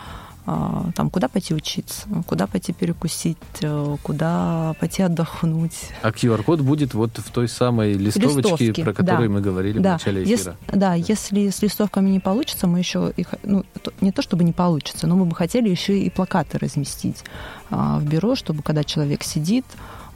там, 0.46 1.10
куда 1.10 1.28
пойти 1.28 1.54
учиться, 1.54 2.06
куда 2.26 2.46
пойти 2.46 2.72
перекусить, 2.72 3.36
э, 3.62 3.96
куда 4.02 4.74
пойти 4.78 5.02
отдохнуть. 5.02 5.90
А 6.02 6.10
QR-код 6.10 6.60
будет 6.60 6.94
вот 6.94 7.18
в 7.18 7.30
той 7.32 7.48
самой 7.48 7.94
листовочке, 7.94 8.66
Листовки, 8.66 8.84
про 8.84 8.92
которую 8.92 9.28
да. 9.28 9.34
мы 9.34 9.40
говорили 9.40 9.78
Да, 9.80 9.90
в 9.90 9.92
начале 9.94 10.20
если, 10.24 10.50
эфира. 10.50 10.56
да, 10.68 10.94
если 10.94 11.50
с 11.50 11.62
листовками 11.62 12.10
не 12.10 12.20
получится, 12.20 12.68
мы 12.68 12.78
еще 12.78 13.12
их, 13.16 13.34
ну, 13.42 13.64
не 14.00 14.12
то 14.12 14.22
чтобы 14.22 14.44
не 14.44 14.52
получится, 14.52 15.08
но 15.08 15.16
мы 15.16 15.24
бы 15.24 15.34
хотели 15.34 15.68
еще 15.68 15.98
и 15.98 16.10
плакаты 16.10 16.58
разместить 16.58 17.24
а, 17.70 17.98
в 17.98 18.04
бюро, 18.04 18.36
чтобы 18.36 18.62
когда 18.62 18.84
человек 18.84 19.24
сидит, 19.24 19.64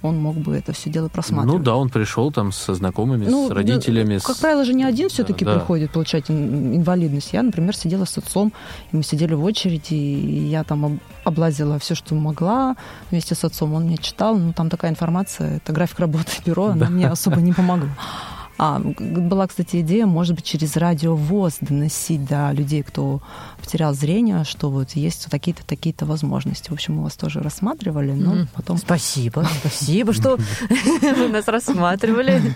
он 0.03 0.19
мог 0.19 0.37
бы 0.37 0.57
это 0.57 0.73
все 0.73 0.91
дело 0.91 1.09
просматривать. 1.09 1.59
Ну 1.59 1.65
да, 1.65 1.77
он 1.77 1.89
пришел 1.91 2.31
там 2.33 2.53
со 2.53 2.75
знакомыми, 2.75 3.27
Ну, 3.27 3.49
с 3.49 3.51
родителями. 3.51 4.19
Как 4.19 4.37
с- 4.37 4.41
правило 4.41 4.65
же 4.65 4.73
не 4.75 4.85
один 4.85 5.09
все-таки 5.09 5.45
Да. 5.45 5.55
приходит 5.55 5.91
получать 5.93 6.31
ин- 6.31 6.77
инвалидность. 6.77 7.33
Я, 7.33 7.43
например, 7.43 7.77
сидела 7.77 8.05
с 8.05 8.17
отцом, 8.19 8.53
и 8.93 8.97
мы 8.97 9.03
сидели 9.03 9.35
в 9.35 9.45
очереди, 9.45 9.95
и 9.95 10.49
я 10.49 10.65
там 10.65 10.85
об- 10.85 10.99
облазила 11.25 11.79
все, 11.79 11.95
что 11.95 12.15
могла 12.15 12.77
вместе 13.11 13.35
с 13.35 13.45
отцом. 13.45 13.75
Он 13.75 13.85
мне 13.85 13.97
читал, 13.99 14.37
ну 14.37 14.53
там 14.53 14.71
такая 14.71 14.91
информация, 14.91 15.57
это 15.59 15.73
график 15.73 15.99
работы 16.01 16.31
бюро, 16.47 16.69
она 16.69 16.89
мне 16.89 17.09
особо 17.09 17.41
не 17.41 17.53
помогла. 17.53 17.89
А, 18.63 18.79
была, 18.79 19.47
кстати, 19.47 19.81
идея, 19.81 20.05
может 20.05 20.35
быть, 20.35 20.45
через 20.45 20.77
радио 20.77 21.17
ВОЗ 21.17 21.57
доносить 21.63 22.27
до 22.27 22.53
людей, 22.53 22.83
кто 22.83 23.23
потерял 23.59 23.95
зрение, 23.95 24.45
что 24.45 24.69
вот 24.69 24.91
есть 24.91 25.25
вот 25.25 25.31
такие-то, 25.31 25.65
такие-то 25.65 26.05
возможности. 26.05 26.69
В 26.69 26.75
общем, 26.75 26.97
мы 26.97 27.05
вас 27.05 27.15
тоже 27.15 27.41
рассматривали, 27.41 28.13
но 28.13 28.35
Мгм. 28.35 28.49
потом... 28.53 28.77
Спасибо, 28.77 29.47
спасибо, 29.61 30.13
что 30.13 30.37
вы 31.17 31.29
нас 31.29 31.49
рассматривали. 31.49 32.55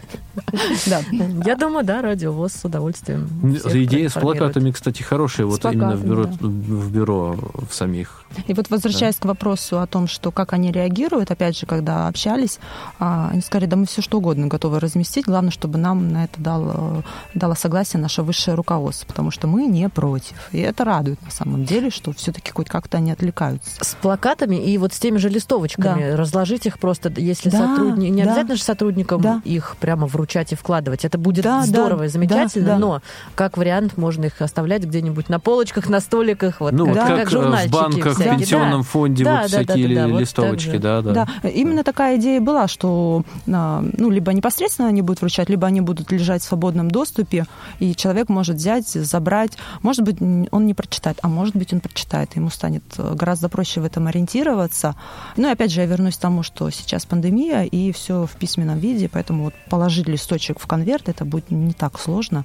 Да, 0.87 1.01
Я 1.47 1.57
думаю, 1.57 1.87
да, 1.87 2.03
радиовоз 2.03 2.53
с 2.53 2.65
удовольствием. 2.65 3.27
Идея 3.65 4.11
с 4.11 4.13
плакатами, 4.13 4.73
кстати, 4.73 5.03
хорошая, 5.03 5.47
вот 5.47 5.65
именно 5.65 5.97
в 5.97 6.05
бюро, 6.05 6.25
плакатами, 6.25 6.51
в 6.51 6.93
бюро 6.93 7.39
в 7.71 7.75
самих. 7.75 8.25
И 8.47 8.53
вот 8.53 8.69
возвращаясь 8.69 9.17
к 9.17 9.25
вопросу 9.25 9.81
о 9.81 9.87
том, 9.87 10.07
что 10.07 10.31
как 10.33 10.53
они 10.53 10.71
реагируют, 10.73 11.31
опять 11.31 11.57
же, 11.57 11.67
когда 11.67 12.09
общались, 12.09 12.59
а, 12.99 13.31
они 13.33 13.41
сказали, 13.41 13.67
да 13.67 13.77
мы 13.77 13.87
все 13.87 14.03
что 14.03 14.19
угодно 14.19 14.49
готовы 14.49 14.81
разместить, 14.81 15.25
главное, 15.25 15.51
чтобы 15.51 15.79
нам 15.79 15.94
на 15.95 16.25
это 16.25 16.41
дало, 16.41 17.03
дало 17.35 17.55
согласие 17.55 18.01
наше 18.01 18.23
высшее 18.23 18.55
руководство, 18.57 19.07
потому 19.07 19.31
что 19.31 19.47
мы 19.47 19.67
не 19.67 19.89
против. 19.89 20.35
И 20.53 20.59
это 20.59 20.85
радует 20.85 21.21
на 21.23 21.31
самом 21.31 21.65
деле, 21.65 21.91
что 21.91 22.13
все-таки 22.13 22.51
хоть 22.53 22.69
как-то 22.69 22.99
они 22.99 23.11
отвлекаются. 23.13 23.71
С 23.85 23.95
плакатами 23.95 24.57
и 24.57 24.77
вот 24.79 24.93
с 24.93 24.99
теми 24.99 25.19
же 25.19 25.29
листовочками. 25.29 26.11
Разложить 26.13 26.67
их 26.67 26.79
просто, 26.79 27.13
если 27.17 27.51
Да, 27.51 27.59
сотрудники... 27.69 28.11
Не 28.11 28.23
да. 28.25 28.31
обязательно 28.31 28.57
же 28.57 28.63
сотрудникам 28.63 29.21
Да. 29.21 29.41
их 29.45 29.77
прямо 29.81 30.07
вручать 30.07 30.53
и 30.53 30.55
вкладывать. 30.57 31.05
Это 31.05 31.19
будет 31.19 31.45
Да, 31.45 31.63
здорово 31.65 32.01
да, 32.01 32.05
и 32.07 32.09
замечательно, 32.09 32.67
да, 32.67 32.73
да. 32.75 32.79
но 32.79 33.03
как 33.35 33.57
вариант 33.57 33.97
можно 33.97 34.27
их 34.27 34.41
оставлять 34.41 34.85
где-нибудь 34.85 35.29
на 35.29 35.41
полочках, 35.41 35.89
на 35.89 36.01
столиках. 36.01 36.61
Вот, 36.61 36.73
Ну, 36.73 36.87
как, 36.87 36.95
вот 36.95 36.95
Да. 36.95 37.07
как, 37.09 37.17
как 37.17 37.27
э, 37.27 37.29
в 37.29 37.31
журнальчики 37.31 37.73
банках, 37.73 38.13
в 38.13 38.15
всякие. 38.17 38.39
пенсионном 38.39 38.81
Да. 38.83 38.87
фонде 38.89 39.25
Да, 39.25 39.31
вот 39.31 39.37
да, 39.37 39.43
да, 39.59 39.65
всякие 39.65 39.89
да, 39.95 40.03
да, 40.07 40.09
вот 40.13 40.21
листовочки, 40.21 40.71
же. 40.71 40.79
да, 40.79 41.03
да. 41.03 41.13
Да, 41.43 41.49
именно 41.49 41.85
такая 41.85 42.17
идея 42.19 42.41
была, 42.41 42.69
что 42.69 43.25
а, 43.53 43.85
ну, 43.97 44.11
либо 44.11 44.33
непосредственно 44.33 44.89
они 44.89 45.03
будут 45.03 45.21
вручать, 45.21 45.49
либо 45.49 45.67
они 45.67 45.81
будут 45.85 46.11
лежать 46.11 46.43
в 46.43 46.47
свободном 46.47 46.91
доступе, 46.91 47.47
и 47.79 47.95
человек 47.95 48.29
может 48.29 48.57
взять, 48.57 48.89
забрать. 48.89 49.57
Может 49.83 50.03
быть, 50.03 50.21
он 50.21 50.67
не 50.67 50.75
прочитает, 50.75 51.19
а 51.23 51.29
может 51.29 51.55
быть, 51.57 51.73
он 51.73 51.81
прочитает. 51.81 52.37
Ему 52.37 52.51
станет 52.51 52.83
э, 52.99 53.15
гораздо 53.15 53.49
проще 53.49 53.81
в 53.81 53.85
этом 53.85 54.07
ориентироваться. 54.07 54.97
Ну 55.37 55.49
и 55.49 55.53
опять 55.53 55.71
же, 55.71 55.81
я 55.81 55.87
вернусь 55.87 56.17
к 56.17 56.21
тому, 56.21 56.43
что 56.43 56.71
сейчас 56.71 57.07
пандемия, 57.07 57.63
и 57.63 57.93
все 57.93 58.27
в 58.27 58.37
письменном 58.37 58.79
виде, 58.79 59.09
поэтому 59.09 59.45
вот 59.45 59.55
положить 59.71 60.09
листочек 60.09 60.59
в 60.59 60.67
конверт, 60.67 61.09
это 61.09 61.25
будет 61.25 61.51
не 61.51 61.73
так 61.73 61.99
сложно. 61.99 62.45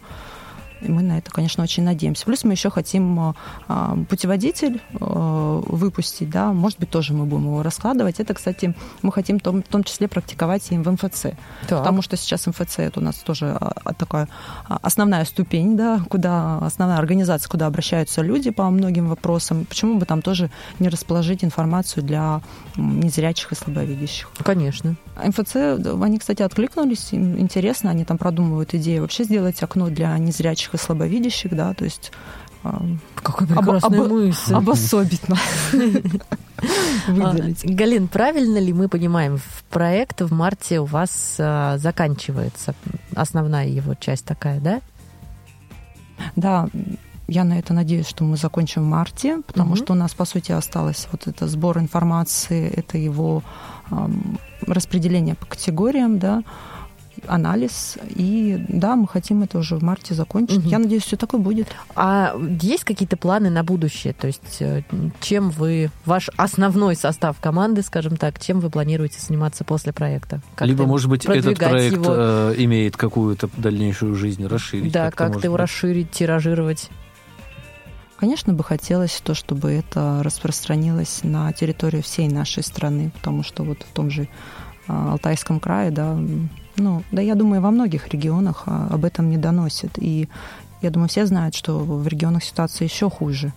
И 0.81 0.91
мы 0.91 1.01
на 1.01 1.17
это, 1.17 1.31
конечно, 1.31 1.63
очень 1.63 1.83
надеемся. 1.83 2.25
Плюс 2.25 2.43
мы 2.43 2.53
еще 2.53 2.69
хотим 2.69 3.29
э, 3.29 3.33
а, 3.67 3.97
путеводитель 4.09 4.81
э, 4.93 4.97
выпустить, 4.99 6.29
да, 6.29 6.53
может 6.53 6.79
быть, 6.79 6.89
тоже 6.89 7.13
мы 7.13 7.25
будем 7.25 7.45
его 7.45 7.63
раскладывать. 7.63 8.19
Это, 8.19 8.33
кстати, 8.33 8.75
мы 9.01 9.11
хотим 9.11 9.39
в 9.39 9.41
том, 9.41 9.61
в 9.61 9.67
том 9.67 9.83
числе 9.83 10.07
практиковать 10.07 10.71
и 10.71 10.77
в 10.77 10.91
МФЦ. 10.91 11.21
Так. 11.67 11.79
Потому 11.79 12.01
что 12.01 12.17
сейчас 12.17 12.47
МФЦ 12.47 12.79
это 12.79 12.99
у 12.99 13.03
нас 13.03 13.15
тоже 13.17 13.57
а, 13.59 13.73
а, 13.83 13.93
такая 13.93 14.27
а, 14.67 14.79
основная 14.81 15.25
ступень, 15.25 15.75
да, 15.75 16.01
куда 16.09 16.59
основная 16.59 16.97
организация, 16.97 17.49
куда 17.49 17.67
обращаются 17.67 18.21
люди 18.21 18.51
по 18.51 18.69
многим 18.69 19.07
вопросам. 19.07 19.65
Почему 19.65 19.97
бы 19.97 20.05
там 20.05 20.21
тоже 20.21 20.49
не 20.79 20.89
расположить 20.89 21.43
информацию 21.43 22.03
для 22.03 22.41
незрячих 22.75 23.51
и 23.51 23.55
слабовидящих? 23.55 24.29
Конечно. 24.43 24.95
А 25.15 25.27
МФЦ, 25.27 25.55
они, 26.01 26.19
кстати, 26.19 26.41
откликнулись, 26.41 27.09
им 27.11 27.37
интересно, 27.39 27.91
они 27.91 28.05
там 28.05 28.17
продумывают 28.17 28.73
идею 28.73 29.01
вообще 29.01 29.23
сделать 29.23 29.61
окно 29.61 29.89
для 29.89 30.17
незрячих 30.17 30.68
и 30.73 30.77
слабовидящих, 30.77 31.55
да, 31.55 31.73
то 31.73 31.85
есть 31.85 32.11
а, 32.63 32.83
Какая 33.15 33.47
прекрасная 33.47 33.99
обо- 34.01 34.07
мысль. 34.09 34.53
обособить 34.53 35.29
нас, 35.29 35.39
выделить. 37.07 37.63
А, 37.65 37.67
Галин, 37.71 38.07
правильно 38.07 38.57
ли 38.57 38.73
мы 38.73 38.89
понимаем, 38.89 39.37
в 39.37 39.63
проект 39.69 40.21
в 40.21 40.33
марте 40.33 40.79
у 40.79 40.85
вас 40.85 41.37
а, 41.39 41.77
заканчивается 41.77 42.75
основная 43.15 43.67
его 43.67 43.95
часть 43.95 44.25
такая, 44.25 44.59
да? 44.59 44.81
Да, 46.35 46.67
я 47.29 47.43
на 47.45 47.57
это 47.59 47.73
надеюсь, 47.73 48.07
что 48.07 48.23
мы 48.25 48.35
закончим 48.35 48.83
в 48.83 48.87
марте, 48.87 49.41
потому 49.47 49.75
что 49.75 49.93
у 49.93 49.95
нас, 49.95 50.13
по 50.13 50.25
сути, 50.25 50.51
осталось 50.51 51.07
вот 51.11 51.27
это 51.27 51.47
сбор 51.47 51.77
информации, 51.77 52.67
это 52.67 52.97
его 52.97 53.41
распределение 54.61 55.35
по 55.35 55.45
категориям, 55.45 56.19
да, 56.19 56.43
анализ. 57.27 57.97
И 58.15 58.63
да, 58.67 58.95
мы 58.95 59.07
хотим 59.07 59.43
это 59.43 59.57
уже 59.57 59.75
в 59.75 59.83
марте 59.83 60.13
закончить. 60.13 60.59
Мгм. 60.59 60.67
Я 60.67 60.79
надеюсь, 60.79 61.03
все 61.03 61.17
такое 61.17 61.39
будет. 61.39 61.67
А 61.95 62.35
есть 62.61 62.83
какие-то 62.83 63.17
планы 63.17 63.49
на 63.49 63.63
будущее? 63.63 64.13
То 64.13 64.27
есть 64.27 64.57
э, 64.61 64.83
чем 65.21 65.49
вы, 65.49 65.91
ваш 66.05 66.29
основной 66.37 66.95
состав 66.95 67.39
команды, 67.39 67.81
скажем 67.81 68.17
так, 68.17 68.39
чем 68.39 68.59
вы 68.59 68.69
планируете 68.69 69.19
заниматься 69.19 69.63
после 69.63 69.93
проекта? 69.93 70.41
Как 70.55 70.67
Либо, 70.67 70.85
может 70.85 71.09
быть, 71.09 71.25
этот 71.25 71.57
проект 71.57 71.95
его? 71.95 72.05
э, 72.07 72.55
имеет 72.57 72.97
какую-то 72.97 73.49
дальнейшую 73.57 74.15
жизнь, 74.15 74.45
расширить. 74.45 74.91
Да, 74.91 75.05
как-то, 75.05 75.17
как 75.17 75.27
может 75.29 75.41
ты 75.41 75.47
его 75.47 75.55
быть. 75.55 75.61
расширить, 75.61 76.11
тиражировать? 76.11 76.89
Конечно, 78.19 78.51
бы 78.51 78.65
хотелось 78.65 79.21
то, 79.23 79.33
чтобы 79.33 79.71
это 79.71 80.21
распространилось 80.23 81.21
на 81.23 81.53
территорию 81.53 82.03
всей 82.03 82.27
нашей 82.27 82.63
страны, 82.63 83.11
потому 83.15 83.43
что 83.43 83.63
вот 83.63 83.83
в 83.83 83.93
том 83.93 84.11
же 84.11 84.27
а, 84.89 85.13
Алтайском 85.13 85.61
крае, 85.61 85.89
да, 85.91 86.19
ну, 86.75 87.03
да, 87.11 87.21
я 87.21 87.35
думаю, 87.35 87.61
во 87.61 87.71
многих 87.71 88.07
регионах 88.09 88.63
а, 88.65 88.87
об 88.89 89.05
этом 89.05 89.29
не 89.29 89.37
доносят. 89.37 89.91
И 89.97 90.29
я 90.81 90.89
думаю, 90.89 91.09
все 91.09 91.25
знают, 91.25 91.55
что 91.55 91.79
в 91.79 92.07
регионах 92.07 92.43
ситуация 92.43 92.85
еще 92.87 93.09
хуже 93.09 93.53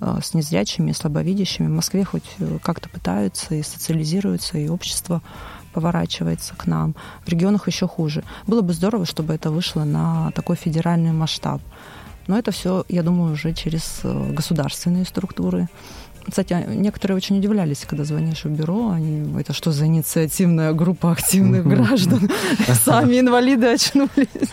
а, 0.00 0.20
с 0.20 0.34
незрячими, 0.34 0.92
слабовидящими. 0.92 1.66
В 1.66 1.70
Москве 1.70 2.04
хоть 2.04 2.24
э, 2.38 2.58
как-то 2.62 2.88
пытаются 2.88 3.54
и 3.54 3.62
социализируются, 3.62 4.58
и 4.58 4.68
общество 4.68 5.22
поворачивается 5.72 6.54
к 6.56 6.66
нам. 6.66 6.94
В 7.24 7.28
регионах 7.28 7.68
еще 7.68 7.86
хуже. 7.86 8.24
Было 8.46 8.62
бы 8.62 8.72
здорово, 8.72 9.06
чтобы 9.06 9.34
это 9.34 9.50
вышло 9.50 9.84
на 9.84 10.30
такой 10.32 10.56
федеральный 10.56 11.12
масштаб. 11.12 11.60
Но 12.26 12.38
это 12.38 12.50
все, 12.50 12.84
я 12.88 13.02
думаю, 13.02 13.34
уже 13.34 13.52
через 13.52 14.00
э, 14.02 14.32
государственные 14.32 15.04
структуры. 15.04 15.68
Кстати, 16.28 16.64
некоторые 16.68 17.16
очень 17.16 17.38
удивлялись, 17.38 17.84
когда 17.88 18.04
звонишь 18.04 18.44
в 18.44 18.50
бюро, 18.50 18.90
они, 18.90 19.40
это 19.40 19.52
что 19.52 19.70
за 19.72 19.86
инициативная 19.86 20.72
группа 20.72 21.12
активных 21.12 21.66
граждан? 21.66 22.30
Сами 22.84 23.20
инвалиды 23.20 23.66
очнулись. 23.66 24.50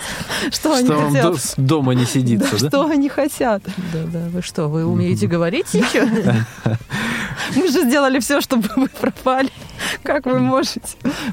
Что 0.51 0.76
они 0.76 0.86
Что 0.86 0.97
вам 0.97 1.13
хотят? 1.13 1.53
дома 1.57 1.93
не 1.93 2.05
сидится, 2.05 2.59
да? 2.59 2.67
Что 2.69 2.86
они 2.88 3.09
хотят? 3.09 3.63
Да, 3.91 4.03
да. 4.11 4.30
Вы 4.30 4.41
что, 4.41 4.67
вы 4.67 4.86
умеете 4.86 5.28
говорить 5.28 5.74
еще? 5.74 6.07
Мы 7.55 7.67
же 7.71 7.84
сделали 7.86 8.19
все, 8.19 8.41
чтобы 8.41 8.69
вы 8.75 8.88
пропали. 8.88 9.49
Как 10.03 10.25
вы 10.25 10.39
можете? 10.39 10.81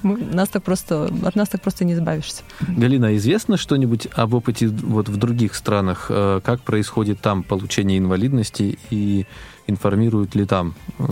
Мы- 0.03 0.17
нас 0.19 0.49
так 0.49 0.63
просто, 0.63 1.11
от 1.25 1.37
нас 1.37 1.49
так 1.49 1.61
просто 1.63 1.85
не 1.85 1.93
избавишься. 1.95 2.43
Галина, 2.61 3.17
известно 3.17 3.57
что-нибудь 3.57 4.09
об 4.15 4.35
опыте 4.35 4.69
вот 4.69 5.09
в 5.09 5.17
других 5.17 5.55
странах? 5.55 6.07
Э, 6.11 6.41
Как 6.45 6.61
происходит 6.61 7.21
там 7.21 7.43
получение 7.43 7.99
инвалидности 7.99 8.79
и 8.91 9.27
информируют 9.67 10.35
ли 10.35 10.45
там 10.47 10.75
э, 10.99 11.03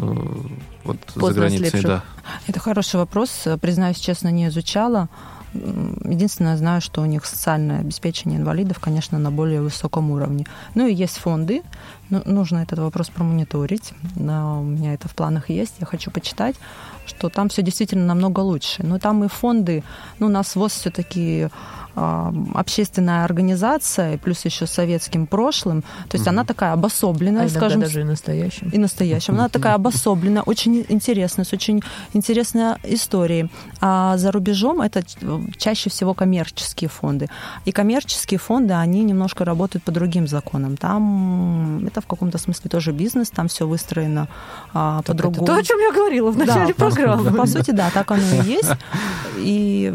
вот 0.85 0.97
за 1.15 1.33
границей? 1.33 1.83
Да. 1.83 2.03
Это 2.47 2.61
хороший 2.61 2.97
вопрос. 2.97 3.47
Признаюсь 3.61 3.99
честно, 3.99 4.29
не 4.31 4.49
изучала. 4.49 5.09
Единственное, 5.55 6.57
знаю, 6.57 6.81
что 6.81 7.01
у 7.01 7.07
них 7.07 7.25
социальное 7.25 7.81
обеспечение 7.81 8.39
инвалидов, 8.39 8.79
конечно, 8.81 9.19
на 9.19 9.31
более 9.31 9.63
высоком 9.63 10.11
уровне. 10.11 10.47
Ну 10.75 10.87
и 10.87 10.93
есть 10.95 11.17
фонды. 11.17 11.63
Ну, 12.11 12.23
нужно 12.25 12.59
этот 12.59 12.79
вопрос 12.79 13.09
промониторить. 13.11 13.93
Но 14.17 14.61
у 14.61 14.65
меня 14.65 14.95
это 14.95 15.09
в 15.09 15.15
планах 15.15 15.51
есть. 15.51 15.75
Я 15.81 15.87
хочу 15.87 16.11
почитать, 16.11 16.57
что 17.07 17.29
там 17.29 17.49
все 17.49 17.63
действительно 17.63 18.07
намного 18.07 18.41
лучше. 18.41 18.83
Но 18.83 18.99
там 18.99 19.25
и 19.25 19.29
фонды, 19.29 19.85
ну, 20.19 20.27
у 20.27 20.31
нас 20.31 20.57
ВОЗ 20.57 20.73
все-таки 20.73 21.49
общественная 22.55 23.25
организация, 23.25 24.19
плюс 24.19 24.45
еще 24.45 24.67
советским 24.67 25.27
прошлым. 25.27 25.83
То 26.09 26.17
есть 26.17 26.27
она 26.27 26.45
такая 26.45 26.73
обособленная, 26.73 27.47
А 27.47 27.49
скажем, 27.49 27.81
даже 27.81 28.01
и 28.01 28.05
настоящим. 28.05 28.71
и 28.71 28.79
настоящем. 28.79 29.35
Она 29.35 29.49
такая 29.49 29.75
обособленная, 29.75 30.43
очень 30.43 30.85
интересная, 30.89 31.45
с 31.45 31.53
очень 31.53 31.83
интересной 32.15 32.77
историей. 32.85 33.51
А 33.81 34.17
за 34.17 34.33
рубежом 34.33 34.81
это 34.81 35.03
чаще 35.59 35.91
всего 35.91 36.15
коммерческие 36.15 36.89
фонды. 36.89 37.29
И 37.67 37.73
коммерческие 37.73 38.39
фонды, 38.39 38.75
они 38.75 39.05
немножко 39.05 39.45
работают 39.45 39.85
по 39.85 39.93
другим 39.93 40.27
законам. 40.27 40.77
Там 40.77 41.87
это 41.87 41.99
это 41.99 42.01
в 42.01 42.07
каком-то 42.07 42.39
смысле 42.39 42.71
тоже 42.71 42.93
бизнес, 42.93 43.31
там 43.31 43.49
все 43.49 43.67
выстроено 43.67 44.29
а, 44.73 45.03
по-другому. 45.03 45.47
То, 45.47 45.55
о 45.55 45.63
чем 45.63 45.79
я 45.81 45.93
говорила 45.93 46.31
в 46.31 46.39
начале 46.39 46.75
Да, 46.75 46.75
программы. 46.75 47.31
По 47.33 47.47
сути, 47.47 47.73
да, 47.73 47.91
так 47.91 48.11
оно 48.11 48.23
и 48.23 48.47
есть. 48.47 48.71
И 49.39 49.95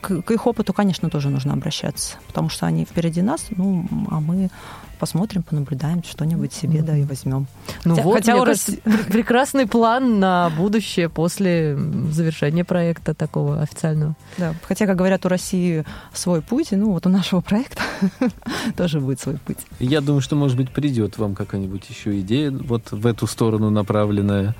к, 0.00 0.22
к 0.22 0.30
их 0.30 0.46
опыту, 0.46 0.72
конечно, 0.72 1.10
тоже 1.10 1.28
нужно 1.28 1.37
обращаться, 1.46 2.16
потому 2.26 2.48
что 2.48 2.66
они 2.66 2.84
впереди 2.84 3.22
нас, 3.22 3.46
ну, 3.50 3.86
а 4.10 4.20
мы 4.20 4.50
посмотрим, 4.98 5.44
понаблюдаем, 5.44 6.02
что-нибудь 6.02 6.52
себе, 6.52 6.82
да, 6.82 6.96
и 6.96 7.04
возьмем. 7.04 7.46
Ну 7.84 7.94
Хотя- 7.94 8.02
вот, 8.02 8.14
хотя 8.16 8.32
мне 8.32 8.42
у 8.42 8.44
кажется, 8.46 8.72
пр- 8.82 9.04
прекрасный 9.04 9.66
план 9.68 10.18
на 10.18 10.50
будущее 10.56 11.08
после 11.08 11.76
завершения 12.10 12.64
проекта 12.64 13.14
такого 13.14 13.62
официального. 13.62 14.16
Да, 14.38 14.54
хотя, 14.64 14.86
как 14.86 14.96
говорят, 14.96 15.24
у 15.24 15.28
России 15.28 15.84
свой 16.12 16.42
путь, 16.42 16.72
и, 16.72 16.76
ну, 16.76 16.90
вот 16.92 17.06
у 17.06 17.10
нашего 17.10 17.40
проекта 17.40 17.82
тоже 18.76 18.98
будет 19.00 19.20
свой 19.20 19.36
путь. 19.38 19.58
Я 19.78 20.00
думаю, 20.00 20.20
что, 20.20 20.34
может 20.34 20.56
быть, 20.56 20.70
придет 20.70 21.16
вам 21.16 21.36
какая-нибудь 21.36 21.88
еще 21.88 22.18
идея 22.20 22.50
вот 22.50 22.90
в 22.90 23.06
эту 23.06 23.28
сторону 23.28 23.70
направленная. 23.70 24.56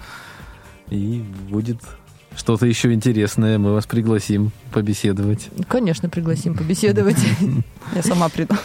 И 0.89 1.23
будет 1.51 1.81
что-то 2.39 2.67
еще 2.67 2.93
интересное. 2.93 3.59
Мы 3.59 3.75
вас 3.75 3.87
пригласим 3.87 4.53
побеседовать. 4.73 5.49
Конечно, 5.67 6.09
пригласим 6.09 6.55
побеседовать. 6.55 7.19
Я 7.95 8.03
сама 8.03 8.29
приду. 8.29 8.55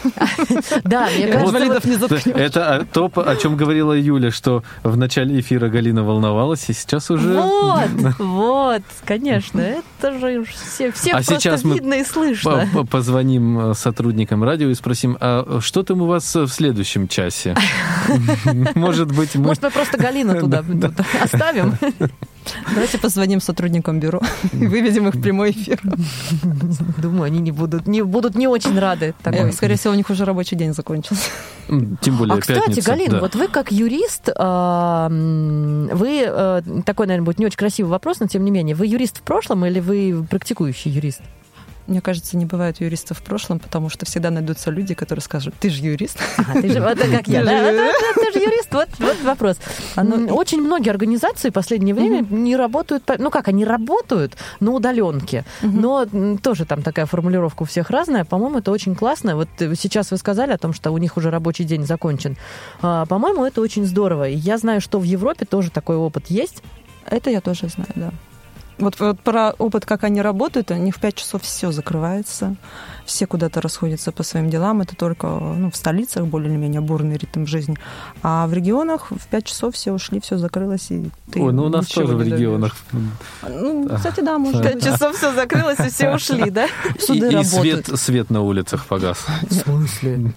Да, 0.84 1.08
мне 1.08 1.30
инвалидов 1.30 1.84
не 1.84 1.96
заткнешь. 1.96 2.26
Это 2.26 2.76
а, 2.76 2.84
то, 2.84 3.10
о 3.14 3.36
чем 3.36 3.56
говорила 3.56 3.92
Юля, 3.92 4.30
что 4.30 4.62
в 4.82 4.96
начале 4.96 5.40
эфира 5.40 5.68
Галина 5.68 6.04
волновалась, 6.04 6.68
и 6.68 6.72
сейчас 6.72 7.10
уже... 7.10 7.34
Вот, 7.34 7.88
вот, 8.18 8.82
конечно, 9.04 9.60
это 9.60 10.18
же 10.18 10.40
уж 10.40 10.48
все, 10.48 10.92
всех 10.92 11.14
А 11.14 11.16
просто 11.16 11.40
сейчас 11.40 11.64
мы 11.64 11.74
видно 11.74 11.94
и 11.94 12.04
слышно. 12.04 12.68
По- 12.72 12.78
по- 12.80 12.94
Позвоним 12.94 13.70
э, 13.70 13.74
сотрудникам 13.74 14.44
радио 14.44 14.68
и 14.68 14.74
спросим, 14.74 15.16
а 15.20 15.58
что 15.60 15.82
там 15.82 16.02
у 16.02 16.06
вас 16.06 16.36
э, 16.36 16.42
в 16.42 16.48
следующем 16.48 17.08
часе? 17.08 17.56
Может 18.74 19.10
быть, 19.12 19.34
мы... 19.34 19.46
Может, 19.46 19.62
мы 19.62 19.70
просто 19.70 19.96
Галину 19.98 20.38
туда 20.38 20.64
оставим? 21.22 21.76
Давайте 22.72 22.98
позвоним 22.98 23.40
сотрудникам 23.40 23.63
бюро 23.68 24.20
и 24.52 24.66
выведем 24.66 25.08
их 25.08 25.14
в 25.14 25.20
прямой 25.20 25.50
эфир. 25.50 25.80
Думаю, 26.98 27.24
они 27.24 27.40
не 27.40 27.52
будут, 27.52 27.86
не 27.86 28.02
будут 28.02 28.34
не 28.34 28.46
очень 28.46 28.78
рады 28.78 29.14
такой. 29.22 29.52
Скорее 29.52 29.76
всего, 29.76 29.92
у 29.92 29.96
них 29.96 30.10
уже 30.10 30.24
рабочий 30.24 30.56
день 30.56 30.72
закончился. 30.72 31.30
Тем 32.00 32.16
более 32.16 32.36
А, 32.36 32.40
кстати, 32.40 32.60
пятница, 32.60 32.90
Галин, 32.90 33.10
да. 33.10 33.20
вот 33.20 33.34
вы 33.34 33.48
как 33.48 33.72
юрист, 33.72 34.28
а, 34.36 35.08
вы, 35.08 36.24
э, 36.26 36.62
такой, 36.84 37.06
наверное, 37.06 37.26
будет 37.26 37.38
не 37.38 37.46
очень 37.46 37.56
красивый 37.56 37.90
вопрос, 37.90 38.20
но 38.20 38.26
тем 38.26 38.44
не 38.44 38.50
менее, 38.50 38.74
вы 38.74 38.86
юрист 38.86 39.18
в 39.18 39.22
прошлом 39.22 39.64
или 39.64 39.80
вы 39.80 40.26
практикующий 40.28 40.90
юрист? 40.90 41.22
Мне 41.86 42.00
кажется, 42.00 42.36
не 42.38 42.46
бывает 42.46 42.80
юристов 42.80 43.18
в 43.18 43.22
прошлом, 43.22 43.58
потому 43.58 43.90
что 43.90 44.06
всегда 44.06 44.30
найдутся 44.30 44.70
люди, 44.70 44.94
которые 44.94 45.22
скажут, 45.22 45.54
ты 45.60 45.68
же 45.68 45.82
юрист. 45.82 46.18
А, 46.38 46.54
ты 46.60 46.72
же, 46.72 46.80
вот 46.80 46.98
как 46.98 47.28
я, 47.28 47.40
Ты 47.40 47.44
да? 47.46 47.72
же- 47.72 47.92
Ты 48.32 48.38
юрист, 48.40 48.72
вот, 48.72 48.88
вот 48.98 49.16
вопрос. 49.22 49.58
Оно- 49.94 50.16
М, 50.16 50.32
Очень 50.32 50.62
многие 50.62 50.88
организации 50.90 51.50
в 51.50 51.52
последнее 51.52 51.94
время 51.94 52.24
не 52.30 52.56
работают, 52.56 53.04
ну 53.18 53.30
как, 53.30 53.48
они 53.48 53.64
работают 53.66 54.34
на 54.60 54.70
удаленке, 54.72 55.44
но 55.62 56.06
тоже 56.42 56.64
там 56.64 56.82
такая 56.82 57.04
формулировка 57.06 57.64
у 57.64 57.66
всех 57.66 57.90
разная. 57.90 58.24
По-моему, 58.24 58.58
это 58.60 58.70
очень 58.70 58.94
классно. 58.94 59.36
Вот 59.36 59.48
э, 59.60 59.74
сейчас 59.74 60.10
вы 60.10 60.16
сказали 60.16 60.52
о 60.52 60.58
том, 60.58 60.72
что 60.72 60.90
у 60.90 60.96
них 60.98 61.16
уже 61.18 61.30
рабочий 61.30 61.64
день 61.64 61.84
закончен. 61.86 62.36
А, 62.80 63.04
По-моему, 63.06 63.44
это 63.44 63.60
очень 63.60 63.84
здорово. 63.84 64.28
И 64.28 64.34
я 64.36 64.56
знаю, 64.58 64.80
что 64.80 64.98
в 64.98 65.02
Европе 65.04 65.44
тоже 65.44 65.70
такой 65.70 65.96
опыт 65.96 66.28
есть. 66.28 66.62
Это 67.06 67.28
я 67.30 67.40
тоже 67.42 67.68
знаю, 67.68 67.90
да. 67.94 68.10
Вот, 68.78 68.98
вот 68.98 69.20
про 69.20 69.50
опыт, 69.58 69.86
как 69.86 70.04
они 70.04 70.20
работают, 70.20 70.70
у 70.70 70.74
них 70.74 70.96
в 70.96 71.00
5 71.00 71.14
часов 71.14 71.42
все 71.42 71.70
закрывается, 71.70 72.56
все 73.04 73.26
куда-то 73.26 73.60
расходятся 73.60 74.10
по 74.10 74.22
своим 74.22 74.50
делам. 74.50 74.80
Это 74.80 74.96
только 74.96 75.26
ну, 75.26 75.70
в 75.70 75.76
столицах 75.76 76.26
более-менее 76.26 76.80
бурный 76.80 77.16
ритм 77.16 77.46
жизни. 77.46 77.76
А 78.22 78.46
в 78.46 78.52
регионах 78.52 79.10
в 79.10 79.26
5 79.28 79.44
часов 79.44 79.74
все 79.74 79.92
ушли, 79.92 80.20
все 80.20 80.38
закрылось, 80.38 80.90
и 80.90 81.10
ты 81.30 81.40
Ой, 81.40 81.52
ну 81.52 81.66
у 81.66 81.68
нас 81.68 81.86
тоже 81.86 82.16
в 82.16 82.22
регионах. 82.22 82.74
Ну, 83.48 83.88
кстати, 83.94 84.20
да, 84.20 84.38
может 84.38 84.62
Пять 84.62 84.74
быть. 84.74 84.84
часов 84.84 85.16
все 85.16 85.32
закрылось, 85.32 85.78
и 85.78 85.90
все 85.90 86.12
ушли, 86.14 86.50
да? 86.50 86.66
И, 86.96 87.00
Суды 87.00 87.18
и 87.28 87.34
работают. 87.34 87.86
свет, 87.86 88.00
свет 88.00 88.30
на 88.30 88.42
улицах 88.42 88.86
погас. 88.86 89.18
В 89.48 89.54
смысле? 89.54 90.32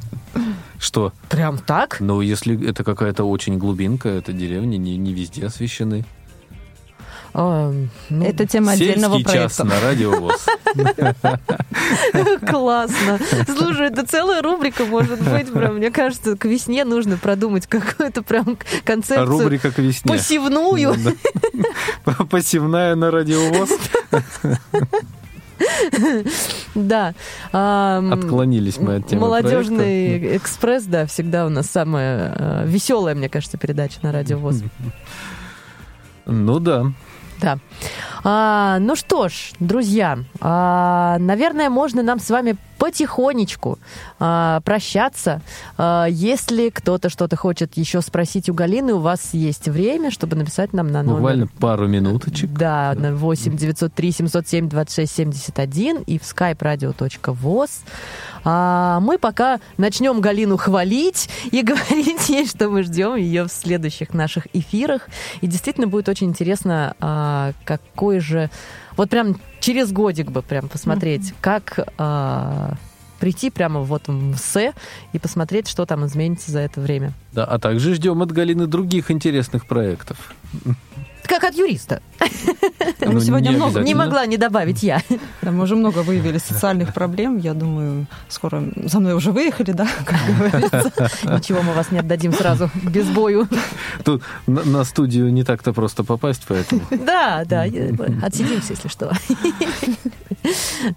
Что? 0.80 1.12
Прям 1.30 1.58
так? 1.58 1.98
Ну, 2.00 2.22
если 2.22 2.70
это 2.70 2.84
какая-то 2.84 3.24
очень 3.24 3.58
глубинка, 3.58 4.10
это 4.10 4.32
деревни, 4.34 4.78
не, 4.78 4.98
не 4.98 5.14
везде 5.14 5.46
освещены. 5.48 6.06
А, 7.40 7.72
ну, 8.10 8.26
Это 8.26 8.48
тема 8.48 8.72
отдельного 8.72 9.22
час 9.22 9.58
проекта. 9.58 9.64
на 9.64 9.80
радио 9.80 10.12
ВОЗ. 10.20 10.44
Классно. 12.50 13.20
Слушай, 13.46 13.90
это 13.90 14.08
целая 14.08 14.42
рубрика 14.42 14.86
может 14.86 15.22
быть. 15.22 15.54
Прям, 15.54 15.76
мне 15.76 15.92
кажется, 15.92 16.36
к 16.36 16.46
весне 16.46 16.84
нужно 16.84 17.18
продумать 17.18 17.68
какую-то 17.68 18.24
прям 18.24 18.58
концепцию 18.84 19.28
Рубрика 19.28 19.72
к 19.72 19.78
весне. 19.78 20.12
посевную. 20.12 20.96
Посевная 22.32 22.96
на 22.96 23.12
радио 23.12 23.40
ВОЗ. 23.54 23.70
Да. 26.74 27.14
Отклонились 27.52 28.78
мы 28.78 28.96
от 28.96 29.08
темы 29.08 29.22
Молодежный 29.22 30.18
проекта. 30.20 30.38
экспресс, 30.38 30.84
да, 30.86 31.06
всегда 31.06 31.46
у 31.46 31.50
нас 31.50 31.68
самая 31.68 32.64
веселая, 32.66 33.14
мне 33.14 33.30
кажется, 33.30 33.58
передача 33.60 34.00
на 34.02 34.12
радио 34.12 34.40
ВОЗ. 34.40 34.64
Ну 36.26 36.60
да. 36.60 36.92
Да. 37.42 37.60
А, 38.24 38.80
ну 38.80 38.96
что 38.96 39.30
ж, 39.30 39.52
друзья, 39.60 40.20
а, 40.42 41.18
наверное, 41.20 41.70
можно 41.70 42.04
нам 42.04 42.20
с 42.20 42.30
вами 42.30 42.58
потихонечку 42.78 43.80
а, 44.20 44.62
прощаться. 44.62 45.42
А, 45.78 46.06
если 46.06 46.70
кто-то 46.70 47.10
что-то 47.10 47.36
хочет 47.36 47.76
еще 47.78 48.02
спросить 48.02 48.50
у 48.50 48.54
Галины, 48.54 48.94
у 48.94 49.00
вас 49.00 49.34
есть 49.34 49.68
время, 49.68 50.12
чтобы 50.12 50.36
написать 50.36 50.74
нам 50.74 50.92
на 50.92 51.04
номер. 51.04 51.18
Буквально 51.18 51.48
пару 51.48 51.88
минуточек. 51.88 52.52
Да, 52.52 52.94
на 52.96 53.16
8 53.16 53.58
903 53.58 54.12
707 54.12 54.70
26 54.70 55.14
71 55.14 56.04
и 56.06 56.20
в 56.20 56.22
skype-radio.voz. 56.22 57.70
А 58.44 59.00
мы 59.02 59.18
пока 59.18 59.60
начнем 59.78 60.22
Галину 60.22 60.58
хвалить 60.58 61.30
и 61.52 61.62
говорить 61.64 62.30
ей, 62.30 62.48
что 62.48 62.70
мы 62.70 62.84
ждем 62.84 63.16
ее 63.16 63.44
в 63.44 63.50
следующих 63.50 64.14
наших 64.14 64.48
эфирах. 64.54 65.10
И 65.42 65.48
действительно 65.48 65.88
будет 65.88 66.10
очень 66.10 66.28
интересно, 66.28 66.96
а, 67.00 67.52
какой 67.66 68.20
же... 68.20 68.50
Вот 68.96 69.10
прям 69.10 69.38
через 69.68 69.92
годик 69.92 70.32
бы 70.32 70.42
прям 70.42 70.70
посмотреть, 70.70 71.34
как 71.42 71.78
а, 71.98 72.76
прийти 73.20 73.50
прямо 73.50 73.82
вот 73.82 74.08
в 74.08 74.12
МСЭ 74.14 74.72
и 75.12 75.20
посмотреть, 75.20 75.68
что 75.68 75.86
там 75.86 76.06
изменится 76.06 76.52
за 76.52 76.60
это 76.60 76.80
время. 76.80 77.12
Да, 77.34 77.44
а 77.44 77.60
также 77.60 77.94
ждем 77.94 78.22
от 78.22 78.32
Галины 78.32 78.66
других 78.66 79.12
интересных 79.12 79.68
проектов. 79.68 80.34
Как 81.28 81.44
от 81.44 81.56
юриста. 81.56 82.02
Мы 83.02 83.14
Ну, 83.14 83.20
сегодня 83.20 83.50
не 83.50 83.56
много. 83.56 83.82
Не 83.82 83.96
могла 83.96 84.26
не 84.26 84.38
добавить 84.38 84.84
я. 84.84 85.02
Да, 85.42 85.52
мы 85.52 85.64
уже 85.64 85.76
много 85.76 86.00
выявили 86.00 86.38
социальных 86.38 86.94
проблем. 86.94 87.38
Я 87.38 87.54
думаю, 87.54 88.08
скоро 88.30 88.64
за 88.76 89.00
мной 89.00 89.14
уже 89.14 89.32
выехали, 89.32 89.72
да, 89.72 89.88
как 90.06 90.18
говорится. 90.28 90.92
Ничего, 91.24 91.62
мы 91.62 91.74
вас 91.74 91.92
не 91.92 92.00
отдадим 92.00 92.34
сразу 92.34 92.70
без 92.84 93.08
бою. 93.08 93.48
Тут 94.04 94.24
на, 94.48 94.64
на 94.64 94.84
студию 94.84 95.32
не 95.32 95.44
так-то 95.44 95.74
просто 95.74 96.04
попасть, 96.04 96.44
поэтому... 96.48 96.82
Да, 96.92 97.44
да, 97.46 97.64
отсидимся, 98.24 98.74
если 98.74 98.88
что. 98.88 99.12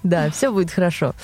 Да, 0.03 0.31
все 0.31 0.53
будет 0.53 0.71
хорошо. 0.71 1.15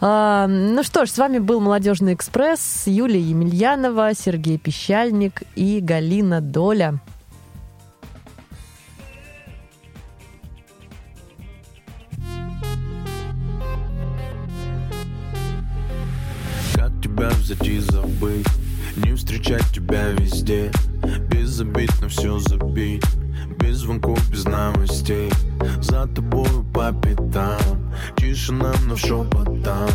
А, 0.00 0.46
Ну 0.46 0.82
что 0.82 1.04
ж, 1.04 1.10
с 1.10 1.18
вами 1.18 1.38
был 1.38 1.60
«Молодежный 1.60 2.14
экспресс», 2.14 2.84
Юлия 2.86 3.20
Емельянова, 3.20 4.14
Сергей 4.14 4.58
Пещальник 4.58 5.42
и 5.56 5.80
Галина 5.80 6.40
Доля. 6.40 7.00
Тебя 17.30 17.66
и 17.66 17.78
забыть. 17.78 18.46
Не 18.96 19.14
встречать 19.14 19.64
тебя 19.72 20.08
везде. 20.08 20.72
Безобидно 21.28 22.08
все 22.08 22.38
забить. 22.38 23.04
Без 23.58 23.78
звонков, 23.78 24.18
без 24.30 24.44
новостей. 24.44 25.30
За 25.80 26.06
тобою 26.06 26.64
по 26.74 26.92
пятам. 26.92 27.92
Тишина, 28.16 28.72
но 28.86 28.96
шепотам 28.96 29.88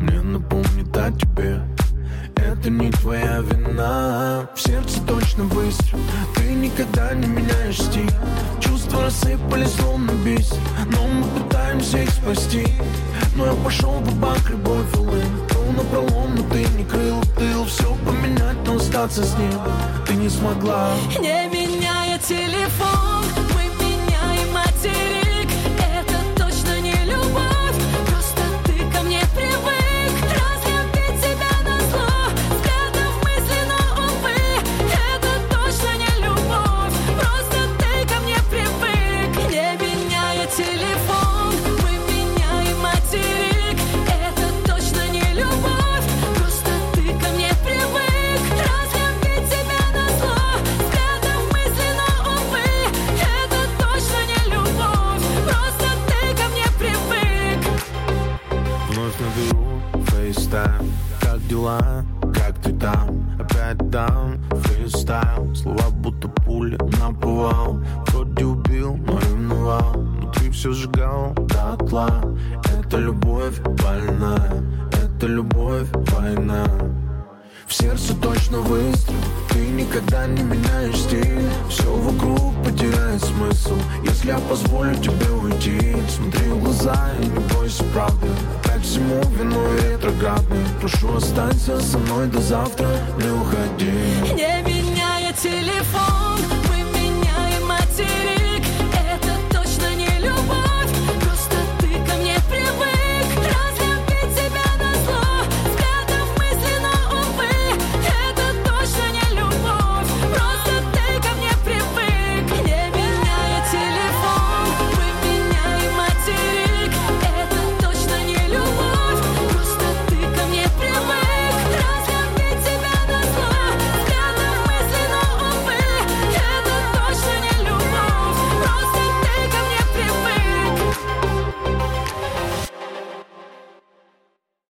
Мне 0.00 0.20
напомнит 0.20 0.96
о 0.96 1.10
тебе. 1.12 1.62
Это 2.36 2.68
не 2.68 2.90
твоя 2.90 3.40
вина. 3.40 4.48
В 4.54 4.60
сердце 4.60 5.00
точно 5.06 5.44
выстрел. 5.44 5.98
Ты 6.36 6.52
никогда 6.52 7.14
не 7.14 7.26
меняешь 7.26 7.80
стиль. 7.80 8.10
Чувства 8.60 9.04
рассыпались 9.04 9.72
словно 9.74 10.10
бисер 10.24 10.58
Но 10.90 11.06
мы 11.06 11.24
пытаемся 11.40 11.98
их 11.98 12.10
спасти. 12.10 12.66
Но 13.36 13.46
я 13.46 13.52
пошел 13.64 13.92
в 13.92 14.20
банк 14.20 14.50
любовь 14.50 14.94
улыб 14.96 15.54
Был 15.74 15.82
напролом, 15.82 16.34
но 16.36 16.42
ты 16.50 16.64
не 16.76 16.84
крыл 16.84 17.20
тыл. 17.36 17.64
Все 17.64 17.96
поменять, 18.04 18.56
но 18.66 18.76
остаться 18.76 19.24
с 19.24 19.36
ним 19.36 19.60
Ты 20.06 20.14
не 20.14 20.28
смогла. 20.28 20.90
Не 21.20 21.48
меняя 21.48 22.18
телефон, 22.18 23.13